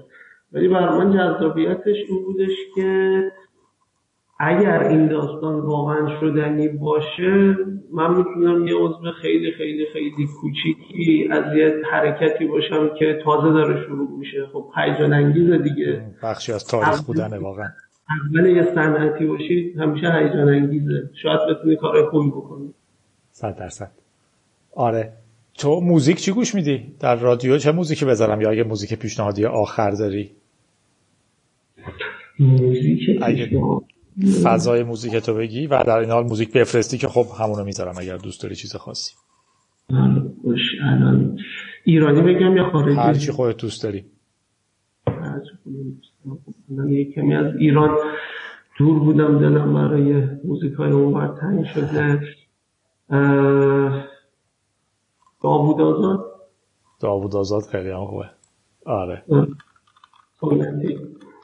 ولی 0.53 0.67
برای 0.67 1.05
من 1.05 1.11
جذابیتش 1.11 1.95
این 2.09 2.23
بودش 2.25 2.55
که 2.75 3.21
اگر 4.39 4.83
این 4.83 5.07
داستان 5.07 5.59
واقعا 5.59 6.19
شدنی 6.19 6.67
باشه 6.67 7.55
من 7.93 8.15
می‌تونم 8.17 8.67
یه 8.67 8.75
عضو 8.75 9.11
خیلی 9.21 9.51
خیلی 9.51 9.85
خیلی 9.93 10.27
کوچیکی 10.41 11.27
از 11.31 11.57
یه 11.57 11.73
حرکتی 11.91 12.45
باشم 12.45 12.89
که 12.99 13.21
تازه 13.25 13.53
داره 13.53 13.85
شروع 13.87 14.19
میشه. 14.19 14.47
خب 14.53 14.65
هیجان 14.75 15.13
انگیزه 15.13 15.57
دیگه. 15.57 16.05
بخشی 16.23 16.51
از 16.51 16.67
تاریخ 16.67 17.01
بودنه 17.01 17.37
واقعا. 17.37 17.67
اول 18.29 18.45
یه 18.45 18.63
صنعتی 18.63 19.25
باشی 19.25 19.73
همیشه 19.79 20.11
هیجان 20.11 20.49
انگیزه 20.49 21.09
شاید 21.23 21.39
بتونی 21.49 21.75
کار 21.75 22.09
خوبی 22.09 22.29
بکنی. 22.29 22.73
صد 23.31 23.55
درصد. 23.57 23.91
آره. 24.75 25.13
تو 25.57 25.79
موزیک 25.79 26.17
چی 26.17 26.31
گوش 26.31 26.55
میدی؟ 26.55 26.95
در 26.99 27.15
رادیو 27.15 27.57
چه 27.57 27.71
موزیکی 27.71 28.05
بذارم؟ 28.05 28.41
یا 28.41 28.49
اگه 28.49 28.63
موزیک 28.63 28.93
پیشنهادی 28.93 29.45
آخر 29.45 29.91
داری؟ 29.91 30.31
موزیک 32.39 33.19
فضای 34.43 34.83
موزیک 34.83 35.15
تو 35.15 35.33
بگی 35.33 35.67
و 35.67 35.83
در 35.83 35.97
این 35.97 36.09
حال 36.09 36.23
موزیک 36.23 36.53
بفرستی 36.53 36.97
که 36.97 37.07
خب 37.07 37.25
همونو 37.39 37.63
می‌ذارم 37.63 37.93
اگر 37.97 38.17
دوست 38.17 38.43
داری 38.43 38.55
چیز 38.55 38.75
خاصی. 38.75 39.13
الان 40.83 41.37
ایرانی 41.83 42.21
بگم 42.21 42.57
یا 42.57 42.69
خارجی؟ 42.69 42.95
هر 42.95 43.13
چی 43.13 43.31
خودت 43.31 43.57
دوست 43.57 43.83
داری. 43.83 44.05
یه 46.87 47.11
کمی 47.11 47.35
از 47.35 47.55
ایران 47.55 47.97
دور 48.77 48.99
بودم 48.99 49.39
دلم 49.39 49.73
برای 49.73 50.27
موزیک 50.43 50.73
های 50.73 50.91
اون 50.91 51.35
تنگ 51.35 51.65
شده. 51.65 52.21
داوود 55.43 55.81
آزاد؟ 55.81 56.25
داوود 56.99 57.35
آزاد 57.35 57.63
خیلی 57.63 57.89
هم 57.89 58.05
خوبه. 58.05 58.29
آره. 58.85 59.23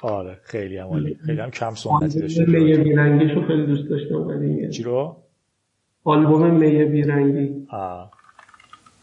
آره 0.02 0.38
خیلی 0.44 0.78
هم 0.78 0.88
عالی. 0.88 1.16
خیلی 1.26 1.42
هم 1.42 1.52
کم 1.52 1.74
سنتی 1.76 2.20
داشته 2.20 2.46
میه 2.46 2.78
بیرنگیش 2.78 3.32
رو 3.32 3.48
خیلی 3.48 3.66
دوست 3.66 3.90
داشتم 3.90 4.28
ولی 4.28 4.70
چی 4.70 4.84
رو؟ 4.84 5.16
آلبوم 6.04 6.50
میه 6.50 6.86
بیرنگی. 6.86 7.68
آه. 7.70 8.12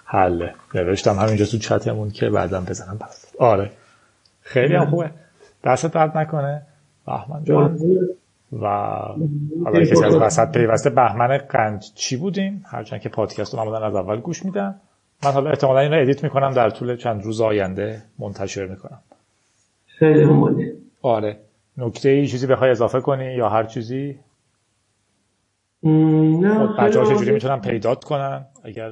حله. 0.05 0.55
نوشتم 0.75 1.15
همینجا 1.15 1.45
تو 1.45 1.59
چتمون 1.59 2.11
که 2.11 2.31
بعدم 2.31 2.65
بزنم 2.65 2.99
برات 3.01 3.33
آره. 3.39 3.71
خیلی 4.41 4.75
هم 4.75 4.91
خوبه. 4.91 5.11
دست 5.65 5.87
درد 5.87 6.19
نکنه؟ 6.19 6.63
بهمن 7.07 7.45
جان. 7.45 7.79
و 8.53 8.67
حالا 9.65 9.81
کسی 9.81 10.05
از 10.05 10.17
وسط 10.17 10.53
پیوسته 10.53 10.91
بهمن 10.91 11.39
قند 11.39 11.85
چی 11.95 12.17
بودیم؟ 12.17 12.65
هرچند 12.67 13.01
که 13.01 13.09
پادکست 13.09 13.55
رو 13.55 13.61
معمولا 13.61 13.87
از 13.87 13.95
اول 13.95 14.21
گوش 14.21 14.45
میدم 14.45 14.75
من 15.25 15.31
حالا 15.31 15.51
احتمالا 15.51 15.81
این 15.81 15.93
رو 15.93 16.01
ادیت 16.03 16.25
می‌کنم 16.25 16.53
در 16.53 16.71
طول 16.71 16.97
چند 16.97 17.23
روز 17.23 17.41
آینده 17.41 18.03
منتشر 18.19 18.67
می‌کنم. 18.67 18.99
خیلی 19.87 20.23
همونه 20.23 20.73
آره. 21.07 21.41
نکته 21.79 22.09
ای 22.09 22.27
چیزی 22.27 22.47
بخوای 22.47 22.71
اضافه 22.71 23.01
کنی 23.01 23.35
یا 23.35 23.49
هر 23.49 23.65
چیزی؟ 23.65 24.19
نه 25.83 26.67
خب، 26.67 26.85
بچه 26.85 27.01
ها 27.01 27.05
چجوری 27.15 27.33
می‌تونن 27.33 27.61
پیدات 27.61 28.05
کنن؟ 28.05 28.47
اگر 28.65 28.91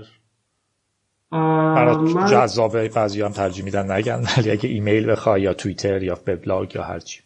برات 1.30 1.98
من... 1.98 2.26
جذابه 2.26 2.88
بعضی 2.88 3.22
هم 3.22 3.32
ترجیح 3.32 3.64
میدن 3.64 3.90
نگن 3.90 4.22
ولی 4.38 4.50
اگه 4.50 4.68
ایمیل 4.68 5.10
بخوای 5.10 5.42
یا 5.42 5.54
توییتر 5.54 6.02
یا 6.02 6.18
وبلاگ 6.26 6.74
یا 6.74 6.82
هرچی 6.82 7.20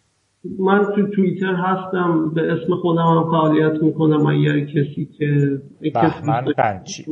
من 0.59 0.85
تو 0.85 1.07
توییتر 1.17 1.55
هستم 1.55 2.31
به 2.35 2.53
اسم 2.53 2.77
خودم 2.83 3.03
هم 3.03 3.31
فعالیت 3.31 3.83
می‌کنم. 3.83 4.27
اگر 4.27 4.61
کسی 4.61 5.09
که 5.19 5.61
بهمن 5.95 6.45
قنچی. 6.45 7.05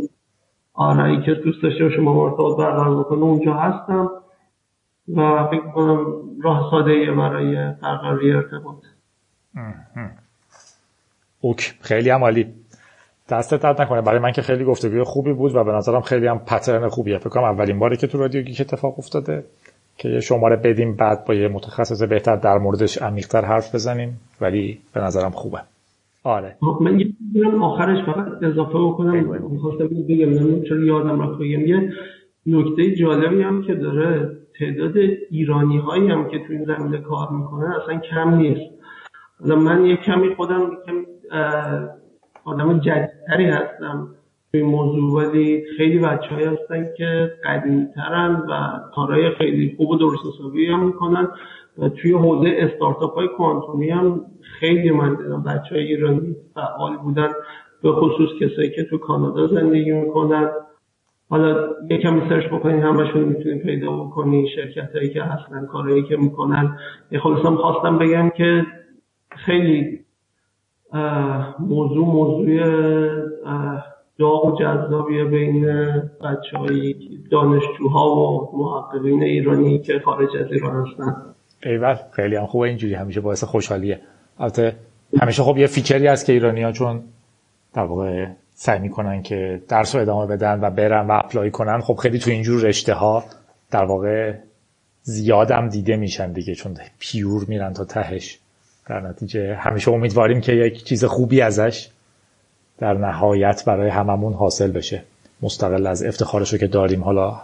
آره 0.74 1.22
که 1.26 1.34
دوست 1.34 1.62
داشته 1.62 1.84
باشه 1.84 2.00
ما 2.00 2.14
مرتبط 2.14 2.58
برقرار 2.58 3.00
بکنه 3.00 3.22
اونجا 3.22 3.54
هستم. 3.54 4.10
و 5.14 5.46
فکر 5.50 5.70
کنم 5.74 6.06
راه 6.42 6.68
ساده 6.70 7.12
برای 7.12 7.54
برقراری 7.82 8.32
ارتباط. 8.32 8.76
اوک 11.40 11.74
خیلی 11.80 12.10
هم 12.10 12.24
عالی. 12.24 12.46
دستت 13.28 13.62
درد 13.62 13.82
نکنه. 13.82 14.00
برای 14.00 14.18
من 14.18 14.32
که 14.32 14.42
خیلی 14.42 14.64
گفتگوی 14.64 15.02
خوبی 15.02 15.32
بود 15.32 15.54
و 15.54 15.64
به 15.64 15.72
نظرم 15.72 16.00
خیلی 16.00 16.26
هم 16.26 16.38
پترن 16.38 16.88
خوبیه. 16.88 17.18
فکر 17.18 17.28
کنم 17.28 17.44
اولین 17.44 17.78
باری 17.78 17.96
که 17.96 18.06
تو 18.06 18.18
رادیو 18.18 18.42
گیک 18.42 18.60
اتفاق 18.60 18.98
افتاده 18.98 19.44
که 19.96 20.08
یه 20.08 20.20
شماره 20.20 20.56
بدیم 20.56 20.96
بعد 20.96 21.24
با 21.24 21.34
یه 21.34 21.48
متخصص 21.48 22.02
بهتر 22.02 22.36
در 22.36 22.58
موردش 22.58 23.02
عمیق‌تر 23.02 23.44
حرف 23.44 23.74
بزنیم 23.74 24.20
ولی 24.40 24.78
به 24.92 25.00
نظرم 25.00 25.30
خوبه. 25.30 25.58
آره. 26.24 26.56
خب، 26.60 26.78
من 26.82 27.00
یه 27.00 27.06
آخرش 27.62 28.04
فقط 28.06 28.42
اضافه 28.42 28.78
بکنم. 28.78 29.50
می‌خواستم 29.50 29.86
بگم 29.86 30.62
چرا 30.62 30.84
یادم 30.84 31.20
رفت 31.22 31.38
بگم 31.38 31.66
یه 31.66 31.92
نکته 32.46 32.94
جالبی 32.94 33.42
هم 33.42 33.62
که 33.62 33.74
داره 33.74 34.36
تعداد 34.58 34.96
ایرانی 35.30 35.78
هایی 35.78 36.08
هم 36.08 36.28
که 36.28 36.38
تو 36.38 36.52
این 36.52 36.64
زمینه 36.64 36.98
کار 36.98 37.28
می‌کنن 37.30 37.72
اصلا 37.72 37.98
کم 37.98 38.34
نیست. 38.34 38.70
حالا 39.40 39.56
من 39.56 39.86
یه 39.86 39.96
کمی 39.96 40.34
خودم 40.34 40.70
کمی 40.86 41.06
آدم 42.44 42.78
جدیدتری 42.78 43.44
هستم 43.44 44.08
توی 44.52 44.62
موضوع 44.62 45.12
ولی 45.12 45.64
خیلی 45.76 45.98
بچه 45.98 46.34
های 46.34 46.44
هستن 46.44 46.86
که 46.96 47.32
قدیمترن 47.44 48.42
و 48.48 48.80
کارهای 48.94 49.30
خیلی 49.30 49.74
خوب 49.76 49.90
و 49.90 49.96
درست 49.96 50.22
حسابی 50.26 50.66
هم 50.66 50.86
می‌کنن 50.86 51.28
و 51.78 51.88
توی 51.88 52.12
حوزه 52.12 52.56
استارتاپ 52.58 53.14
های 53.14 53.28
کوانتومی 53.28 53.90
هم 53.90 54.20
خیلی 54.60 54.90
من 54.90 55.14
دیدم 55.14 55.42
بچه 55.42 55.74
های 55.74 55.84
ایرانی 55.84 56.36
فعال 56.54 56.96
بودن 56.96 57.28
به 57.82 57.92
خصوص 57.92 58.30
کسایی 58.40 58.70
که 58.70 58.84
تو 58.84 58.98
کانادا 58.98 59.46
زندگی 59.46 59.92
می‌کنن. 59.92 60.50
حالا 61.28 61.68
یکم 61.90 62.28
search 62.28 62.46
بکنین 62.46 62.82
همشون 62.82 63.20
می‌تونید 63.20 63.62
پیدا 63.62 63.96
بکنین 63.96 64.48
شرکت 64.54 64.96
هایی 64.96 65.10
که 65.10 65.24
اصلا 65.24 65.66
کارهایی 65.66 66.02
که 66.02 66.16
می‌کنن. 66.16 66.78
خلاصم 67.22 67.56
خواستم 67.56 67.98
بگم 67.98 68.30
که 68.30 68.66
خیلی 69.30 70.00
موضوع 71.60 72.06
موضوع 72.06 72.58
داغ 74.18 74.44
و 74.44 74.58
جذابیه 74.60 75.24
بین 75.24 75.66
بچه 76.20 76.94
دانشجوها 77.30 78.16
و 78.16 78.50
محققین 78.52 79.22
ایرانی 79.22 79.78
که 79.78 79.98
خارج 80.04 80.36
از 80.36 80.52
ایران 80.52 80.86
هستن. 80.86 81.16
ایول 81.62 81.96
خیلی 82.12 82.36
هم 82.36 82.46
خوبه 82.46 82.68
اینجوری 82.68 82.94
همیشه 82.94 83.20
باعث 83.20 83.44
خوشحالیه. 83.44 84.00
البته 84.38 84.76
همیشه 85.22 85.42
خب 85.42 85.58
یه 85.58 85.66
feature 85.66 86.01
ی 86.01 86.06
هست 86.06 86.26
که 86.26 86.32
ایرانی 86.32 86.62
ها 86.62 86.72
چون 86.72 87.02
در 87.74 87.84
واقع 87.84 88.26
سعی 88.58 88.78
می‌کنن 88.78 89.22
که 89.22 89.62
درس 89.68 89.94
رو 89.94 90.00
ادامه 90.00 90.26
بدن 90.26 90.60
و 90.60 90.70
برن 90.70 91.06
و 91.06 91.12
اپلای 91.12 91.50
کنن. 91.50 91.80
خب 91.80 91.94
خیلی 91.94 92.18
تو 92.18 92.30
اینجور 92.30 92.62
رشته 92.62 92.94
ها 92.94 93.24
در 93.70 93.84
واقع 93.84 94.34
زیادم 95.02 95.68
دیده 95.68 95.96
میشن 95.96 96.32
دیگه 96.32 96.54
چون 96.54 96.76
پیور 96.98 97.44
میرن 97.48 97.72
تا 97.72 97.84
تهش. 97.84 98.38
در 98.86 99.00
نتیجه 99.00 99.54
همیشه 99.54 99.90
امیدواریم 99.90 100.40
که 100.40 100.52
یک 100.52 100.84
چیز 100.84 101.04
خوبی 101.04 101.40
ازش 101.40 101.88
در 102.78 102.94
نهایت 102.94 103.64
برای 103.64 103.90
هممون 103.90 104.32
حاصل 104.32 104.70
بشه. 104.70 105.02
مستقل 105.42 105.86
از 105.86 106.04
افتخارش 106.04 106.52
رو 106.52 106.58
که 106.58 106.66
داریم 106.66 107.04
حالا 107.04 107.40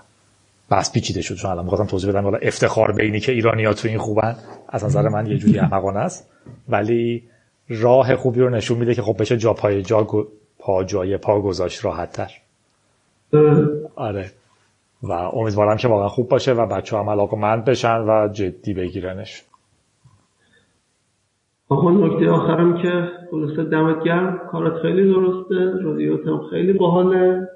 بس 0.71 0.93
پیچیده 0.93 1.23
شد. 1.23 1.35
چون 1.35 1.51
الان 1.51 1.65
می‌خواستم 1.65 1.87
توضیح 1.87 2.11
بدم 2.11 2.25
حالا 2.25 2.39
افتخار 2.43 2.93
به 2.93 3.03
اینی 3.05 3.21
که 3.21 3.33
ایرانی 3.33 3.65
ها 3.65 3.75
تو 3.75 3.89
این 3.89 3.99
خوبن 3.99 4.37
از 4.69 4.85
نظر 4.85 5.09
من 5.09 5.27
یه 5.27 5.39
جوری 5.39 5.59
احمقانه 5.65 5.99
است. 5.99 6.31
ولی 6.69 7.23
راه 7.69 8.17
خوبی 8.17 8.41
رو 8.41 8.51
نشون 8.51 8.79
میده 8.79 8.95
که 8.95 9.03
خب 9.03 9.17
بشه 9.21 9.37
جا 9.37 9.53
پای 9.53 9.83
جا 9.83 10.07
پا 10.63 10.85
جای 10.85 11.17
پا 11.17 11.41
گذاشت 11.41 11.85
راحت 11.85 12.13
تر. 12.13 12.31
آره. 13.97 14.31
و 15.03 15.13
امیدوارم 15.13 15.77
که 15.77 15.89
واقعا 15.89 16.09
خوب 16.09 16.29
باشه 16.29 16.53
و 16.53 16.67
بچه 16.67 16.97
هم 16.97 17.11
علاقمند 17.11 17.65
بشن 17.65 17.99
و 17.99 18.29
جدی 18.33 18.75
بگیرنش. 18.75 19.45
آقا 21.69 21.91
نکته 21.91 22.31
آخرم 22.31 22.83
که 22.83 23.09
خلاصه 23.31 23.65
دمت 23.65 24.05
گرم. 24.05 24.41
کارت 24.53 24.83
خیلی 24.83 25.13
درسته 25.13 25.85
رادیوت 25.85 26.27
هم 26.27 26.41
خیلی 26.51 26.73
باحاله. 26.73 27.49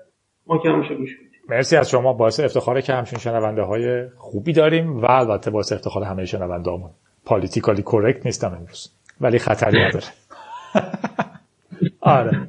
ما 0.46 0.58
که 0.58 0.68
همیشه 0.68 0.94
گوش 0.94 1.10
مرسی 1.48 1.76
از 1.76 1.90
شما. 1.90 2.12
باعث 2.12 2.40
افتخاره 2.40 2.82
که 2.82 2.92
همچین 2.94 3.18
شنونده 3.18 3.62
های 3.62 4.08
خوبی 4.08 4.52
داریم 4.52 5.02
و 5.02 5.10
البته 5.10 5.50
باعث 5.50 5.72
افتخار 5.72 6.02
همه 6.02 6.24
شنونده 6.24 6.70
همون 6.70 6.90
پالیتیکالی 7.24 7.82
کورکت 7.82 8.26
نیستم 8.26 8.54
امروز 8.60 8.90
ولی 9.20 9.38
خطری 9.38 9.78
نداره. 9.78 10.04
آره. 12.00 12.48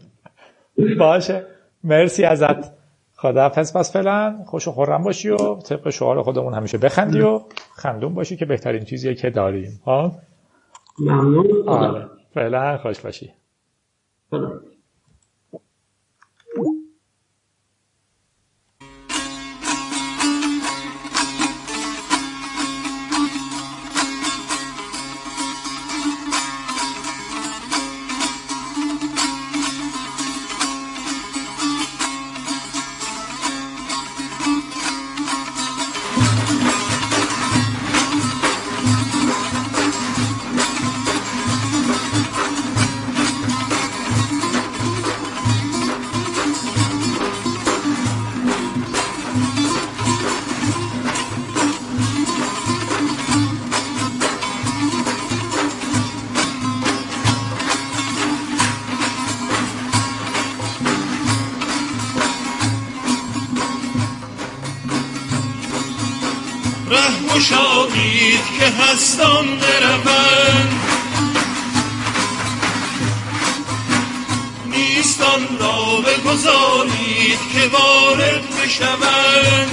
باشه. 1.00 1.46
مرسی 1.84 2.24
ازت. 2.24 2.78
خداحافظ 3.16 3.78
پس 3.78 3.94
فعلا 3.94 4.38
خوش 4.46 4.68
و 4.68 4.72
خورم 4.72 5.04
باشی 5.04 5.30
و 5.30 5.56
طبق 5.56 5.90
شعار 5.90 6.22
خودمون 6.22 6.54
همیشه 6.54 6.78
بخندی 6.78 7.22
و 7.22 7.42
خندون 7.76 8.14
باشی 8.14 8.38
که 8.38 8.46
بهترین 8.46 8.84
چیزیه 8.84 9.16
که 9.16 9.30
داریم. 9.30 9.82
ها 9.86 10.12
ممنون. 11.00 11.70
آره. 11.70 12.10
فعلا 12.34 12.78
خوش 12.78 13.00
باشی. 13.00 13.34
هستم 69.18 69.46
بروند. 69.46 70.74
نیستان 74.66 75.58
را 75.60 76.02
بگذارید 76.02 77.40
که 77.54 77.70
وارد 77.74 78.42
بشوند. 78.64 79.72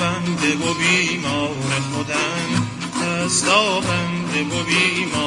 بنده 0.00 0.54
و 0.54 0.74
بیمار 0.74 1.80
خودم. 1.92 2.66
بنده 3.80 4.40
و 4.42 4.62
بیمار 4.64 5.25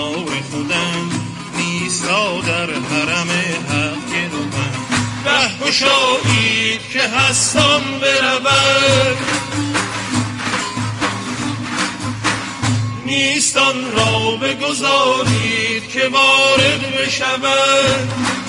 بگذارید 14.42 15.88
که 15.90 16.08
وارد 16.08 16.82
بشود. 16.98 18.40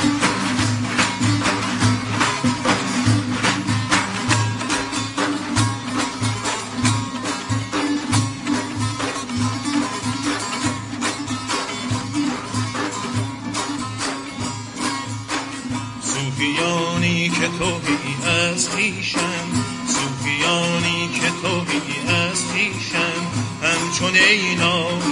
توهی 17.58 18.30
از 18.30 18.70
خیشم 18.70 19.46
صوفیانی 19.86 21.08
که 21.14 21.30
توهی 21.42 22.08
از 22.08 22.44
خیشم 22.52 23.26
همچون 23.62 24.14
را 24.60 25.09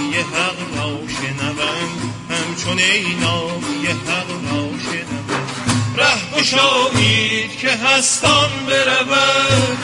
شنوم 2.59 2.69
همچون 2.69 2.79
اینای 2.79 3.87
حق 4.07 4.29
را 4.29 4.69
شنوم 4.79 5.39
ره 5.97 6.39
گشایید 6.39 7.57
که 7.59 7.69
هستان 7.69 8.49
برود. 8.67 9.77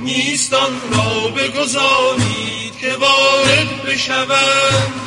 نیستان 0.00 0.72
را 0.92 1.28
بگذارید 1.28 2.78
که 2.80 2.92
وارد 2.92 3.82
بشود. 3.86 5.05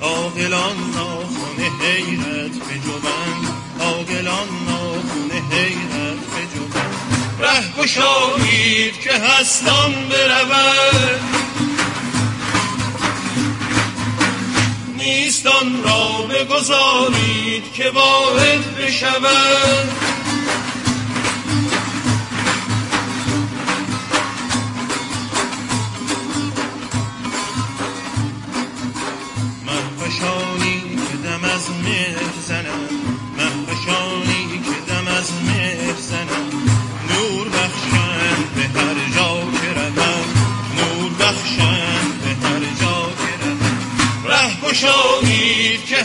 عاقلان 0.00 0.76
ناخن 0.94 1.62
حیرت 1.80 2.52
به 2.52 2.78
جوند 2.84 3.44
عاقلان 3.80 4.48
ناخونه 4.66 5.42
حیرت 5.50 6.22
بجوبند 6.32 7.12
ره 7.40 7.82
گشایید 7.82 9.00
که 9.00 9.12
هستان 9.12 9.92
برود. 9.92 11.20
نیستان 14.98 15.84
را 15.84 16.22
بگذارید 16.22 17.72
که 17.74 17.90
واحد 17.90 18.76
بشود. 18.76 20.01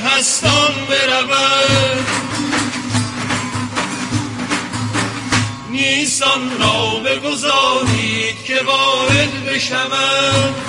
هستان 0.07 0.73
برود. 0.89 2.05
نیستان 5.69 6.59
را 6.59 6.99
بگذارید 6.99 8.43
که 8.43 8.61
وارد 8.63 9.45
بشود. 9.45 10.66